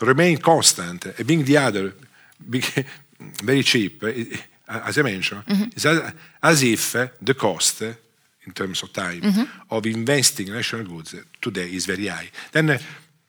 remain 0.00 0.38
constant, 0.38 1.06
and 1.06 1.26
being 1.26 1.44
the 1.44 1.56
other 1.56 1.92
very 3.18 3.62
cheap, 3.62 4.02
eh, 4.04 4.24
as 4.68 4.98
I 4.98 5.02
mentioned, 5.02 5.44
mm-hmm. 5.46 5.64
it's 5.64 5.86
as, 5.86 6.12
as, 6.42 6.62
if 6.62 6.94
eh, 6.94 7.08
the 7.20 7.34
cost, 7.34 7.82
in 7.82 7.96
in 8.46 8.52
terms 8.52 8.82
of 8.82 8.92
time 8.92 9.20
mm-hmm. 9.20 9.44
of 9.70 9.86
investing 9.86 10.48
in 10.48 10.54
national 10.54 10.84
goods 10.84 11.14
today 11.40 11.68
is 11.74 11.86
very 11.86 12.06
high. 12.06 12.30
Then 12.50 12.78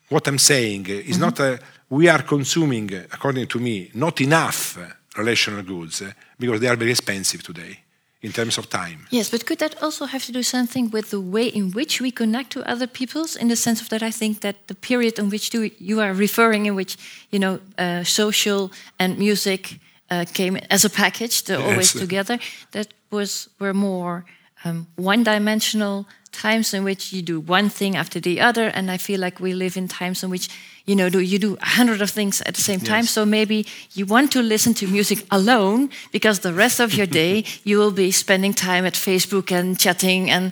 what 0.07 0.27
I'm 0.27 0.37
saying 0.37 0.87
is 0.87 1.17
mm-hmm. 1.17 1.21
not 1.21 1.39
uh, 1.39 1.57
we 1.89 2.07
are 2.07 2.23
consuming, 2.23 2.93
according 3.11 3.47
to 3.47 3.59
me, 3.59 3.89
not 3.93 4.21
enough 4.21 4.77
relational 5.17 5.63
goods 5.63 6.03
because 6.39 6.59
they 6.61 6.67
are 6.67 6.77
very 6.77 6.91
expensive 6.91 7.43
today 7.43 7.79
in 8.21 8.31
terms 8.31 8.57
of 8.57 8.69
time. 8.69 9.07
Yes, 9.09 9.29
but 9.29 9.45
could 9.45 9.59
that 9.59 9.81
also 9.81 10.05
have 10.05 10.25
to 10.25 10.31
do 10.31 10.43
something 10.43 10.91
with 10.91 11.09
the 11.09 11.19
way 11.19 11.47
in 11.47 11.71
which 11.71 12.01
we 12.01 12.11
connect 12.11 12.51
to 12.51 12.69
other 12.69 12.87
peoples? 12.87 13.35
In 13.35 13.47
the 13.47 13.55
sense 13.55 13.81
of 13.81 13.89
that, 13.89 14.03
I 14.03 14.11
think 14.11 14.39
that 14.39 14.55
the 14.67 14.75
period 14.75 15.19
in 15.19 15.29
which 15.29 15.49
do, 15.49 15.69
you 15.79 16.01
are 16.01 16.13
referring, 16.13 16.65
in 16.65 16.75
which 16.75 16.97
you 17.31 17.39
know, 17.39 17.59
uh, 17.77 18.03
social 18.03 18.71
and 18.97 19.17
music 19.17 19.79
uh, 20.11 20.25
came 20.33 20.57
as 20.69 20.85
a 20.85 20.89
package, 20.89 21.43
they're 21.43 21.61
always 21.61 21.93
together. 21.93 22.39
That 22.71 22.87
was 23.11 23.49
were 23.59 23.73
more 23.73 24.25
um, 24.65 24.87
one-dimensional 24.97 26.05
times 26.31 26.73
in 26.73 26.83
which 26.83 27.11
you 27.13 27.21
do 27.21 27.39
one 27.39 27.69
thing 27.69 27.95
after 27.95 28.19
the 28.19 28.39
other, 28.39 28.67
and 28.73 28.89
I 28.91 28.97
feel 28.97 29.19
like 29.19 29.39
we 29.39 29.53
live 29.53 29.77
in 29.77 29.87
times 29.87 30.23
in 30.23 30.29
which 30.29 30.47
you 30.85 30.95
know 30.95 31.09
do 31.09 31.19
you 31.19 31.39
do 31.39 31.55
a 31.61 31.65
hundred 31.77 32.01
of 32.01 32.09
things 32.11 32.41
at 32.41 32.53
the 32.55 32.61
same 32.61 32.79
time. 32.79 33.03
Yes. 33.03 33.09
So 33.11 33.25
maybe 33.25 33.65
you 33.93 34.05
want 34.05 34.31
to 34.31 34.41
listen 34.41 34.73
to 34.75 34.87
music 34.87 35.25
alone 35.31 35.89
because 36.11 36.39
the 36.39 36.53
rest 36.53 36.79
of 36.79 36.93
your 36.93 37.07
day 37.21 37.43
you 37.63 37.77
will 37.79 37.91
be 37.91 38.11
spending 38.11 38.53
time 38.53 38.85
at 38.85 38.93
Facebook 38.93 39.51
and 39.51 39.77
chatting 39.79 40.29
and. 40.29 40.51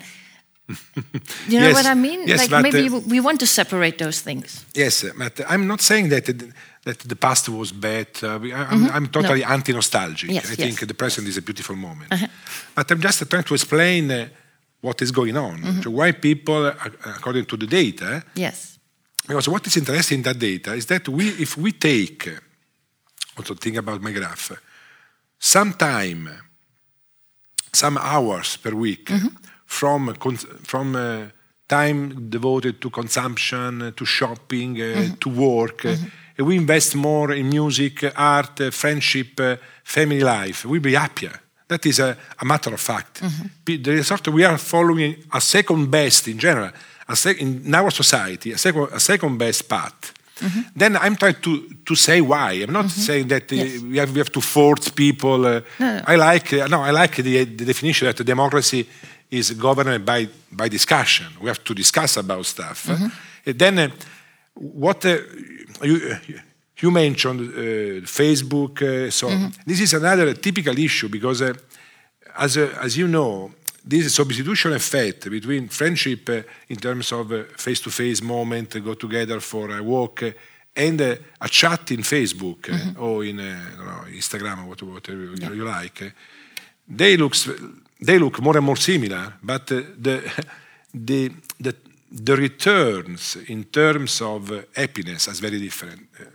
You 1.47 1.59
know 1.61 1.67
Yes, 1.67 1.73
what 1.75 1.85
I 1.85 1.93
mean? 1.93 2.27
yes, 2.27 2.49
like 2.51 2.61
maybe 2.63 2.89
uh, 2.89 2.99
we 3.07 3.19
want 3.21 3.39
to 3.39 3.45
separate 3.47 3.97
those 3.97 4.19
things. 4.21 4.65
Yes, 4.75 5.03
uh, 5.03 5.11
but 5.17 5.39
I'm 5.49 5.65
not 5.67 5.81
saying 5.81 6.09
that 6.09 6.27
it- 6.27 6.43
that 6.87 6.99
the 7.13 7.15
past 7.15 7.49
was 7.49 7.71
bad. 7.71 8.07
Uh, 8.23 8.39
we- 8.41 8.53
I- 8.53 8.67
I'm, 8.73 8.83
I'm 8.95 9.07
totally 9.17 9.43
anti-nostalgic. 9.43 10.29
Yes, 10.31 10.45
I 10.45 10.49
yes. 10.49 10.57
think 10.57 10.87
the 10.87 10.93
present 11.03 11.27
is 11.27 11.37
a 11.37 11.41
beautiful 11.41 11.75
moment. 11.75 12.09
But 12.75 12.91
I'm 12.91 13.01
just 13.07 13.29
trying 13.29 13.43
to 13.51 13.53
explain 13.53 14.03
uh, 14.11 14.27
what 14.81 15.01
is 15.01 15.11
going 15.11 15.37
on. 15.37 15.55
So 15.83 15.89
why 15.91 16.11
people, 16.13 16.65
uh, 16.65 16.73
according 17.17 17.45
to 17.51 17.57
the 17.57 17.67
data, 17.67 18.23
Yes. 18.35 18.57
because 19.27 19.47
what 19.53 19.65
is 19.67 19.75
interesting 19.77 20.19
in 20.19 20.23
that 20.23 20.39
data 20.39 20.73
is 20.73 20.85
that 20.85 21.07
we, 21.09 21.25
if 21.45 21.57
we 21.57 21.71
take, 21.71 22.21
also 23.37 23.53
think 23.55 23.75
about 23.77 24.01
my 24.01 24.11
graph, 24.11 24.51
some 25.39 25.73
time, 25.73 26.29
some 27.73 27.97
hours 27.99 28.57
per 28.57 28.73
week 28.73 29.11
from 29.65 30.15
cons- 30.15 30.47
from 30.63 30.95
uh, 30.95 31.25
time 31.67 32.29
devoted 32.29 32.79
to 32.81 32.89
consumption, 32.89 33.93
to 33.95 34.05
shopping, 34.05 34.81
uh, 34.81 35.15
to 35.19 35.29
work, 35.29 35.85
and 35.85 35.99
we 36.37 36.55
invest 36.55 36.95
more 36.95 37.33
in 37.33 37.49
music, 37.49 38.03
art, 38.15 38.73
friendship, 38.73 39.39
family 39.83 40.19
life, 40.21 40.65
we'll 40.65 40.81
be 40.81 40.93
happier. 40.95 41.39
That 41.67 41.85
is 41.85 41.99
a, 41.99 42.15
a 42.39 42.45
matter 42.45 42.73
of 42.73 42.79
fact. 42.79 43.21
P- 43.65 43.77
The 43.77 43.91
result 43.91 44.27
we 44.29 44.45
are 44.45 44.57
following 44.57 45.15
a 45.33 45.41
second 45.41 45.89
best 45.91 46.27
in 46.27 46.37
general, 46.39 46.71
a 47.07 47.15
sec- 47.15 47.41
in 47.41 47.73
our 47.75 47.91
society, 47.91 48.51
a 48.53 48.57
second, 48.57 48.87
a 48.93 48.99
second 48.99 49.37
best 49.37 49.67
path. 49.67 50.13
Then 50.75 50.95
I'm 50.97 51.15
trying 51.15 51.41
to, 51.41 51.67
to 51.83 51.95
say 51.95 52.21
why. 52.21 52.51
I'm 52.63 52.71
not 52.71 52.89
saying 52.91 53.27
that 53.29 53.51
uh, 53.51 53.55
Yes. 53.55 53.81
we, 53.81 53.97
have, 53.97 54.11
we 54.11 54.19
have 54.19 54.31
to 54.31 54.41
force 54.41 54.89
people. 54.89 55.45
Uh, 55.45 55.61
No, 55.79 55.85
no. 55.97 56.01
I 56.07 56.15
like 56.15 56.53
uh, 56.53 56.67
no, 56.67 56.83
I 56.83 56.91
like 56.91 57.15
the, 57.23 57.43
the 57.45 57.65
definition 57.65 58.05
that 58.07 58.23
democracy 58.23 58.85
is 59.31 59.51
governed 59.53 60.05
by 60.05 60.27
by 60.51 60.69
discussion. 60.69 61.25
We 61.41 61.47
have 61.47 61.63
to 61.63 61.73
discuss 61.73 62.17
about 62.17 62.45
stuff. 62.45 62.87
And 63.45 63.57
then 63.57 63.79
uh, 63.79 63.89
what 64.59 65.05
uh, 65.05 65.17
you 65.83 66.17
you 66.81 66.91
mentioned 66.91 67.39
uh, 67.41 68.05
Facebook. 68.05 68.81
Uh, 68.81 69.09
so 69.11 69.27
this 69.65 69.79
is 69.79 69.93
another 69.93 70.33
typical 70.35 70.77
issue 70.77 71.09
because 71.09 71.41
uh, 71.41 71.53
as 72.37 72.57
uh, 72.57 72.77
as 72.81 72.95
you 72.97 73.07
know. 73.07 73.51
This 73.89 74.13
substitution 74.13 74.73
effect 74.73 75.29
between 75.29 75.69
friendship 75.69 76.27
uh, 76.29 76.41
in 76.67 76.75
terms 76.75 77.09
of 77.13 77.31
uh, 77.31 77.43
face-to-face 77.55 78.21
moment, 78.21 78.83
go 78.83 78.95
together 78.95 79.39
for 79.39 79.71
a 79.77 79.81
walk, 79.81 80.23
and 80.75 80.99
uh, 81.01 81.15
a 81.39 81.47
chat 81.47 81.91
in 81.91 82.01
Facebook 82.01 82.67
uh, 82.69 82.99
or 82.99 83.23
in 83.23 83.39
uh, 83.39 83.43
know, 83.77 84.03
Instagram 84.11 84.63
or 84.63 84.67
whatever, 84.71 84.91
whatever 84.91 85.21
you- 85.23 85.55
you 85.55 85.63
like, 85.63 86.13
they 86.85 87.15
looks 87.15 87.47
they 88.01 88.19
look 88.19 88.41
more 88.41 88.57
and 88.57 88.65
more 88.65 88.75
similar, 88.77 89.35
but 89.41 89.71
uh, 89.71 89.81
the 89.97 90.21
the 90.93 91.31
the 92.11 92.35
returns 92.35 93.35
in 93.47 93.65
terms 93.65 94.21
of 94.21 94.65
happiness 94.75 95.27
is 95.27 95.39
very 95.39 95.59
different. 95.59 96.07
Uh, 96.19 96.25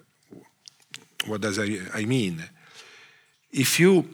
what 1.27 1.41
does 1.41 1.59
I, 1.59 1.79
I 1.95 2.05
mean? 2.05 2.43
If 3.53 3.81
you, 3.81 4.09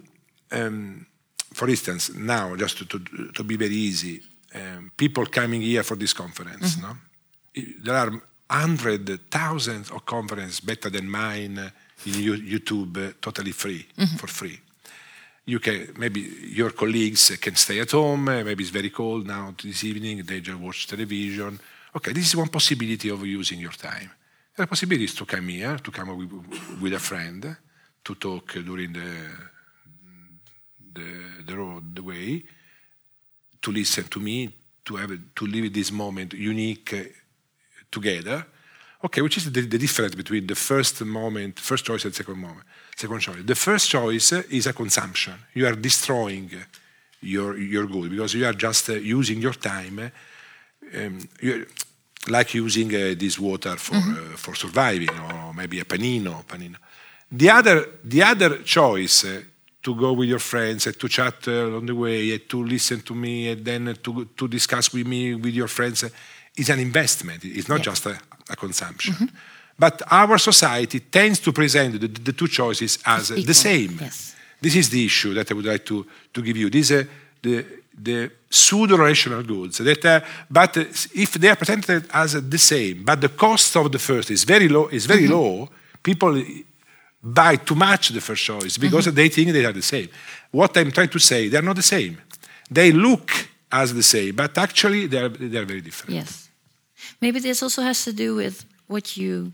um, 0.53 1.07
for 1.53 1.69
instance, 1.69 2.15
now 2.15 2.55
just 2.57 2.79
to, 2.79 2.85
to, 2.85 3.33
to 3.33 3.45
be 3.45 3.57
very 3.57 3.75
easy, 3.75 4.21
um, 4.55 4.93
people 4.97 5.27
coming 5.27 5.63
here 5.63 5.83
for 5.83 5.97
this 5.97 6.13
conference, 6.13 6.79
no? 6.81 6.97
There 7.83 7.95
are 7.95 8.13
hundred 8.51 9.31
thousands 9.31 9.91
of 9.91 10.07
conferences 10.07 10.61
better 10.61 10.91
than 10.91 11.09
mine 11.09 11.59
in 12.07 12.13
YouTube, 12.13 13.09
uh, 13.09 13.13
totally 13.21 13.53
free 13.53 13.87
for 14.17 14.27
free 14.27 14.61
you 15.49 15.59
can 15.61 15.95
maybe 15.97 16.21
your 16.61 16.73
colleagues 16.73 17.35
can 17.41 17.55
stay 17.55 17.81
at 17.81 17.91
home 17.91 18.29
uh, 18.29 18.45
maybe 18.45 18.63
it's 18.63 18.71
very 18.71 18.91
cold 18.91 19.27
now 19.27 19.55
this 19.63 19.83
evening 19.83 20.23
they 20.23 20.41
just 20.41 20.59
watch 20.61 20.87
television. 20.87 21.59
Okay 21.97 22.13
this 22.13 22.27
is 22.27 22.37
one 22.37 22.49
possibility 22.49 23.09
of 23.09 23.25
using 23.25 23.59
your 23.59 23.73
time. 23.73 24.11
The 24.55 24.67
possibility 24.67 25.05
is 25.05 25.15
to 25.15 25.25
come 25.25 25.49
here 25.49 25.79
to 25.79 25.91
come 25.91 26.17
with, 26.19 26.81
with 26.83 26.93
a 26.93 26.99
friend 26.99 27.57
to 28.05 28.15
talk 28.15 28.53
during 28.53 28.93
the 28.93 29.11
the, 30.97 31.11
the 31.47 31.57
road 31.57 31.95
the 31.95 32.03
way 32.03 32.45
to 33.63 33.73
listen 33.73 34.05
to 34.05 34.21
me 34.21 34.55
to 34.85 34.97
have 34.97 35.19
to 35.35 35.47
live 35.47 35.73
this 35.73 35.91
moment 35.91 36.35
unique 36.35 36.93
uh, 36.93 37.05
together. 37.91 38.45
Okay 39.03 39.23
which 39.23 39.39
is 39.39 39.51
the, 39.51 39.63
the 39.63 39.79
difference 39.79 40.15
between 40.15 40.47
the 40.47 40.55
first 40.55 41.03
moment 41.07 41.59
first 41.59 41.87
choice 41.87 42.05
and 42.05 42.15
second 42.15 42.37
moment 42.37 42.67
second 42.99 43.21
choice. 43.21 43.45
The 43.45 43.55
first 43.55 43.89
choice 43.91 44.33
is 44.33 44.67
a 44.67 44.73
consumption. 44.73 45.35
You 45.55 45.67
are 45.67 45.77
destroying 45.77 46.51
your 47.21 47.57
your 47.57 47.87
good 47.87 48.11
because 48.11 48.35
you 48.35 48.47
are 48.47 48.53
just 48.55 48.91
uh, 48.91 48.95
using 48.95 49.41
your 49.41 49.55
time 49.55 50.11
um, 50.95 51.29
like 52.29 52.55
using 52.55 52.95
uh, 52.95 53.15
this 53.17 53.39
water 53.39 53.77
for 53.77 53.97
uh, 53.97 54.37
for 54.37 54.55
surviving 54.55 55.11
or 55.11 55.55
maybe 55.55 55.81
a 55.81 55.85
panino 55.85 56.45
panino. 56.45 56.77
The 57.31 57.51
other 57.51 57.87
the 58.05 58.23
other 58.23 58.63
choice 58.63 59.27
to 59.81 59.95
go 59.95 60.13
with 60.13 60.29
your 60.29 60.41
friends 60.41 60.87
and 60.87 60.99
to 60.99 61.09
chat 61.09 61.47
uh, 61.49 61.77
on 61.77 61.87
the 61.87 61.95
way 61.95 62.33
and 62.33 62.49
to 62.49 62.65
listen 62.65 63.01
to 63.03 63.15
me 63.15 63.51
and 63.51 63.65
then 63.65 63.97
to 64.03 64.29
to 64.37 64.49
discuss 64.49 64.93
with 64.93 65.07
me 65.07 65.35
with 65.35 65.55
your 65.55 65.69
friends 65.69 66.05
uh, 66.05 66.09
is 66.57 66.69
an 66.71 66.81
investment. 66.81 67.45
It's 67.45 67.69
not 67.69 67.83
just 67.83 68.07
a, 68.07 68.19
a 68.51 68.57
consumption 68.57 69.31
but 69.79 70.03
our 70.11 70.39
society 70.39 71.01
tends 71.01 71.39
to 71.41 71.53
present 71.53 72.01
the, 72.01 72.09
the 72.09 72.33
two 72.33 72.49
choices 72.49 72.99
as 73.05 73.31
uh, 73.31 73.35
Equal, 73.35 73.47
the 73.47 73.55
same 73.55 73.97
yes. 74.01 74.35
this 74.61 74.75
is 74.75 74.91
the 74.91 75.05
issue 75.05 75.35
that 75.35 75.51
I 75.51 75.55
would 75.55 75.67
like 75.67 75.85
to, 75.87 76.07
to 76.35 76.43
give 76.43 76.57
you. 76.57 76.71
These 76.71 76.93
are 76.93 77.01
uh, 77.01 77.05
the, 77.43 77.67
the 77.97 78.31
pseudo-relational 78.51 79.43
goods. 79.43 79.79
That 79.79 80.05
are, 80.05 80.23
but 80.51 80.77
uh, 80.77 80.85
if 81.15 81.33
they 81.35 81.49
are 81.49 81.57
presented 81.57 82.07
as 82.13 82.33
the 82.33 82.59
same, 82.59 83.05
but 83.05 83.21
the 83.21 83.29
cost 83.29 83.77
of 83.77 83.93
the 83.93 83.99
first 83.99 84.31
is 84.31 84.45
very 84.45 84.69
low, 84.69 84.89
is 84.89 85.07
very 85.07 85.25
mm-hmm. 85.25 85.33
low, 85.33 85.69
people 86.03 86.43
buy 87.23 87.57
too 87.57 87.75
much 87.75 88.11
the 88.11 88.21
first 88.21 88.45
choice 88.45 88.79
because 88.79 89.07
mm-hmm. 89.07 89.17
they 89.17 89.29
think 89.29 89.53
they 89.53 89.65
are 89.65 89.73
the 89.73 89.83
same. 89.83 90.09
What 90.51 90.77
I'm 90.77 90.91
trying 90.91 91.09
to 91.11 91.19
say, 91.19 91.49
they 91.49 91.59
are 91.59 91.63
not 91.63 91.77
the 91.77 91.83
same. 91.83 92.19
They 92.71 92.93
look 92.93 93.31
as 93.71 93.93
the 93.93 94.03
same, 94.03 94.35
but 94.35 94.57
actually 94.57 95.07
they 95.07 95.19
are, 95.19 95.29
they 95.29 95.59
are 95.59 95.65
very 95.65 95.81
different. 95.81 96.15
Yes. 96.15 96.49
Maybe 97.21 97.41
this 97.41 97.63
also 97.63 97.83
has 97.83 98.05
to 98.05 98.13
do 98.13 98.35
with 98.35 98.65
what 98.87 99.17
you 99.17 99.53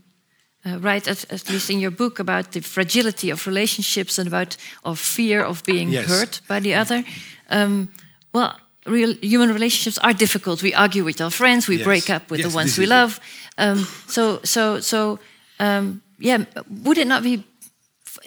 uh, 0.65 0.79
write, 0.79 1.07
at, 1.07 1.25
at 1.31 1.49
least 1.49 1.69
in 1.69 1.79
your 1.79 1.91
book, 1.91 2.19
about 2.19 2.51
the 2.51 2.61
fragility 2.61 3.31
of 3.31 3.45
relationships 3.47 4.17
and 4.19 4.27
about 4.27 4.57
of 4.83 4.99
fear 4.99 5.43
of 5.43 5.63
being 5.63 5.89
Yes. 5.93 6.05
hurt 6.07 6.41
by 6.47 6.59
the 6.59 6.73
other. 6.75 7.03
Um, 7.49 7.87
well, 8.33 8.59
real 8.85 9.15
human 9.21 9.53
relationships 9.53 9.97
are 9.99 10.13
difficult. 10.13 10.61
We 10.61 10.73
argue 10.73 11.03
with 11.05 11.21
our 11.21 11.31
friends. 11.31 11.67
We 11.67 11.75
Yes. 11.75 11.83
break 11.85 12.09
up 12.09 12.29
with 12.29 12.39
Yes, 12.39 12.49
the 12.51 12.57
ones 12.57 12.77
we 12.77 12.85
love. 12.85 13.19
Um, 13.57 13.87
so, 14.07 14.39
so, 14.43 14.79
so, 14.81 15.19
um, 15.59 16.01
yeah. 16.19 16.45
Would 16.83 16.97
it 16.97 17.07
not 17.07 17.23
be 17.23 17.43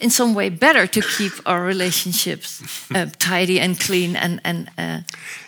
in 0.01 0.11
some 0.11 0.35
way 0.35 0.51
better 0.51 0.87
to 0.87 1.01
keep 1.01 1.33
our 1.45 1.65
relationships 1.67 2.63
uh, 2.95 3.07
tidy 3.19 3.59
and 3.61 3.81
clean 3.81 4.17
and 4.17 4.41
and 4.45 4.69
uh, 4.79 5.01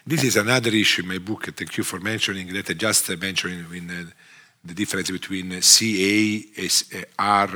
This 0.06 0.22
is 0.24 0.36
another 0.36 0.70
issue 0.74 1.02
in 1.02 1.08
my 1.08 1.18
book. 1.18 1.44
Thank 1.56 1.76
you 1.76 1.84
for 1.84 2.00
mentioning 2.00 2.52
that 2.54 2.68
I 2.70 2.74
just 2.74 3.08
mentioned 3.20 3.66
in 3.74 3.90
uh, 3.90 4.04
the 4.64 4.74
difference 4.74 5.10
between 5.10 5.60
CA 5.62 6.44
uh, 7.18 7.46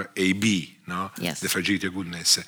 no? 0.86 1.11
Yes. 1.20 1.40
the 1.40 1.48
fragility 1.48 1.86
of 1.86 1.94
goodness. 1.94 2.38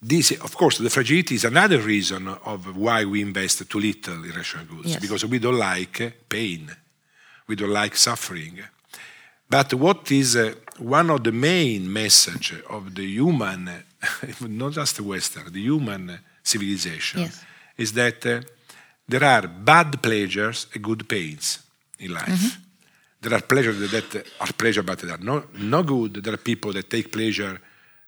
This, 0.00 0.32
of 0.32 0.54
course, 0.56 0.78
the 0.78 0.90
fragility 0.90 1.34
is 1.34 1.44
another 1.44 1.78
reason 1.80 2.28
of 2.28 2.76
why 2.76 3.04
we 3.04 3.22
invest 3.22 3.68
too 3.68 3.80
little 3.80 4.14
in 4.14 4.22
relational 4.22 4.66
goods, 4.66 4.90
Yes. 4.90 5.00
because 5.00 5.24
we 5.24 5.38
don't 5.38 5.58
like 5.58 6.28
pain, 6.28 6.70
we 7.46 7.56
don't 7.56 7.70
like 7.72 7.96
suffering. 7.96 8.60
But 9.48 9.74
what 9.74 10.10
is 10.12 10.36
uh, 10.36 10.54
one 10.78 11.10
of 11.10 11.22
the 11.24 11.32
main 11.32 11.90
message 11.92 12.54
of 12.68 12.94
the 12.94 13.06
human, 13.06 13.70
not 14.48 14.72
just 14.72 14.96
the 14.96 15.02
Western, 15.04 15.50
the 15.52 15.60
human 15.62 16.18
civilization, 16.42 17.20
Yes. 17.20 17.44
is 17.76 17.92
that 17.94 18.26
uh, 18.26 18.40
there 19.08 19.24
are 19.24 19.46
bad 19.48 20.02
pleasures 20.02 20.66
and 20.74 20.82
good 20.84 21.08
pains 21.08 21.60
in 21.98 22.12
life. 22.12 22.58
There 23.24 23.34
are 23.38 23.42
pleasures 23.42 23.90
that, 23.90 24.26
are 24.40 24.52
pleasure, 24.52 24.82
but 24.82 24.98
they 24.98 25.10
are 25.10 25.18
no, 25.18 25.44
no 25.54 25.82
good. 25.82 26.22
There 26.22 26.34
are 26.34 26.42
people 26.52 26.72
that 26.74 26.90
take 26.90 27.10
pleasure 27.10 27.58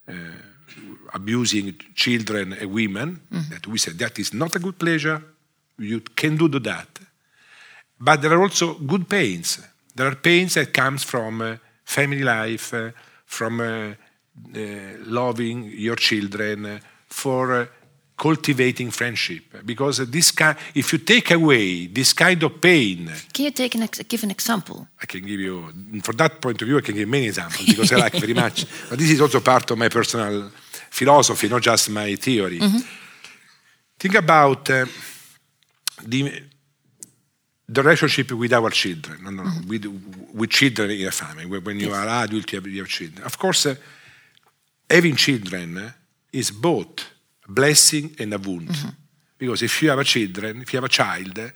uh, 0.07 0.13
abusing 1.15 1.75
children 1.95 2.53
and 2.53 2.71
women. 2.71 3.21
That 3.51 3.67
we 3.67 3.79
say 3.79 3.93
that 3.93 4.19
is 4.19 4.35
not 4.35 4.55
a 4.57 4.59
good 4.59 4.79
pleasure. 4.79 5.23
You 5.79 6.01
can 6.01 6.37
do 6.37 6.49
that. 6.49 6.99
But 7.99 8.21
there 8.21 8.33
are 8.33 8.43
also 8.43 8.75
good 8.75 9.09
pains. 9.09 9.59
There 9.95 10.07
are 10.07 10.17
pains 10.17 10.55
that 10.55 10.73
comes 10.73 11.03
from 11.03 11.41
uh, 11.41 11.57
family 11.83 12.23
life, 12.23 12.75
uh, 12.75 12.91
from 13.25 13.61
uh, 13.61 13.65
uh, 13.65 14.61
loving 15.07 15.65
your 15.73 15.97
children, 15.97 16.67
uh, 16.67 16.79
for 17.09 17.69
cultivating 18.17 18.91
friendship. 18.91 19.43
Because 19.65 19.99
this 20.11 20.31
kind, 20.33 20.57
if 20.75 20.93
you 20.93 20.99
take 20.99 21.31
away 21.31 21.87
this 21.87 22.13
kind 22.15 22.43
of 22.43 22.61
pain, 22.61 23.13
Can 23.33 23.45
you 23.45 23.51
take 23.51 23.75
an 23.75 23.83
ex- 23.83 24.03
give 24.09 24.25
an 24.25 24.31
example? 24.31 24.89
I 25.03 25.07
can 25.07 25.21
give 25.21 25.41
you, 25.41 25.69
from 26.03 26.17
that 26.17 26.41
point 26.41 26.63
of 26.63 26.67
view, 26.67 26.79
I 26.79 26.81
can 26.81 26.95
give 26.95 27.09
many 27.09 27.27
examples 27.27 27.67
because 27.67 27.93
I 27.93 27.97
like 27.97 28.15
very 28.15 28.35
much. 28.35 28.67
But 28.89 28.99
this 28.99 29.11
is 29.11 29.21
also 29.21 29.41
part 29.41 29.71
of 29.71 29.79
my 29.79 29.89
personal 29.89 30.51
philosophy, 30.91 31.49
not 31.49 31.63
just 31.63 31.91
my 31.91 32.17
theory. 32.17 32.61
Think 33.99 34.15
about 34.15 34.71
uh, 34.71 34.87
the, 36.03 36.43
the 37.69 37.83
relationship 37.83 38.31
with 38.33 38.53
our 38.53 38.71
children, 38.71 39.25
no, 39.25 39.31
no, 39.31 39.43
no, 39.43 39.51
with, 39.69 39.85
with 40.35 40.51
children 40.51 40.91
in 40.91 41.07
a 41.07 41.11
family. 41.11 41.47
When 41.47 41.81
you 41.81 41.93
are 41.93 42.07
adult, 42.25 42.53
you 42.53 42.61
have, 42.61 42.67
you 42.67 42.81
have 42.81 42.89
children. 42.89 43.25
Of 43.25 43.39
course, 43.39 43.67
uh, 43.67 43.75
having 44.91 45.17
children 45.17 45.79
uh, 45.79 45.91
is 46.33 46.51
both 46.51 47.16
blessing 47.49 48.15
and 48.19 48.35
a 48.35 48.39
wound. 48.39 48.71
Because 49.39 49.63
if 49.63 49.83
you 49.83 49.91
have 49.91 49.99
a 49.99 50.05
children, 50.05 50.63
if 50.63 50.73
you 50.73 50.79
have 50.79 50.85
a 50.85 50.89
child, 50.89 51.53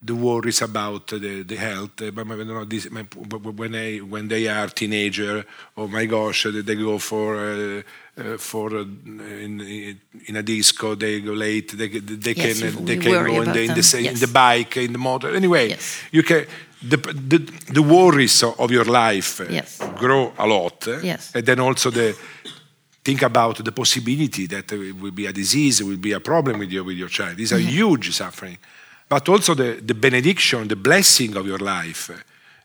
the 0.00 0.14
worries 0.14 0.62
about 0.62 1.08
the, 1.08 1.42
the 1.42 1.56
health, 1.56 1.90
but 1.96 2.18
I 2.18 2.36
don't 2.44 2.68
this, 2.68 2.88
my- 2.90 3.02
when, 3.02 3.72
they, 3.72 4.00
when 4.00 4.28
they 4.28 4.46
are 4.46 4.68
teenager, 4.68 5.44
oh 5.76 5.88
my 5.88 6.06
gosh, 6.06 6.44
they 6.44 6.74
go 6.76 6.98
for 6.98 7.36
uh, 7.36 7.82
uh, 8.16 8.36
for 8.36 8.76
uh, 8.76 8.82
in, 8.82 9.60
in 10.26 10.36
a 10.36 10.42
disco, 10.42 10.94
they 10.94 11.20
go 11.20 11.32
late, 11.32 11.72
they, 11.76 11.88
they 11.88 12.32
Yes, 12.34 12.60
can 12.60 12.84
they 12.84 12.96
can 12.96 13.12
go 13.26 13.42
in 13.42 13.52
the, 13.52 13.62
in, 13.64 13.74
the, 13.74 13.82
sa- 13.82 13.98
in 13.98 14.14
the 14.18 14.28
bike, 14.28 14.76
in 14.76 14.92
the 14.92 14.98
motor. 14.98 15.34
Anyway, 15.34 15.70
Yes. 15.70 16.02
you 16.12 16.22
can 16.22 16.46
the, 16.80 16.96
the, 16.96 17.38
the 17.72 17.82
worries 17.82 18.42
of 18.44 18.70
your 18.70 18.84
life 18.84 19.40
Yes. 19.50 19.80
grow 19.96 20.32
a 20.38 20.46
lot, 20.46 20.86
Yes. 21.02 21.32
and 21.34 21.44
then 21.44 21.58
also 21.58 21.90
the 21.90 22.16
think 23.08 23.22
about 23.22 23.64
the 23.64 23.72
possibility 23.72 24.46
that 24.46 24.70
it 24.70 24.94
will 25.00 25.14
be 25.14 25.26
a 25.26 25.32
disease, 25.32 25.80
it 25.80 25.86
will 25.86 26.02
be 26.10 26.12
a 26.12 26.20
problem 26.20 26.58
with 26.58 26.70
your 26.70 26.84
with 26.84 26.98
your 26.98 27.08
child. 27.08 27.36
These 27.36 27.54
are 27.54 27.62
huge 27.78 28.10
suffering, 28.12 28.58
but 29.08 29.28
also 29.28 29.54
the, 29.54 29.80
the 29.82 29.94
benediction, 29.94 30.68
the 30.68 30.76
blessing 30.76 31.36
of 31.36 31.46
your 31.46 31.58
life, 31.76 32.10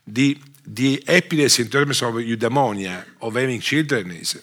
the 0.06 0.36
the 0.66 1.02
happiness 1.06 1.58
in 1.58 1.68
terms 1.68 2.02
of 2.02 2.14
eudaimonia 2.14 3.04
of 3.20 3.34
having 3.34 3.60
children 3.60 4.10
is 4.10 4.36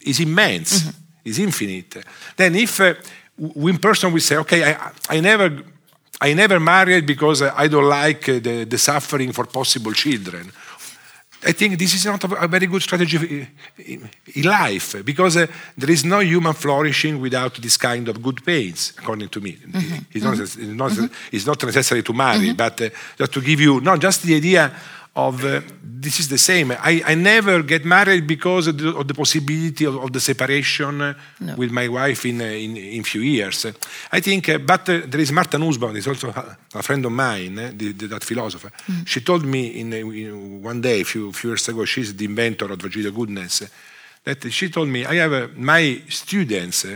is 0.00 0.18
immense, 0.18 0.90
is 1.24 1.38
infinite. 1.38 2.04
Then 2.36 2.54
if 2.56 2.80
uh, 2.80 2.94
one 3.36 3.78
person 3.78 4.12
will 4.12 4.20
say, 4.20 4.36
okay, 4.36 4.64
I, 4.64 4.90
I 5.08 5.20
never, 5.20 5.62
I 6.20 6.34
never 6.34 6.58
married 6.60 7.06
because 7.06 7.42
I 7.42 7.68
don't 7.68 7.88
like 7.88 8.28
uh, 8.28 8.40
the, 8.40 8.64
the 8.64 8.78
suffering 8.78 9.32
for 9.32 9.46
possible 9.46 9.92
children. 9.92 10.50
I 11.44 11.52
think 11.52 11.78
this 11.78 11.94
is 11.94 12.04
not 12.04 12.22
a, 12.24 12.46
very 12.46 12.66
good 12.66 12.82
strategy 12.82 13.46
in, 13.78 14.08
life 14.44 15.04
because 15.04 15.36
uh, 15.36 15.46
there 15.76 15.90
is 15.90 16.04
no 16.04 16.20
human 16.20 16.52
flourishing 16.52 17.20
without 17.20 17.54
this 17.56 17.76
kind 17.76 18.08
of 18.08 18.22
good 18.22 18.44
pains, 18.44 18.92
according 18.96 19.28
to 19.30 19.40
me. 19.40 19.58
It's, 20.12 20.24
not, 20.24 20.38
it's, 20.38 20.56
not, 20.56 20.92
it's 21.32 21.46
not 21.46 21.64
necessary 21.64 22.02
to 22.04 22.12
marry, 22.12 22.52
but 22.52 22.80
uh, 22.80 22.90
just 23.18 23.32
to 23.32 23.40
give 23.40 23.60
you, 23.60 23.80
not 23.80 24.00
just 24.00 24.22
the 24.22 24.36
idea 24.36 24.72
of 25.14 25.44
uh, 25.44 25.60
this 25.82 26.18
is 26.20 26.28
the 26.28 26.38
same. 26.38 26.72
I, 26.72 27.02
I 27.06 27.14
never 27.14 27.62
get 27.62 27.84
married 27.84 28.26
because 28.26 28.68
of 28.68 28.78
the, 28.78 28.96
of 28.96 29.06
the 29.06 29.14
possibility 29.14 29.84
of, 29.84 29.96
of 29.96 30.10
the 30.10 30.20
separation 30.20 31.00
uh, 31.02 31.14
No. 31.38 31.54
with 31.56 31.70
my 31.70 31.86
wife 31.88 32.24
in, 32.24 32.40
uh, 32.40 32.44
in 32.44 32.76
in 32.76 33.04
few 33.04 33.20
years. 33.20 33.66
I 34.10 34.20
think, 34.20 34.48
uh, 34.48 34.58
but 34.58 34.88
uh, 34.88 35.02
there 35.06 35.20
is 35.20 35.30
Martha 35.30 35.58
Nussbaum, 35.58 35.96
is 35.96 36.08
also 36.08 36.28
a, 36.74 36.82
friend 36.82 37.04
of 37.04 37.12
mine, 37.12 37.58
uh, 37.58 37.70
the, 37.74 37.92
the, 37.92 38.06
that 38.06 38.24
philosopher. 38.24 38.70
She 39.04 39.20
told 39.20 39.44
me 39.44 39.80
in, 39.80 39.92
in 39.92 40.62
one 40.62 40.80
day, 40.80 41.02
a 41.02 41.04
few, 41.04 41.32
few 41.32 41.50
years 41.50 41.68
ago, 41.68 41.84
she's 41.84 42.14
the 42.16 42.24
inventor 42.24 42.72
of 42.72 42.80
Fragility 42.80 43.08
of 43.08 43.14
Goodness, 43.14 43.62
that 44.24 44.50
she 44.50 44.70
told 44.70 44.88
me, 44.88 45.04
I 45.04 45.16
have 45.16 45.56
my 45.58 46.02
students, 46.08 46.86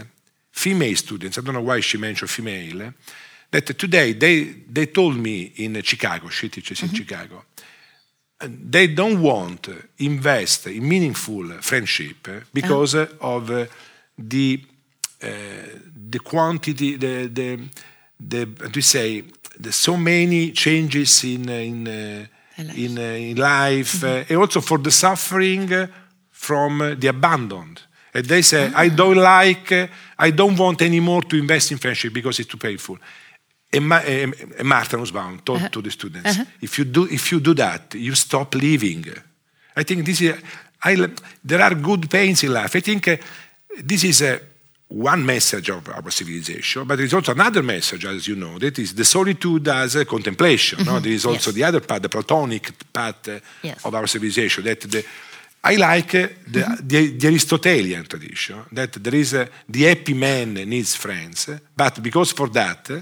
female 0.51 0.97
students, 0.97 1.39
I 1.39 1.43
don't 1.43 1.55
know 1.55 1.61
why 1.61 1.81
she 1.81 1.99
mentioned 1.99 2.31
female, 2.31 2.93
that 3.51 3.79
today 3.79 4.15
they, 4.15 4.45
they 4.71 4.87
told 4.87 5.17
me 5.17 5.53
in 5.57 5.83
Chicago, 5.83 6.29
she 6.29 6.49
teaches 6.49 6.83
in 6.83 6.95
Chicago, 6.95 7.45
they 8.41 8.87
don't 8.89 9.21
want 9.23 9.63
to 9.63 9.75
invest 9.99 10.67
in 10.67 10.87
meaningful 10.87 11.49
friendship 11.61 12.29
uh, 12.29 12.41
because 12.53 12.95
uh, 12.95 13.07
of 13.21 13.51
uh, 13.51 13.67
the 14.19 14.63
uh, 15.23 15.29
the 16.11 16.19
quantity 16.19 16.97
the 16.97 17.29
the 17.29 17.59
the 18.21 18.71
you 18.75 18.83
say 18.83 19.25
the 19.59 19.73
so 19.73 19.97
many 19.97 20.53
changes 20.53 21.25
in 21.25 21.49
in 21.49 21.89
uh, 21.89 22.27
in, 22.59 22.99
in 22.99 23.37
life 23.37 24.05
uh, 24.05 24.25
and 24.29 24.39
also 24.39 24.61
for 24.61 24.79
the 24.79 24.91
suffering 24.91 25.89
from 26.31 26.97
the 26.99 27.09
abandoned. 27.09 27.81
And 28.13 28.25
they 28.27 28.43
say 28.43 28.71
I 28.75 28.89
don't 28.89 29.17
like 29.17 29.73
I 30.19 30.31
don't 30.31 30.57
want 30.57 30.83
anymore 30.83 31.23
to 31.23 31.37
invest 31.37 31.73
in 31.73 31.79
friendship 31.79 32.13
because 32.13 32.39
it's 32.39 32.51
too 32.51 32.59
painful 32.59 32.99
and, 33.77 33.87
Ma- 33.89 34.03
and 34.07 34.35
and 34.59 34.69
Martha 34.69 34.97
Nussbaum 34.97 35.41
told 35.45 35.71
to 35.73 35.81
the 35.83 35.91
students, 35.91 36.39
if 36.61 36.79
you 36.79 36.85
do 36.87 37.05
if 37.11 37.31
you 37.33 37.41
do 37.41 37.55
that, 37.55 37.95
you 37.95 38.15
stop 38.15 38.55
living. 38.55 39.05
I 39.77 39.85
think 39.85 40.05
this 40.07 40.21
is. 40.21 40.35
I, 40.83 41.09
there 41.45 41.63
are 41.63 41.75
good 41.75 42.09
pains 42.09 42.43
in 42.45 42.53
life. 42.53 42.77
I 42.77 42.81
think 42.81 43.09
uh, 43.09 43.17
this 43.83 44.05
is 44.05 44.23
uh, 44.23 44.39
one 44.89 45.25
message 45.25 45.71
of 45.71 45.89
our 45.89 46.11
civilization, 46.11 46.85
but 46.87 46.97
there 46.97 47.07
is 47.07 47.15
also 47.15 47.33
another 47.33 47.63
message, 47.63 48.05
as 48.07 48.27
you 48.29 48.37
know, 48.37 48.59
that 48.59 48.79
is 48.79 48.95
the 48.95 49.05
solitude 49.05 49.67
as 49.69 49.97
a 49.97 50.05
contemplation. 50.05 50.85
No? 50.85 51.01
There 51.01 51.13
is 51.13 51.25
also 51.27 51.51
Yes. 51.51 51.55
the 51.55 51.65
other 51.65 51.81
part, 51.81 52.03
the 52.03 52.09
Platonic 52.09 52.71
part 52.93 53.29
uh, 53.29 53.41
Yes. 53.63 53.85
of 53.85 53.95
our 53.95 54.07
civilization. 54.07 54.65
That 54.65 54.81
the, 54.83 55.03
I 55.65 55.77
like 55.77 56.15
uh, 56.15 56.29
the, 56.47 56.79
the, 56.83 57.17
the 57.19 57.27
Aristotelian 57.27 58.05
tradition 58.05 58.63
that 58.73 58.93
there 59.03 59.17
is 59.19 59.33
uh, 59.35 59.47
the 59.69 59.83
happy 59.89 60.15
man 60.15 60.55
needs 60.55 60.95
friends, 60.95 61.49
uh, 61.49 61.59
but 61.75 62.01
because 62.01 62.33
for 62.33 62.49
that 62.51 62.91
uh, 62.91 63.01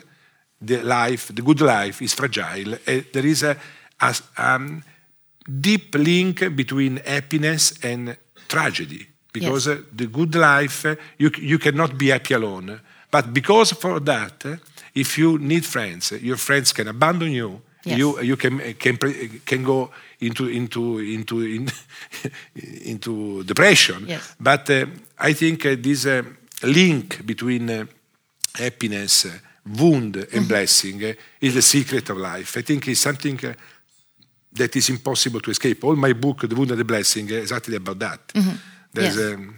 the 0.66 0.82
life, 0.82 1.34
the 1.34 1.42
good 1.42 1.60
life, 1.60 2.02
is 2.02 2.14
fragile. 2.14 2.74
Uh, 2.74 3.00
there 3.12 3.26
is 3.26 3.42
a, 3.42 3.56
a 4.00 4.14
um, 4.36 4.82
deep 5.60 5.94
link 5.94 6.54
between 6.56 6.96
happiness 7.04 7.72
and 7.82 8.16
tragedy 8.48 9.06
because 9.32 9.66
Yes. 9.66 9.78
uh, 9.78 9.82
the 9.92 10.06
good 10.06 10.34
life 10.34 10.86
uh, 10.86 10.94
you, 11.18 11.30
you 11.38 11.58
cannot 11.58 11.98
be 11.98 12.08
happy 12.08 12.34
alone. 12.34 12.80
But 13.10 13.32
because 13.32 13.72
for 13.72 14.00
that, 14.00 14.44
if 14.94 15.18
you 15.18 15.38
need 15.38 15.64
friends, 15.64 16.12
your 16.12 16.36
friends 16.36 16.72
can 16.72 16.88
abandon 16.88 17.32
you. 17.32 17.60
Yes. 17.84 17.98
You 17.98 18.20
you 18.22 18.36
can 18.36 18.58
can 18.78 18.96
can 19.44 19.62
go 19.62 19.90
into 20.20 20.48
into 20.48 20.98
into 21.00 21.42
in, 21.42 21.68
into 22.84 23.44
depression. 23.44 24.06
Yes. 24.08 24.34
But 24.40 24.70
uh, 24.70 24.86
I 25.18 25.34
think 25.34 25.66
uh, 25.66 25.76
this 25.78 26.06
uh, 26.06 26.22
link 26.62 27.26
between 27.26 27.86
happiness, 28.54 29.26
wound, 29.66 30.16
and 30.32 30.48
blessing 30.48 31.02
uh, 31.04 31.12
is 31.40 31.54
the 31.54 31.62
secret 31.62 32.10
of 32.10 32.16
life. 32.18 32.56
I 32.56 32.62
think 32.62 32.86
it's 32.88 33.00
something 33.00 33.38
uh, 33.44 33.54
that 34.52 34.76
is 34.76 34.88
impossible 34.90 35.40
to 35.40 35.50
escape. 35.50 35.84
All 35.84 35.96
my 35.96 36.12
book, 36.12 36.40
The 36.48 36.54
Wound 36.54 36.70
and 36.70 36.80
the 36.80 36.84
Blessing, 36.84 37.26
is 37.30 37.36
exactly 37.50 37.76
about 37.76 37.98
that. 37.98 38.20
There's 38.92 39.16
Yes. 39.16 39.34
um, 39.34 39.54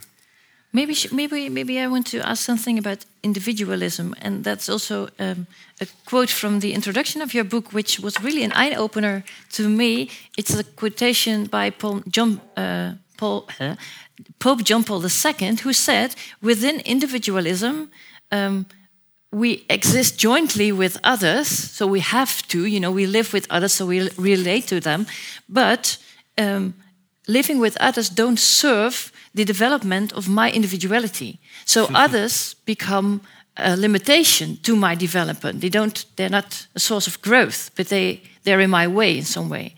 Maybe, 0.73 0.95
maybe, 1.11 1.49
maybe 1.49 1.79
I 1.81 1.87
want 1.87 2.07
to 2.09 2.19
ask 2.29 2.45
something 2.45 2.79
about 2.79 3.07
individualism, 3.23 4.15
and 4.21 4.45
that's 4.45 4.69
also 4.69 5.09
um, 5.19 5.47
a 5.81 5.87
quote 6.05 6.29
from 6.31 6.61
the 6.61 6.73
introduction 6.75 7.23
of 7.23 7.33
your 7.33 7.45
book, 7.45 7.73
which 7.73 7.99
was 8.01 8.21
really 8.23 8.45
an 8.45 8.53
eye 8.53 8.75
opener 8.75 9.25
to 9.53 9.69
me. 9.71 10.11
It's 10.37 10.55
a 10.55 10.65
quotation 10.65 11.47
by 11.47 11.71
Paul 11.71 12.03
John, 12.09 12.41
uh, 12.59 12.93
Paul, 13.17 13.49
uh, 13.59 13.77
Pope 14.39 14.65
John 14.65 14.85
Paul 14.85 15.03
II, 15.03 15.57
who 15.65 15.73
said, 15.73 16.15
"Within 16.43 16.81
individualism." 16.81 17.89
Um, 18.31 18.67
we 19.37 19.67
exist 19.69 20.19
jointly 20.19 20.73
with 20.73 20.97
others, 21.05 21.47
so 21.49 21.87
we 21.87 22.01
have 22.01 22.43
to, 22.49 22.65
you 22.65 22.81
know, 22.81 22.91
we 22.91 23.07
live 23.07 23.35
with 23.35 23.47
others, 23.51 23.75
so 23.75 23.85
we 23.85 24.09
relate 24.17 24.67
to 24.67 24.81
them. 24.81 25.07
But 25.47 25.99
um, 26.39 26.73
living 27.29 27.61
with 27.61 27.77
others 27.79 28.09
don't 28.09 28.39
serve 28.39 29.13
the 29.35 29.45
development 29.45 30.13
of 30.15 30.27
my 30.27 30.51
individuality. 30.51 31.39
So 31.67 31.87
others 31.95 32.55
become 32.65 33.21
a 33.59 33.77
limitation 33.77 34.57
to 34.63 34.75
my 34.75 34.95
development. 34.97 35.61
They 35.61 35.71
don't. 35.71 36.07
They're 36.17 36.31
not 36.31 36.67
a 36.75 36.81
source 36.81 37.07
of 37.07 37.21
growth, 37.21 37.71
but 37.75 37.89
they 37.89 38.23
they're 38.43 38.63
in 38.63 38.71
my 38.71 38.89
way 38.89 39.19
in 39.19 39.25
some 39.25 39.51
way. 39.51 39.75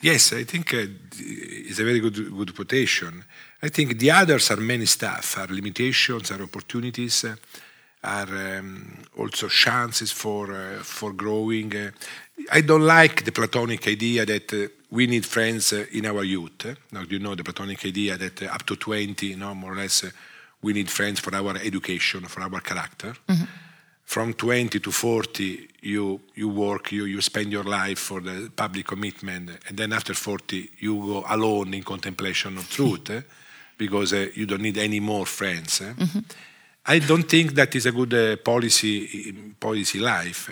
Yes, 0.00 0.32
I 0.32 0.44
think 0.44 0.72
uh, 0.72 0.86
it's 1.18 1.80
a 1.80 1.84
very 1.84 1.98
good, 1.98 2.14
good 2.14 2.54
quotation. 2.54 3.24
I 3.62 3.68
think 3.68 3.98
the 3.98 4.12
others 4.12 4.50
are 4.50 4.60
many 4.60 4.86
stuff, 4.86 5.38
are 5.38 5.48
limitations, 5.48 6.30
are 6.30 6.42
opportunities. 6.42 7.24
Uh, 7.24 7.34
are 8.06 8.58
um, 8.58 9.02
also 9.18 9.48
chances 9.48 10.12
for 10.12 10.52
uh, 10.52 10.82
for 10.82 11.12
growing. 11.12 11.74
Uh, 11.74 11.90
I 12.52 12.60
don't 12.62 12.86
like 12.86 13.24
the 13.24 13.32
Platonic 13.32 13.86
idea 13.88 14.24
that 14.24 14.52
uh, 14.52 14.68
we 14.90 15.06
need 15.06 15.26
friends 15.26 15.72
uh, 15.72 15.84
in 15.92 16.06
our 16.06 16.22
youth. 16.22 16.76
Now 16.92 17.02
you 17.08 17.18
know 17.18 17.34
the 17.34 17.42
Platonic 17.42 17.84
idea 17.84 18.16
that 18.16 18.42
uh, 18.42 18.46
up 18.46 18.64
to 18.66 18.76
20, 18.76 19.26
you 19.26 19.36
know, 19.36 19.54
more 19.54 19.72
or 19.72 19.76
less, 19.76 20.04
uh, 20.04 20.10
we 20.62 20.72
need 20.72 20.88
friends 20.88 21.20
for 21.20 21.34
our 21.34 21.56
education, 21.56 22.22
for 22.26 22.42
our 22.42 22.60
character. 22.60 23.14
Mm-hmm. 23.28 23.44
From 24.04 24.34
20 24.34 24.78
to 24.78 24.92
40, 24.92 25.68
you 25.82 26.20
you 26.36 26.48
work, 26.48 26.92
you 26.92 27.06
you 27.06 27.20
spend 27.20 27.50
your 27.50 27.64
life 27.64 27.98
for 27.98 28.20
the 28.20 28.50
public 28.54 28.86
commitment, 28.86 29.50
and 29.68 29.76
then 29.76 29.92
after 29.92 30.14
40, 30.14 30.70
you 30.78 30.94
go 30.94 31.24
alone 31.28 31.74
in 31.74 31.82
contemplation 31.82 32.56
of 32.56 32.70
truth, 32.70 33.10
because 33.78 34.12
you 34.12 34.46
don't 34.46 34.62
need 34.62 34.78
any 34.78 35.00
more 35.00 35.26
friends. 35.26 35.80
Mm-hmm. 35.80 36.20
I 36.88 37.00
don't 37.00 37.28
think 37.28 37.54
that 37.54 37.74
is 37.74 37.86
a 37.86 37.92
good 37.92 38.14
uh, 38.14 38.36
policy 38.36 39.32
policy 39.58 39.98
life 39.98 40.50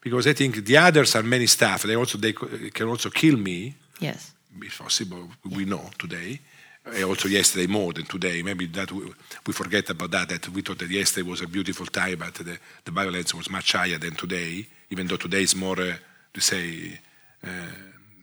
because 0.00 0.26
I 0.28 0.32
think 0.32 0.64
the 0.64 0.76
others 0.76 1.16
are 1.16 1.22
many 1.24 1.46
stuff. 1.46 1.82
They 1.82 1.96
also 1.96 2.18
they 2.18 2.32
can 2.32 2.88
also 2.88 3.10
kill 3.10 3.36
me. 3.36 3.74
Yes, 3.98 4.32
it's 4.60 4.76
possible. 4.76 5.28
We 5.44 5.64
know 5.64 5.90
today. 5.98 6.40
Uh, 6.84 7.04
also 7.04 7.28
yesterday 7.28 7.66
more 7.66 7.92
than 7.92 8.04
today. 8.06 8.42
Maybe 8.42 8.66
that 8.66 8.90
we, 8.90 9.04
we, 9.46 9.52
forget 9.52 9.88
about 9.90 10.10
that. 10.10 10.28
That 10.28 10.48
we 10.48 10.62
thought 10.62 10.80
that 10.80 10.90
yesterday 10.90 11.28
was 11.28 11.40
a 11.40 11.46
beautiful 11.46 11.86
time, 11.86 12.18
but 12.18 12.34
the, 12.34 12.58
the 12.84 12.90
violence 12.90 13.32
was 13.34 13.48
much 13.48 13.72
higher 13.72 13.98
than 13.98 14.16
today. 14.16 14.66
Even 14.90 15.06
though 15.06 15.16
today 15.16 15.42
is 15.42 15.54
more, 15.54 15.80
uh, 15.80 15.94
to 16.34 16.40
say, 16.40 16.98
uh, 17.44 17.48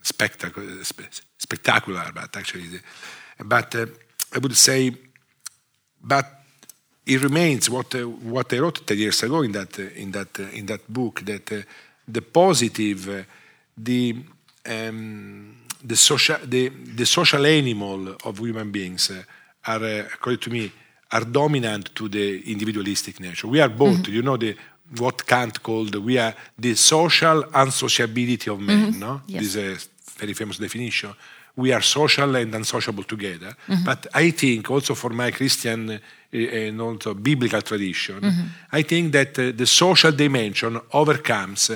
spectacular, 0.02 0.84
spectacular, 1.38 2.10
but 2.14 2.36
actually, 2.36 2.80
but 3.42 3.74
uh, 3.74 3.86
I 4.34 4.38
would 4.38 4.56
say, 4.56 4.94
but 6.02 6.39
it 7.06 7.22
remains 7.22 7.68
what 7.70 7.94
uh, 7.94 8.02
what 8.02 8.52
I 8.52 8.58
wrote 8.58 8.86
ten 8.86 8.98
years 8.98 9.22
ago 9.22 9.42
in 9.42 9.52
that 9.52 9.78
uh, 9.78 9.82
in 9.94 10.10
that 10.12 10.38
uh, 10.38 10.44
in 10.52 10.66
that 10.66 10.88
book 10.88 11.20
that 11.24 11.52
uh, 11.52 11.62
the 12.06 12.22
positive, 12.22 13.08
uh, 13.08 13.22
the 13.76 14.16
um, 14.66 15.56
the 15.82 15.96
social 15.96 16.38
the, 16.44 16.68
the 16.68 17.06
social 17.06 17.44
animal 17.46 18.16
of 18.24 18.38
human 18.38 18.70
beings 18.70 19.10
uh, 19.10 19.22
are 19.66 20.00
according 20.00 20.40
to 20.40 20.50
me 20.50 20.72
are 21.12 21.24
dominant 21.24 21.94
to 21.94 22.08
the 22.08 22.50
individualistic 22.50 23.18
nature. 23.20 23.48
We 23.48 23.60
are 23.60 23.68
both. 23.68 24.02
Mm-hmm. 24.02 24.12
You 24.12 24.22
know 24.22 24.36
the 24.36 24.56
what 24.98 25.24
Kant 25.24 25.62
called 25.62 25.94
we 25.96 26.18
are 26.18 26.34
the 26.58 26.74
social 26.74 27.44
unsociability 27.44 28.52
of 28.52 28.60
men. 28.60 28.92
Mm-hmm. 28.92 29.00
No, 29.00 29.22
yes. 29.26 29.42
this 29.42 29.54
is 29.54 29.56
a 29.56 30.18
very 30.18 30.34
famous 30.34 30.58
definition. 30.58 31.14
We 31.60 31.72
are 31.72 31.82
social 31.82 32.36
and 32.36 32.54
unsociable 32.54 33.04
together. 33.04 33.54
Mm-hmm. 33.68 33.84
But 33.84 34.06
I 34.14 34.30
think 34.30 34.70
also 34.70 34.94
for 34.94 35.10
my 35.10 35.30
Christian 35.30 36.00
and 36.32 36.80
also 36.80 37.14
biblical 37.14 37.62
tradition, 37.62 38.20
mm-hmm. 38.20 38.46
I 38.72 38.82
think 38.82 39.12
that 39.12 39.38
uh, 39.38 39.52
the 39.54 39.66
social 39.66 40.12
dimension 40.12 40.80
overcomes 40.92 41.70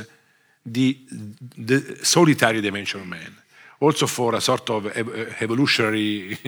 the, 0.66 0.98
the 1.56 1.98
solitary 2.02 2.60
dimension 2.60 3.00
of 3.00 3.06
man. 3.06 3.34
Also 3.80 4.06
for 4.06 4.34
a 4.34 4.40
sort 4.40 4.70
of 4.70 4.86
evolutionary 5.40 6.38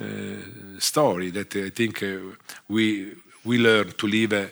uh, 0.00 0.04
story 0.78 1.30
that 1.30 1.56
I 1.56 1.70
think 1.70 2.04
we 2.68 3.14
we 3.44 3.58
learn 3.58 3.92
to 3.92 4.06
live 4.06 4.50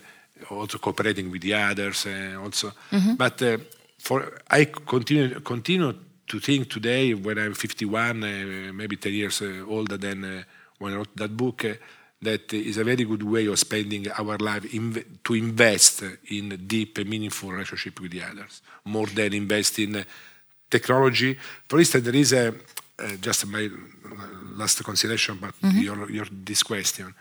also 0.51 0.79
cooperating 0.79 1.31
with 1.31 1.43
the 1.43 1.55
others 1.55 2.07
also. 2.43 2.73
Mm-hmm. 2.91 3.15
But 3.15 3.43
uh, 3.43 3.59
for 3.99 4.33
I 4.51 4.67
continue 4.67 5.41
continue 5.41 5.95
to 6.33 6.41
think 6.41 6.71
today 6.71 7.13
when 7.13 7.37
I'm 7.37 7.53
51, 7.53 8.25
uh, 8.25 8.73
maybe 8.73 8.97
10 8.97 9.13
years 9.13 9.43
older 9.69 9.99
than 9.99 10.47
when 10.79 10.95
I 10.95 10.97
wrote 10.97 11.15
that 11.15 11.37
book 11.37 11.67
that 12.23 12.55
is 12.55 12.79
a 12.79 12.85
very 12.85 13.05
good 13.05 13.23
way 13.23 13.45
of 13.47 13.59
spending 13.59 14.11
our 14.13 14.39
life 14.39 14.65
in, 14.73 15.05
to 15.25 15.35
invest 15.35 16.03
in 16.31 16.49
deep 16.67 16.97
and 16.97 17.11
meaningful 17.11 17.51
relationship 17.51 18.01
with 18.01 18.13
the 18.13 18.23
others, 18.23 18.63
more 18.87 19.09
than 19.09 19.35
invest 19.35 19.79
in 19.81 20.03
technology. 20.71 21.37
For 21.69 21.79
instance, 21.79 22.05
there 22.05 22.17
is 22.17 22.33
a 22.33 22.49
uh, 22.49 23.17
just 23.21 23.47
my 23.47 23.69
last 24.57 24.83
consideration 24.83 25.37
about 25.37 25.61
mm-hmm. 25.61 25.81
your, 25.81 26.11
your 26.11 26.27
this 26.31 26.63
question. 26.63 27.13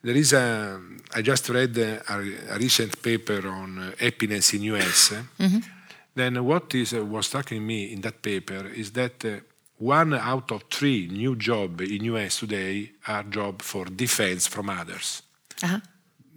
There 0.00 0.16
is 0.16 0.32
a 0.32 0.78
I 1.12 1.22
just 1.22 1.48
read 1.48 1.76
a, 1.78 2.54
a 2.54 2.58
recent 2.58 3.02
paper 3.02 3.48
on 3.48 3.94
happiness 3.98 4.54
in 4.54 4.62
US. 4.74 5.12
Mm-hmm. 5.40 5.73
Then 6.14 6.44
what 6.44 6.74
is 6.74 6.94
uh, 6.94 7.04
was 7.04 7.26
striking 7.26 7.66
me 7.66 7.92
in 7.92 8.00
that 8.02 8.22
paper 8.22 8.66
is 8.66 8.92
that. 8.92 9.24
Uh, 9.24 9.40
one 9.78 10.14
out 10.14 10.50
of 10.52 10.64
three 10.70 11.08
new 11.08 11.36
jobs 11.36 11.82
in 11.82 12.04
US 12.04 12.38
today 12.40 12.92
are 13.06 13.24
jobs 13.24 13.64
for 13.64 13.84
defense 13.86 14.46
from 14.46 14.70
others. 14.70 15.22
Uh-huh. 15.62 15.80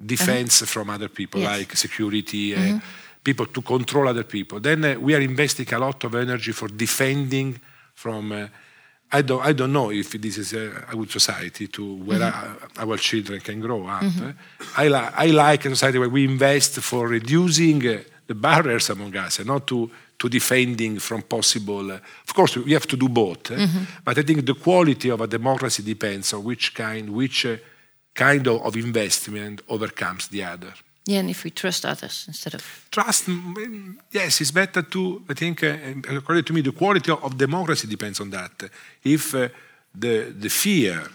Defense 0.04 0.62
uh-huh. 0.62 0.72
from 0.74 0.90
other 0.90 1.10
people, 1.10 1.42
yes. 1.42 1.58
like 1.58 1.76
security, 1.76 2.56
uh, 2.56 2.60
mm-hmm. 2.60 2.78
people 3.24 3.46
to 3.46 3.62
control 3.62 4.08
other 4.08 4.24
people. 4.24 4.60
Then 4.60 4.84
uh, 4.84 4.96
we 5.00 5.16
are 5.16 5.22
investing 5.22 5.72
a 5.74 5.80
lot 5.80 6.04
of 6.04 6.16
energy 6.16 6.52
for 6.52 6.68
defending 6.68 7.60
from. 7.94 8.32
Uh, 8.32 8.48
I 9.10 9.22
don't, 9.22 9.42
I 9.42 9.54
don't 9.54 9.72
know 9.72 9.90
if 9.90 10.12
this 10.12 10.38
is 10.38 10.52
a, 10.52 10.86
a 10.92 10.96
good 10.98 11.10
society 11.10 11.70
to 11.70 11.96
where 11.96 12.20
mm-hmm. 12.20 12.82
our, 12.82 12.90
our 12.90 12.98
children 12.98 13.40
can 13.40 13.62
grow 13.62 13.88
up. 13.88 14.04
Mm-hmm. 14.04 14.32
I, 14.76 14.88
li- 14.90 15.14
I 15.16 15.28
like 15.28 15.64
a 15.64 15.70
society 15.70 15.98
where 15.98 16.10
we 16.10 16.26
invest 16.26 16.82
for 16.82 17.08
reducing 17.08 17.88
uh, 17.88 18.02
the 18.28 18.36
barriers 18.36 18.90
among 18.90 19.16
us 19.16 19.40
and 19.40 19.48
not 19.48 19.66
to 19.68 19.90
to 20.20 20.30
defending 20.30 21.00
from 21.00 21.22
possible. 21.22 21.92
Uh, 21.92 22.00
of 22.28 22.34
course, 22.34 22.58
we 22.58 22.74
have 22.74 22.88
to 22.88 22.98
do 22.98 23.08
both, 23.08 23.52
uh, 23.52 23.56
mm-hmm. 23.56 23.84
but 24.04 24.18
I 24.18 24.24
think 24.24 24.46
the 24.46 24.56
quality 24.56 25.10
of 25.10 25.22
a 25.22 25.28
democracy 25.28 25.84
depends 25.84 26.34
on 26.34 26.44
which 26.44 26.74
kind, 26.74 27.10
which 27.10 27.46
uh, 27.46 27.58
kind 28.14 28.48
of, 28.48 28.66
of, 28.66 28.76
investment 28.76 29.62
overcomes 29.70 30.28
the 30.28 30.44
other. 30.44 30.74
Yeah, 31.06 31.20
and 31.20 31.30
if 31.30 31.44
we 31.44 31.52
trust 31.52 31.86
others 31.86 32.26
instead 32.28 32.56
of 32.56 32.88
trust, 32.92 33.28
mm, 33.28 33.96
yes, 34.12 34.42
it's 34.42 34.52
better 34.52 34.82
to. 34.82 35.22
I 35.30 35.34
think, 35.34 35.64
uh, 35.64 35.78
according 36.10 36.46
to 36.46 36.54
me, 36.54 36.62
the 36.62 36.72
quality 36.72 37.12
of, 37.12 37.38
democracy 37.38 37.88
depends 37.88 38.20
on 38.20 38.30
that. 38.32 38.70
If 39.04 39.32
the 39.32 40.34
the 40.40 40.50
fear 40.50 41.08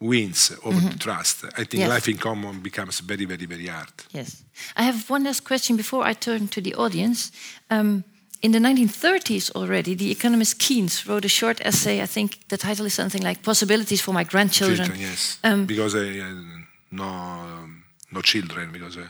wins 0.00 0.52
over 0.62 0.78
mm-hmm. 0.78 0.98
trust, 0.98 1.44
I 1.56 1.64
think 1.64 1.80
yes. 1.80 1.88
life 1.88 2.08
in 2.08 2.18
common 2.18 2.60
becomes 2.60 3.00
very, 3.00 3.24
very, 3.24 3.46
very 3.46 3.66
hard. 3.66 3.92
Yes. 4.12 4.42
I 4.76 4.82
have 4.82 5.08
one 5.08 5.24
last 5.24 5.44
question 5.44 5.76
before 5.76 6.04
I 6.04 6.12
turn 6.12 6.48
to 6.48 6.60
the 6.60 6.74
audience. 6.74 7.32
Um, 7.70 8.04
in 8.42 8.52
the 8.52 8.58
1930s 8.58 9.50
already, 9.52 9.94
the 9.94 10.10
economist 10.10 10.58
Keynes 10.58 11.06
wrote 11.06 11.24
a 11.24 11.28
short 11.28 11.60
essay. 11.64 12.02
I 12.02 12.06
think 12.06 12.46
the 12.48 12.58
title 12.58 12.86
is 12.86 12.94
something 12.94 13.22
like 13.22 13.42
"Possibilities 13.42 14.02
for 14.02 14.12
My 14.12 14.24
Grandchildren." 14.24 14.88
Children, 14.88 15.00
yes, 15.00 15.38
um, 15.42 15.66
because 15.66 15.94
uh, 15.94 16.34
no, 16.90 17.68
no 18.12 18.20
children, 18.20 18.72
because 18.72 18.98
uh, 18.98 19.08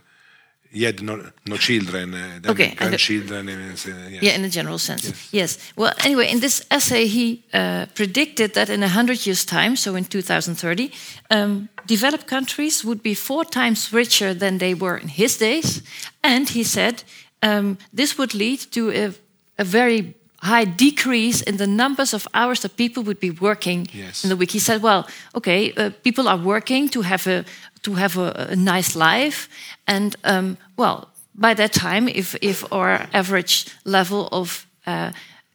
he 0.76 0.84
had 0.84 1.02
no, 1.02 1.22
no 1.46 1.56
children, 1.56 2.14
uh, 2.14 2.50
okay, 2.50 2.74
grandchildren. 2.74 3.46
The, 3.46 3.52
uh, 3.52 4.08
yes. 4.10 4.22
Yeah, 4.22 4.34
in 4.34 4.44
a 4.44 4.48
general 4.50 4.78
sense. 4.78 5.04
Yes. 5.04 5.28
yes. 5.32 5.58
Well, 5.74 5.94
anyway, 6.04 6.30
in 6.30 6.40
this 6.40 6.66
essay, 6.70 7.06
he 7.06 7.42
uh, 7.54 7.86
predicted 7.94 8.52
that 8.52 8.68
in 8.68 8.80
100 8.80 9.24
years' 9.24 9.46
time, 9.46 9.76
so 9.76 9.94
in 9.96 10.04
2030, 10.04 10.92
um, 11.30 11.68
developed 11.86 12.26
countries 12.26 12.84
would 12.84 13.02
be 13.02 13.14
four 13.14 13.44
times 13.46 13.90
richer 13.90 14.34
than 14.34 14.58
they 14.58 14.74
were 14.74 14.98
in 14.98 15.08
his 15.08 15.38
days. 15.38 15.82
And 16.22 16.46
he 16.50 16.62
said 16.62 17.04
um, 17.42 17.78
this 17.94 18.18
would 18.18 18.34
lead 18.34 18.60
to 18.72 18.90
a, 18.90 19.14
a, 19.58 19.64
very 19.64 20.14
high 20.42 20.64
decrease 20.64 21.40
in 21.40 21.56
the 21.56 21.66
numbers 21.66 22.12
of 22.12 22.28
hours 22.34 22.60
that 22.60 22.76
people 22.76 23.02
would 23.02 23.18
be 23.18 23.30
working 23.30 23.88
yes. 23.92 24.24
in 24.24 24.28
the 24.28 24.36
week. 24.36 24.50
He 24.52 24.58
said, 24.58 24.82
"Well, 24.82 25.06
okay, 25.34 25.72
uh, 25.72 25.90
people 26.02 26.28
are 26.28 26.38
working 26.38 26.90
to 26.90 27.02
have 27.02 27.26
a 27.26 27.44
to 27.86 27.94
have 27.94 28.20
a, 28.20 28.48
a 28.50 28.56
nice 28.56 28.94
life, 28.98 29.48
and 29.86 30.16
um, 30.22 30.56
well, 30.76 31.08
by 31.34 31.54
that 31.54 31.72
time, 31.72 32.08
if 32.08 32.34
if 32.40 32.64
our 32.72 33.08
average 33.12 33.66
level 33.84 34.28
of 34.30 34.66
uh, 34.86 35.10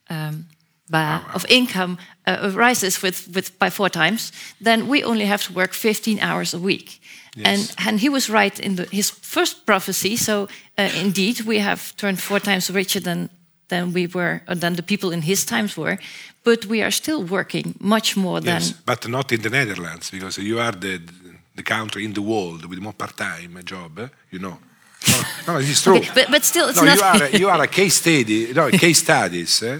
um, 0.10 0.46
by, 0.92 1.22
of 1.34 1.46
income 1.50 1.98
uh, 2.28 2.52
rises 2.54 3.02
with, 3.02 3.28
with 3.34 3.58
by 3.58 3.70
four 3.70 3.90
times, 3.90 4.32
then 4.60 4.88
we 4.88 5.04
only 5.04 5.26
have 5.26 5.44
to 5.44 5.54
work 5.54 5.74
15 5.74 6.20
hours 6.20 6.54
a 6.54 6.60
week. 6.60 7.02
Yes. 7.36 7.46
And, 7.46 7.88
and 7.88 8.00
he 8.00 8.10
was 8.10 8.30
right 8.30 8.60
in 8.60 8.76
the, 8.76 8.84
his 8.92 9.10
first 9.10 9.66
prophecy. 9.66 10.18
So 10.18 10.48
uh, 10.78 10.90
indeed, 11.00 11.42
we 11.42 11.60
have 11.60 11.96
turned 11.96 12.20
four 12.20 12.40
times 12.40 12.70
richer 12.70 13.00
than, 13.00 13.30
than 13.68 13.94
we 13.94 14.08
were, 14.08 14.42
or 14.48 14.56
than 14.56 14.76
the 14.76 14.84
people 14.84 15.12
in 15.12 15.22
his 15.22 15.46
times 15.46 15.78
were. 15.78 15.98
But 16.44 16.66
we 16.66 16.84
are 16.84 16.92
still 16.92 17.24
working 17.24 17.76
much 17.80 18.18
more 18.18 18.42
than. 18.42 18.56
yes, 18.56 18.72
than. 18.72 18.82
But 18.86 19.08
not 19.08 19.32
in 19.32 19.42
the 19.42 19.50
Netherlands, 19.50 20.12
because 20.12 20.38
you 20.42 20.60
are 20.60 20.74
the, 20.74 21.00
the 21.56 21.64
country 21.64 22.06
in 22.06 22.14
the 22.14 22.22
world 22.22 22.66
with 22.66 22.80
more 22.80 22.94
part-time 22.94 23.60
job. 23.64 24.10
You 24.30 24.40
know. 24.40 24.58
No, 25.08 25.54
no 25.54 25.60
it's 25.60 25.82
true. 25.82 25.98
Okay, 25.98 26.12
but, 26.14 26.28
but 26.30 26.44
still, 26.44 26.70
it's 26.70 26.78
no, 26.78 26.86
not. 26.86 26.98
You 26.98 27.04
are, 27.04 27.30
you 27.42 27.50
are 27.50 27.62
a 27.62 27.68
case 27.68 27.96
study. 27.96 28.54
No, 28.54 28.70
case 28.70 29.00
studies. 29.00 29.64
Eh? 29.64 29.80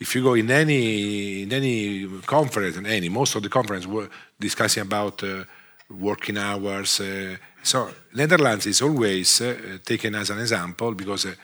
If 0.00 0.14
you 0.14 0.22
go 0.22 0.34
in 0.34 0.50
any 0.50 1.42
in 1.42 1.52
any 1.52 2.06
conference, 2.26 2.76
and 2.76 2.86
any 2.86 3.08
most 3.08 3.34
of 3.34 3.42
the 3.42 3.48
conference 3.48 3.86
were 3.86 4.08
discussing 4.38 4.82
about. 4.82 5.22
Uh, 5.22 5.44
working 5.90 6.38
hours. 6.38 7.00
Uh, 7.00 7.36
so 7.62 7.90
Netherlands 8.14 8.66
is 8.66 8.82
always 8.82 9.40
uh, 9.40 9.78
taken 9.84 10.14
as 10.14 10.30
an 10.30 10.38
example 10.38 10.94
because, 10.94 11.26
uh, 11.26 11.34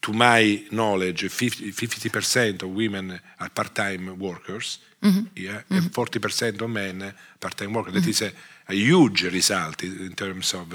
to 0.00 0.12
my 0.12 0.64
knowledge, 0.72 1.30
50 1.30 2.08
percent 2.08 2.62
of 2.62 2.74
women 2.74 3.20
are 3.38 3.48
part-time 3.50 4.18
workers, 4.18 4.78
mm-hmm. 5.00 5.26
yeah, 5.36 5.60
mm-hmm. 5.60 5.74
and 5.74 5.94
40 5.94 6.18
percent 6.18 6.60
of 6.62 6.70
men 6.70 7.12
part-time 7.38 7.72
workers. 7.72 7.94
Mm-hmm. 7.94 8.04
That 8.04 8.10
is 8.10 8.32
a, 8.72 8.74
huge 8.74 9.22
result 9.32 9.82
in 9.82 10.14
terms 10.14 10.54
of 10.54 10.66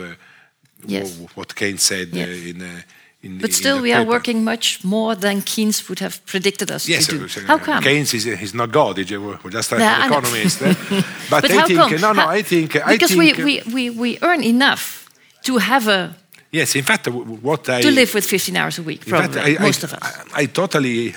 Yes. 0.86 1.18
what 1.36 1.56
Keynes 1.56 1.82
said 1.84 2.10
uh, 2.14 2.19
in. 2.19 2.61
Uh, 2.61 2.82
in, 3.24 3.40
But 3.40 3.49
in 3.49 3.56
still, 3.56 3.82
we 3.82 3.94
are 3.94 4.06
working 4.06 4.44
much 4.44 4.84
more 4.84 5.15
than 5.15 5.41
Keynes 5.41 5.90
would 5.90 5.99
have 5.99 6.19
predicted 6.26 6.69
us 6.72 6.88
Yes, 6.88 7.07
to 7.07 7.18
do. 7.18 7.26
uh, 7.26 7.48
How 7.48 7.57
come? 7.57 7.84
Keynes 7.84 8.14
is 8.14 8.24
he's 8.26 8.53
not 8.53 8.72
God. 8.72 8.98
He's, 8.98 9.11
uh, 9.11 9.19
we're 9.44 9.52
just 9.52 9.72
an 9.72 9.82
I 9.82 10.07
know. 10.07 10.18
economist. 10.18 10.61
eh? 10.61 10.74
but, 11.30 11.41
But 11.41 11.52
I 11.52 11.56
how 11.56 11.68
think 11.68 11.80
come? 11.80 12.02
no, 12.02 12.14
no. 12.14 12.22
How- 12.22 12.38
I 12.40 12.44
think 12.44 12.76
I 12.76 12.94
because 12.94 13.11
think 13.15 13.38
we, 13.38 13.44
we, 13.44 13.74
we, 13.74 13.90
we 13.90 14.18
earn 14.22 14.44
enough 14.44 15.10
to 15.44 15.57
have 15.57 15.88
a 15.88 16.15
yes. 16.52 16.76
In 16.76 16.84
fact, 16.84 17.07
what 17.07 17.68
I 17.69 17.82
to 17.82 17.90
live 17.91 18.14
with 18.14 18.26
15 18.26 18.56
hours 18.56 18.78
a 18.78 18.84
week, 18.84 19.02
in 19.07 19.11
fact, 19.11 19.34
probably 19.34 19.57
I, 19.57 19.61
most 19.61 19.84
I, 19.84 19.88
of 19.88 19.94
us. 19.94 19.99
I, 20.36 20.41
I 20.44 20.45
totally 20.48 21.14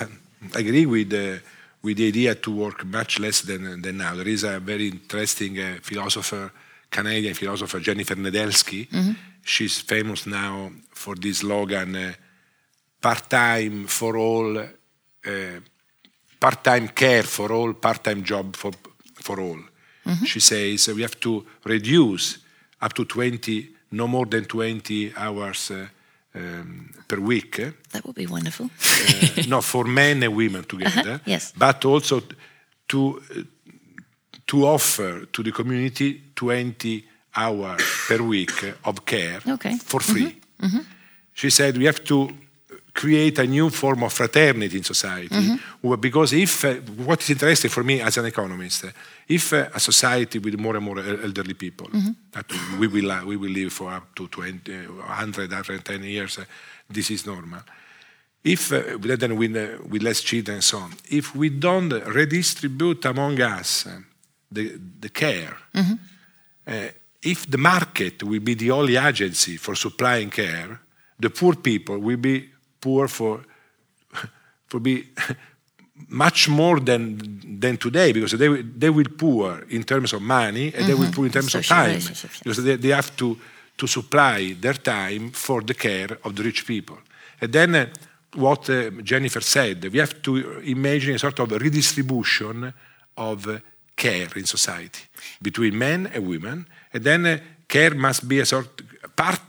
agree 0.55 0.87
with 0.87 1.13
uh, 1.13 1.39
with 1.83 1.97
the 1.99 2.09
idea 2.09 2.35
to 2.35 2.51
work 2.51 2.85
much 2.85 3.19
less 3.19 3.43
than 3.43 3.83
than 3.83 3.97
now. 3.99 4.15
There 4.17 4.29
is 4.33 4.43
a 4.45 4.59
very 4.59 4.89
interesting 4.89 5.59
uh, 5.59 5.79
philosopher, 5.83 6.51
Canadian 6.91 7.35
philosopher 7.35 7.81
Jennifer 7.81 8.17
Nedelsky. 8.17 8.89
Mm-hmm. 8.89 9.13
She's 9.43 9.81
famous 9.81 10.27
now 10.27 10.71
for 10.93 11.15
this 11.15 11.39
slogan. 11.39 11.97
Uh, 11.97 12.13
part-time 13.01 13.87
for 13.87 14.17
all, 14.17 14.59
uh, 14.59 15.61
part-time 16.39 16.89
care 16.89 17.23
for 17.23 17.53
all, 17.53 17.73
part-time 17.75 18.23
job 18.23 18.57
for, 18.57 18.73
for 19.15 19.41
all. 19.41 19.59
She 20.25 20.41
says 20.41 20.89
we 20.89 21.03
have 21.03 21.21
to 21.21 21.47
reduce 21.65 22.39
up 22.81 22.93
to 22.95 23.05
20, 23.05 23.69
no 23.93 24.09
more 24.09 24.27
than 24.27 24.45
20 24.45 25.13
hours 25.17 25.71
uh, 25.71 25.87
um, 26.35 26.91
per 27.07 27.21
week. 27.21 27.57
that 27.93 28.05
would 28.05 28.17
be 28.17 28.27
wonderful. 28.27 28.71
Uh, 28.85 29.43
no, 29.49 29.61
for 29.61 29.85
men 29.85 30.23
and 30.23 30.35
women 30.35 30.65
together. 30.69 31.13
Uh-huh, 31.13 31.19
yes. 31.27 31.53
But 31.57 31.85
also 31.85 32.23
to, 32.89 33.23
to 34.51 34.57
offer 34.67 35.27
to 35.35 35.43
the 35.43 35.53
community 35.53 36.09
20 36.35 37.05
hours 37.37 37.83
per 38.09 38.21
week 38.23 38.75
of 38.85 38.97
care 39.05 39.41
Okay. 39.47 39.77
for 39.91 40.01
free. 40.03 40.31
She 41.35 41.51
said 41.51 41.77
we 41.79 41.87
have 41.87 42.03
to 42.05 42.29
create 42.93 43.39
a 43.39 43.47
new 43.47 43.71
form 43.71 44.03
of 44.03 44.13
fraternity 44.13 44.77
in 44.77 44.85
society 44.85 45.59
where- 45.81 45.97
because 46.01 46.33
if 46.37 46.65
uh, 46.65 46.75
what 47.07 47.23
is 47.23 47.31
interesting 47.31 47.71
for 47.71 47.85
me 47.85 48.01
as 48.03 48.19
an 48.19 48.27
economist 48.27 48.85
uh, 48.85 48.89
if 49.29 49.53
uh, 49.53 49.69
a 49.75 49.79
society 49.81 50.39
with 50.41 50.59
more 50.59 50.77
and 50.77 50.85
more 50.85 50.99
elderly 50.99 51.55
people 51.55 51.89
that 52.33 52.47
we 52.81 52.89
will 52.89 53.11
uh, 53.13 53.25
we 53.25 53.37
will 53.37 53.53
live 53.53 53.73
for 53.73 53.93
up 53.93 54.07
to 54.17 54.27
20 54.27 54.75
uh, 54.75 54.79
100 55.07 55.51
110 55.51 56.03
years 56.03 56.39
uh, 56.39 56.45
this 56.93 57.11
is 57.11 57.25
normal. 57.27 57.61
If 58.43 58.73
uh, 58.73 58.99
then 59.17 59.37
with, 59.37 59.55
uh, 59.57 59.79
with 59.89 60.03
less 60.03 60.21
children 60.23 60.55
and 60.57 60.65
so 60.65 60.79
on, 60.79 60.93
if 61.11 61.35
we 61.37 61.49
don't 61.51 61.93
redistribute 62.15 63.05
among 63.05 63.41
us 63.41 63.87
uh, 63.87 63.91
the, 64.53 64.79
the 65.01 65.09
care, 65.09 65.57
uh, 66.67 66.89
if 67.23 67.47
the 67.51 67.59
market 67.59 68.23
will 68.23 68.41
be 68.41 68.55
the 68.55 68.71
only 68.71 68.97
agency 68.97 69.57
for 69.59 69.75
supplying 69.77 70.31
care, 70.31 70.81
the 71.19 71.31
poor 71.31 71.55
people 71.57 71.99
will 71.99 72.17
be 72.17 72.49
poor 72.81 73.09
for, 73.09 73.41
for 74.67 74.81
be 74.81 75.05
much 76.09 76.49
more 76.49 76.81
than, 76.81 77.19
than 77.61 77.77
today 77.77 78.13
because 78.13 78.33
they, 78.33 78.49
will- 78.49 78.65
they 78.79 78.91
will 78.91 79.09
poor 79.19 79.65
in 79.69 79.85
terms 79.85 80.13
of 80.13 80.23
money 80.23 80.73
and 80.75 80.87
they 80.87 80.95
will 80.95 81.11
poor 81.13 81.27
in 81.27 81.33
terms 81.33 81.55
of 81.55 81.61
time. 81.67 81.91
because 82.43 82.65
they, 82.65 82.77
they 82.77 82.89
have 82.95 83.15
to, 83.17 83.37
to 83.77 83.87
supply 83.87 84.57
their 84.61 84.75
time 84.75 85.31
for 85.31 85.61
the 85.63 85.75
care 85.75 86.19
of 86.25 86.35
the 86.35 86.43
rich 86.43 86.67
people. 86.67 86.99
And 87.41 87.53
then 87.53 87.75
uh, 87.75 87.87
what 88.35 88.69
uh, 88.71 88.91
Jennifer 89.03 89.41
said, 89.43 89.85
we 89.93 89.99
have 89.99 90.23
to 90.23 90.61
imagine 90.61 91.15
a 91.15 91.19
sort 91.19 91.39
of 91.41 91.51
redistribution 91.53 92.73
of 93.17 93.47
uh, 93.47 93.59
care 94.01 94.29
in 94.37 94.47
society 94.47 95.03
between 95.41 95.77
men 95.77 96.11
and 96.15 96.27
women. 96.27 96.67
And 96.93 97.05
then 97.05 97.27
uh, 97.27 97.39
care 97.69 97.95
must 97.95 98.27
be 98.27 98.41
a 98.41 98.45
sort 98.45 98.83
part, 99.15 99.41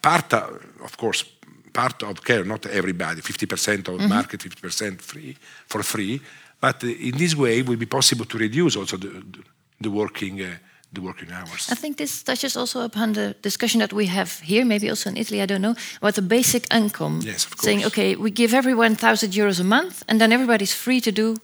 part 0.00 0.32
uh, 0.32 0.84
of 0.84 0.96
course, 0.96 1.24
part 1.72 2.02
of 2.02 2.24
care, 2.24 2.44
not 2.44 2.66
everybody, 2.66 3.20
50% 3.20 3.88
of 3.88 4.08
market, 4.08 4.40
50% 4.40 5.00
free, 5.02 5.36
for 5.66 5.82
free. 5.82 6.20
But 6.60 6.82
uh, 6.84 6.88
in 6.88 7.16
this 7.16 7.34
way, 7.34 7.58
it 7.58 7.66
will 7.66 7.78
be 7.78 7.86
possible 7.86 8.24
to 8.24 8.38
reduce 8.38 8.78
also 8.78 8.96
the, 8.96 9.08
the, 9.08 9.42
the 9.80 9.90
working, 9.90 10.40
uh, 10.40 10.56
the 10.90 11.00
working 11.00 11.30
hours. 11.32 11.68
I 11.70 11.74
think 11.74 11.96
this 11.96 12.22
touches 12.22 12.56
also 12.56 12.80
upon 12.80 13.12
the 13.12 13.34
discussion 13.42 13.80
that 13.80 13.92
we 13.92 14.06
have 14.06 14.40
here, 14.42 14.64
maybe 14.64 14.88
also 14.88 15.10
in 15.10 15.16
Italy, 15.16 15.42
I 15.42 15.46
don't 15.46 15.60
know, 15.60 15.76
about 15.98 16.14
the 16.14 16.22
basic 16.22 16.64
income. 16.72 17.20
Yes, 17.22 17.44
of 17.44 17.50
course. 17.50 17.64
Saying, 17.64 17.84
okay, 17.84 18.16
we 18.16 18.30
give 18.30 18.54
everyone 18.54 18.96
1,000 18.96 19.32
euros 19.32 19.60
a 19.60 19.64
month, 19.64 20.02
and 20.08 20.18
then 20.18 20.32
everybody's 20.32 20.72
free 20.72 21.00
to 21.00 21.12
do 21.12 21.36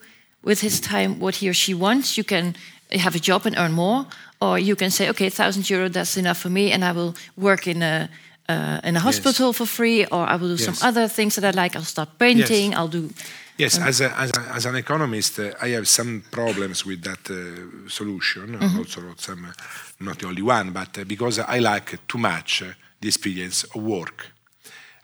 with 0.43 0.61
his 0.61 0.79
time 0.79 1.19
what 1.19 1.35
he 1.35 1.49
or 1.49 1.53
she 1.53 1.73
wants. 1.73 2.17
You 2.17 2.23
can 2.23 2.55
have 2.91 3.15
a 3.15 3.19
job 3.19 3.45
and 3.45 3.57
earn 3.57 3.71
more, 3.71 4.05
or 4.39 4.59
you 4.59 4.75
can 4.75 4.91
say, 4.91 5.09
okay, 5.09 5.25
1,000 5.29 5.69
euro, 5.69 5.89
that's 5.89 6.17
enough 6.17 6.37
for 6.37 6.49
me, 6.49 6.71
and 6.71 6.83
I 6.83 6.91
will 6.91 7.15
work 7.35 7.67
in 7.67 7.81
a 7.81 8.09
uh, 8.49 8.79
in 8.83 8.95
a 8.95 8.99
hospital 8.99 9.53
for 9.53 9.65
free, 9.65 10.05
or 10.05 10.27
I 10.27 10.35
will 10.35 10.49
do 10.55 10.63
Yes. 10.63 10.65
some 10.65 10.87
other 10.89 11.07
things 11.07 11.35
that 11.35 11.45
I 11.55 11.61
like. 11.63 11.77
I'll 11.77 11.85
start 11.85 12.09
painting. 12.17 12.75
I'll 12.75 12.89
do. 12.91 13.09
Yes, 13.57 13.77
as, 13.79 14.01
a, 14.01 14.11
as, 14.19 14.31
a, 14.37 14.41
as 14.55 14.65
an 14.65 14.75
economist, 14.75 15.39
uh, 15.39 15.53
I 15.61 15.69
have 15.69 15.87
some 15.87 16.23
problems 16.31 16.85
with 16.85 17.03
that 17.03 17.29
uh, 17.29 17.87
solution. 17.89 18.55
I 18.55 18.77
Also, 18.77 19.01
wrote 19.01 19.21
some, 19.21 19.45
uh, 19.45 19.53
not 19.99 20.17
the 20.17 20.27
only 20.27 20.41
one, 20.41 20.71
but 20.71 20.97
uh, 20.97 21.03
because 21.05 21.39
I 21.39 21.59
like 21.59 21.99
too 22.07 22.17
much 22.17 22.63
uh, 22.63 22.73
the 22.99 23.07
experience 23.07 23.63
of 23.75 23.81
work. 23.83 24.27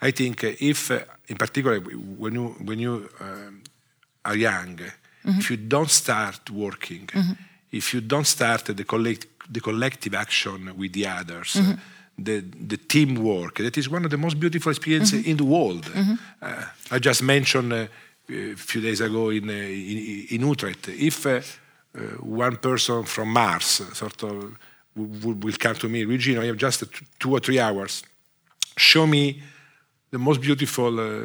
I 0.02 0.12
think 0.12 0.44
if, 0.44 0.92
uh, 0.92 1.00
in 1.28 1.38
particular, 1.38 1.80
when 2.18 2.34
you 2.34 2.56
when 2.66 2.80
you 2.80 3.10
um, 3.22 3.62
are 4.26 4.36
young, 4.38 4.80
if 5.26 5.50
you 5.50 5.58
don't 5.58 5.90
start 5.90 6.50
working, 6.50 7.10
if 7.72 7.94
you 7.94 8.02
don't 8.02 8.28
start 8.28 8.66
the 8.66 8.84
collect 8.84 9.28
the 9.52 9.60
collective 9.60 10.14
action 10.14 10.78
with 10.78 10.94
the 10.94 11.08
others. 11.08 11.56
uh, 11.56 11.76
the, 12.22 12.42
the 12.42 12.78
teamwork 12.78 13.58
that 13.58 13.78
is 13.78 13.90
one 13.90 14.06
of 14.06 14.12
the 14.12 14.18
most 14.18 14.40
beautiful 14.40 14.72
experiences 14.72 15.26
in 15.26 15.38
the 15.38 15.44
world. 15.44 15.90
Uh, 16.42 16.66
I 16.92 17.00
just 17.00 17.24
mentioned 17.24 17.72
uh, 17.72 17.88
a 18.30 18.56
few 18.56 18.82
days 18.82 19.02
ago 19.02 19.30
in, 19.30 19.50
uh, 19.50 19.54
in, 19.54 20.28
in 20.32 20.42
Utrecht, 20.48 20.90
if 20.90 21.26
uh, 21.26 21.40
uh, 21.96 22.00
one 22.20 22.58
person 22.58 23.04
from 23.04 23.30
Mars 23.30 23.82
sort 23.94 24.24
of 24.24 24.58
will, 24.96 25.34
will 25.34 25.54
come 25.58 25.76
to 25.76 25.90
me, 25.90 26.06
Regino, 26.06 26.42
I 26.42 26.46
have 26.46 26.58
just 26.58 26.84
two 27.20 27.32
or 27.32 27.40
three 27.40 27.60
hours, 27.60 28.04
show 28.78 29.08
me 29.08 29.42
the 30.12 30.20
most 30.20 30.42
beautiful 30.42 31.00
uh, 31.00 31.24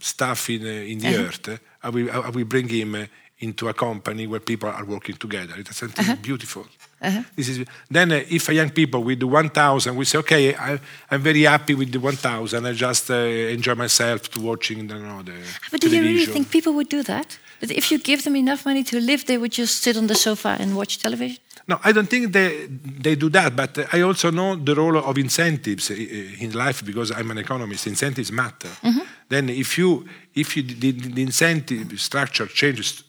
stuff 0.00 0.50
in, 0.50 0.62
uh, 0.62 0.68
in 0.68 0.98
the 0.98 1.16
earth, 1.16 1.48
uh, 1.48 1.56
I, 1.82 1.88
will, 1.90 2.10
I 2.10 2.30
will 2.30 2.44
bring 2.44 2.68
him 2.68 3.08
into 3.38 3.68
a 3.68 3.74
company 3.74 4.26
where 4.26 4.40
people 4.40 4.68
are 4.68 4.84
working 4.84 5.16
together. 5.16 5.54
It's 5.58 5.76
something 5.76 6.04
uh-huh. 6.04 6.16
beautiful. 6.22 6.66
Uh-huh. 7.02 7.22
This 7.36 7.48
is, 7.48 7.64
then, 7.90 8.12
uh, 8.12 8.22
if 8.30 8.48
a 8.48 8.54
young 8.54 8.70
people 8.70 9.02
with 9.04 9.20
the 9.20 9.26
1,000 9.26 9.94
we 9.94 10.06
say, 10.06 10.18
okay, 10.18 10.54
I, 10.54 10.80
I'm 11.10 11.20
very 11.20 11.42
happy 11.42 11.74
with 11.74 11.92
the 11.92 12.00
1,000. 12.00 12.64
I 12.64 12.72
just 12.72 13.10
uh, 13.10 13.14
enjoy 13.14 13.74
myself 13.74 14.30
to 14.30 14.40
watching, 14.40 14.78
you 14.78 14.84
know, 14.84 15.22
the 15.22 15.32
ah, 15.32 15.68
But 15.70 15.82
do 15.82 15.90
you 15.90 16.02
really 16.02 16.26
think 16.26 16.50
people 16.50 16.72
would 16.72 16.88
do 16.88 17.02
that? 17.02 17.38
That 17.60 17.70
if 17.70 17.90
you 17.90 17.98
give 17.98 18.24
them 18.24 18.36
enough 18.36 18.64
money 18.64 18.82
to 18.84 19.00
live, 19.00 19.26
they 19.26 19.36
would 19.36 19.52
just 19.52 19.82
sit 19.82 19.96
on 19.96 20.06
the 20.06 20.14
sofa 20.14 20.56
and 20.58 20.74
watch 20.74 20.98
television? 20.98 21.38
No, 21.68 21.80
I 21.82 21.92
don't 21.92 22.08
think 22.08 22.32
they, 22.32 22.68
they 22.68 23.16
do 23.16 23.28
that, 23.30 23.56
but 23.56 23.92
I 23.92 24.00
also 24.02 24.30
know 24.30 24.54
the 24.54 24.74
role 24.74 24.96
of 24.98 25.18
incentives 25.18 25.90
eh, 25.90 25.94
eh, 25.94 26.44
in 26.44 26.52
life 26.52 26.84
because 26.84 27.10
I'm 27.10 27.30
an 27.32 27.38
economist. 27.38 27.86
Incentives 27.86 28.30
matter. 28.30 28.68
Mm-hmm. 28.68 29.00
Then, 29.28 29.48
if 29.48 29.76
you 29.76 30.06
if 30.34 30.56
you, 30.56 30.62
the, 30.62 30.92
the 30.92 31.22
incentive 31.22 32.00
structure 32.00 32.46
changes 32.46 33.02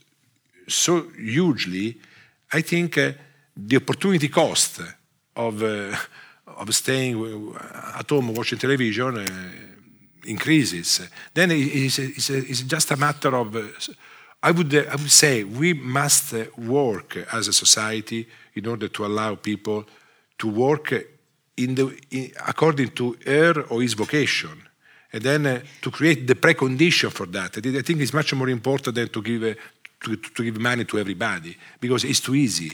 so 0.68 1.10
hugely, 1.18 1.98
I 2.54 2.62
think 2.62 2.98
uh, 2.98 3.12
the 3.56 3.78
opportunity 3.78 4.28
cost 4.30 4.82
of 5.36 5.64
uh, 5.64 5.96
of 6.46 6.74
staying 6.74 7.16
uh, 7.56 8.00
at 8.00 8.10
home 8.10 8.34
watching 8.34 8.58
television 8.60 9.18
uh, 9.18 9.28
increases. 10.26 11.02
Then 11.34 11.52
it's, 11.52 12.00
it's, 12.00 12.30
it's 12.30 12.62
just 12.62 12.92
a 12.92 12.98
matter 12.98 13.36
of. 13.36 13.56
uh, 13.56 13.62
I 14.44 14.52
would, 14.52 14.74
I 14.76 14.96
would 14.96 15.12
say 15.12 15.44
we 15.44 15.74
must 15.74 16.34
work 16.58 17.18
as 17.34 17.48
a 17.48 17.54
society 17.54 18.28
in 18.54 18.68
order 18.68 18.88
to 18.88 19.06
allow 19.06 19.36
people 19.36 19.84
to 20.38 20.48
work 20.48 20.94
in 21.58 21.74
the, 21.76 21.98
in, 22.12 22.32
according 22.48 22.90
to 22.92 23.18
her 23.26 23.62
or 23.70 23.82
his 23.82 23.94
vocation. 23.96 24.62
And 25.12 25.24
then 25.24 25.46
uh, 25.48 25.62
to 25.82 25.90
create 25.90 26.28
the 26.28 26.36
precondition 26.36 27.10
for 27.12 27.26
that. 27.28 27.58
I 27.58 27.62
think- 27.62 27.78
I 27.78 27.82
think 27.82 28.00
it's 28.02 28.14
much 28.14 28.34
more 28.36 28.50
important 28.50 28.94
than 28.96 29.10
to 29.10 29.22
give, 29.22 29.44
uh, 29.44 29.54
to, 30.00 30.16
to 30.18 30.44
give 30.44 30.60
money 30.60 30.86
to 30.86 30.98
everybody 31.00 31.56
because 31.80 32.04
it's 32.04 32.20
too 32.22 32.36
easy. 32.36 32.72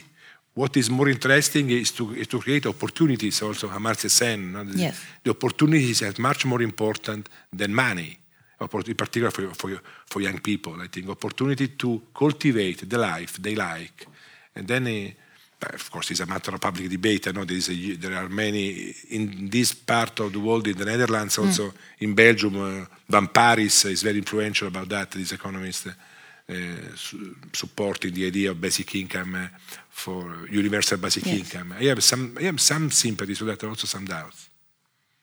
What 0.56 0.76
is 0.78 0.90
more 0.90 1.10
interesting 1.10 1.70
is 1.72 1.92
to, 1.94 2.14
is 2.14 2.28
to 2.28 2.40
create 2.40 2.68
opportunities 2.68 3.42
also, 3.42 3.68
Amartya 3.70 4.10
Sen. 4.10 4.52
no? 4.52 4.64
The- 4.64 4.78
Yes. 4.78 5.02
The 5.24 5.32
opportunities 5.32 6.02
are 6.04 6.14
much 6.20 6.46
more 6.46 6.62
important 6.64 7.28
than 7.52 7.74
money, 7.74 8.18
in 8.60 8.96
particular 8.96 9.32
for, 9.32 9.48
for, 9.56 9.82
for 10.06 10.22
young 10.22 10.40
people. 10.40 10.80
I 10.82 10.88
think 10.88 11.10
opportunity 11.10 11.70
to 11.70 12.02
cultivate 12.14 12.88
the 12.88 12.98
life 12.98 13.38
they 13.42 13.56
like. 13.56 14.08
And 14.56 14.68
then, 14.68 14.88
uh, 14.88 15.74
of 15.74 15.90
course, 15.90 16.12
it's 16.12 16.20
a 16.20 16.26
matter 16.28 16.54
of 16.54 16.62
public 16.62 16.88
debate. 16.90 17.28
I 17.28 17.32
know 17.32 17.46
there, 17.46 17.58
is 17.58 17.70
a, 17.70 17.96
there 17.96 18.14
are 18.16 18.30
many 18.30 18.94
in 19.10 19.50
this 19.50 19.74
part 19.74 20.20
of 20.20 20.32
the 20.34 20.40
world, 20.40 20.68
in 20.68 20.78
the 20.78 20.86
Netherlands, 20.86 21.38
also 21.40 21.74
in 22.00 22.14
Belgium. 22.14 22.56
Uh, 22.56 22.86
Van 23.10 23.28
Parijs 23.28 23.86
is 23.90 24.04
very 24.04 24.18
influential 24.20 24.68
about 24.68 24.88
that. 24.90 25.10
This 25.12 25.32
economist 25.32 25.84
su- 25.88 25.92
supporting 27.54 28.14
the 28.14 28.28
idea 28.28 28.52
of 28.52 28.60
basic 28.60 28.96
income 28.96 29.36
uh, 29.36 29.48
for 29.90 30.48
universal 30.52 30.98
basic 30.98 31.26
Yes. 31.26 31.40
income. 31.40 31.74
I 31.80 31.84
have 31.86 32.04
some, 32.04 32.38
I 32.40 32.44
have 32.44 32.60
some 32.60 32.92
sympathies 32.92 33.38
for 33.38 33.46
that, 33.46 33.64
also 33.64 33.88
some 33.88 34.06
doubts. 34.06 34.50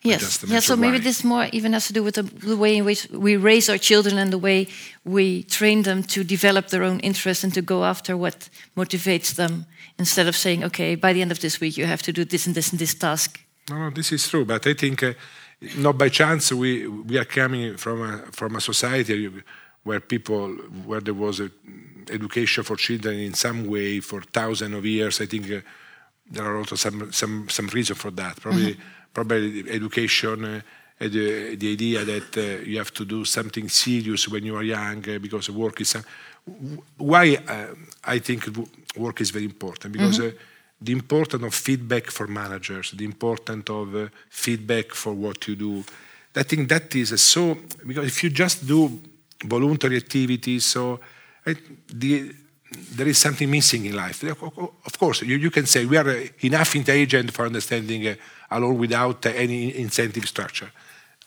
Yes. 0.03 0.43
Yeah. 0.49 0.61
So 0.61 0.77
maybe 0.77 0.97
why. 0.97 1.05
this 1.05 1.23
more 1.25 1.49
even 1.53 1.73
has 1.75 1.87
to 1.89 1.93
do 1.93 2.03
with 2.03 2.15
the, 2.15 2.23
the 2.23 2.57
way 2.57 2.75
in 2.77 2.85
which 2.87 3.07
we 3.11 3.37
raise 3.37 3.69
our 3.69 3.77
children 3.79 4.19
and 4.19 4.33
the 4.33 4.39
way 4.39 4.67
we 5.05 5.43
train 5.43 5.83
them 5.83 6.03
to 6.05 6.25
develop 6.25 6.69
their 6.69 6.83
own 6.83 7.01
interests 7.01 7.45
and 7.45 7.53
to 7.53 7.61
go 7.61 7.85
after 7.85 8.17
what 8.17 8.49
motivates 8.75 9.35
them, 9.35 9.67
instead 9.99 10.27
of 10.27 10.35
saying, 10.35 10.65
"Okay, 10.65 10.97
by 10.97 11.13
the 11.13 11.21
end 11.21 11.31
of 11.31 11.39
this 11.39 11.61
week, 11.61 11.77
you 11.77 11.87
have 11.87 12.03
to 12.03 12.13
do 12.13 12.25
this 12.25 12.47
and 12.47 12.55
this 12.55 12.71
and 12.73 12.79
this 12.79 12.95
task." 12.95 13.41
No, 13.69 13.77
no, 13.79 13.91
this 13.91 14.11
is 14.11 14.27
true, 14.27 14.47
but 14.47 14.67
I 14.67 14.73
think 14.75 15.03
uh, 15.03 15.13
not 15.77 15.99
by 15.99 16.09
chance 16.09 16.51
we 16.55 16.87
we 16.89 17.19
are 17.19 17.27
coming 17.27 17.77
from 17.77 18.01
a 18.01 18.19
from 18.33 18.57
a 18.57 18.61
society 18.61 19.29
where 19.85 20.01
people 20.01 20.48
where 20.86 21.01
there 21.01 21.15
was 21.15 21.40
a 21.40 21.51
education 22.11 22.65
for 22.65 22.77
children 22.77 23.19
in 23.19 23.35
some 23.35 23.66
way 23.66 24.01
for 24.01 24.23
thousands 24.23 24.74
of 24.74 24.85
years. 24.85 25.20
I 25.20 25.27
think 25.27 25.51
uh, 25.51 25.61
there 26.31 26.44
are 26.44 26.57
also 26.57 26.77
some 26.77 27.12
some 27.12 27.48
some 27.48 27.69
reason 27.69 27.97
for 27.97 28.11
that. 28.12 28.40
Probably 28.40 28.77
probably 29.12 29.70
education. 29.70 30.44
Uh, 30.44 30.61
the, 31.01 31.57
the 31.57 31.73
idea 31.73 32.05
that 32.05 32.36
uh, 32.36 32.62
you 32.62 32.77
have 32.77 32.93
to 32.93 33.07
do 33.07 33.24
something 33.24 33.70
serious 33.70 34.28
when 34.28 34.44
you 34.44 34.55
are 34.55 34.62
young 34.62 34.98
uh, 35.09 35.19
because 35.19 35.48
work 35.48 35.81
is. 35.81 35.94
Uh, 35.94 36.02
why 36.98 37.36
uh, 37.48 37.74
I 38.05 38.19
think 38.19 38.48
work 38.97 39.20
is 39.20 39.31
very 39.31 39.44
important 39.44 39.93
because 39.93 40.20
uh, 40.20 40.32
the 40.81 40.93
importance 40.93 41.43
of 41.44 41.55
feedback 41.55 42.07
for 42.07 42.27
managers, 42.27 42.93
the 42.93 43.05
importance 43.05 43.69
of 43.69 43.94
uh, 43.94 44.09
feedback 44.28 44.93
for 44.93 45.12
what 45.12 45.47
you 45.47 45.57
do. 45.57 45.85
I 46.35 46.43
think 46.43 46.69
that 46.69 46.94
is 46.94 47.12
uh, 47.12 47.16
so 47.16 47.59
because 47.86 48.07
if 48.07 48.23
you 48.23 48.31
just 48.31 48.66
do 48.66 49.01
voluntary 49.45 49.97
activities, 49.97 50.65
so 50.65 51.01
I, 51.47 51.55
the, 51.93 52.33
there 52.95 53.09
is 53.09 53.19
something 53.19 53.51
missing 53.51 53.87
in 53.87 53.97
life. 53.97 54.23
Of 54.23 54.99
course, 54.99 55.23
you, 55.23 55.37
you 55.37 55.51
can 55.51 55.67
say 55.67 55.85
we 55.85 55.97
are 55.97 56.09
enough 56.41 56.77
intelligent 56.77 57.33
for 57.33 57.47
understanding 57.47 58.07
uh, 58.07 58.15
alone 58.51 58.79
without 58.79 59.27
uh, 59.27 59.31
any 59.31 59.77
incentive 59.79 60.27
structure. 60.27 60.71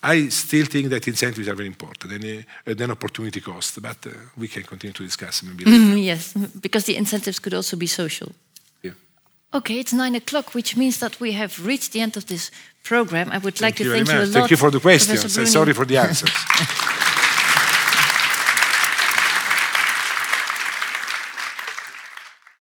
I 0.02 0.28
still 0.30 0.66
think 0.66 0.90
that 0.90 1.08
incentives 1.08 1.48
are 1.48 1.56
very 1.56 1.68
important 1.68 2.12
and, 2.12 2.46
uh, 2.68 2.74
then 2.74 2.92
opportunity 2.92 3.40
cost, 3.40 3.82
but 3.82 4.06
uh, 4.06 4.10
we 4.36 4.50
can 4.50 4.64
continue 4.64 4.94
to 4.94 5.04
discuss 5.04 5.44
maybe. 5.44 5.64
Mm, 5.64 6.04
yes, 6.04 6.34
because 6.60 6.84
the 6.84 6.98
incentives 6.98 7.40
could 7.40 7.54
also 7.54 7.78
be 7.78 7.88
social. 7.88 8.34
Yeah. 8.82 8.92
Okay, 9.54 9.80
it's 9.80 9.94
nine 9.94 10.16
o'clock, 10.16 10.54
which 10.54 10.76
means 10.76 10.98
that 11.00 11.22
we 11.22 11.32
have 11.32 11.66
reached 11.66 11.94
the 11.94 12.02
end 12.02 12.18
of 12.18 12.26
this 12.26 12.52
program. 12.84 13.30
I 13.32 13.38
would 13.38 13.62
like 13.62 13.78
Thank 13.78 13.80
you 13.80 13.86
to 13.86 13.92
thank 13.92 14.08
you 14.10 14.18
a 14.18 14.26
lot. 14.26 14.34
Thank 14.34 14.52
you 14.52 14.58
for 14.58 14.72
the 14.72 14.82
questions 14.82 15.22
Professor 15.22 15.42
and 15.42 15.52
Bruni. 15.52 15.52
sorry 15.52 15.74
for 15.74 15.86
the 15.86 15.98
answers. 15.98 16.32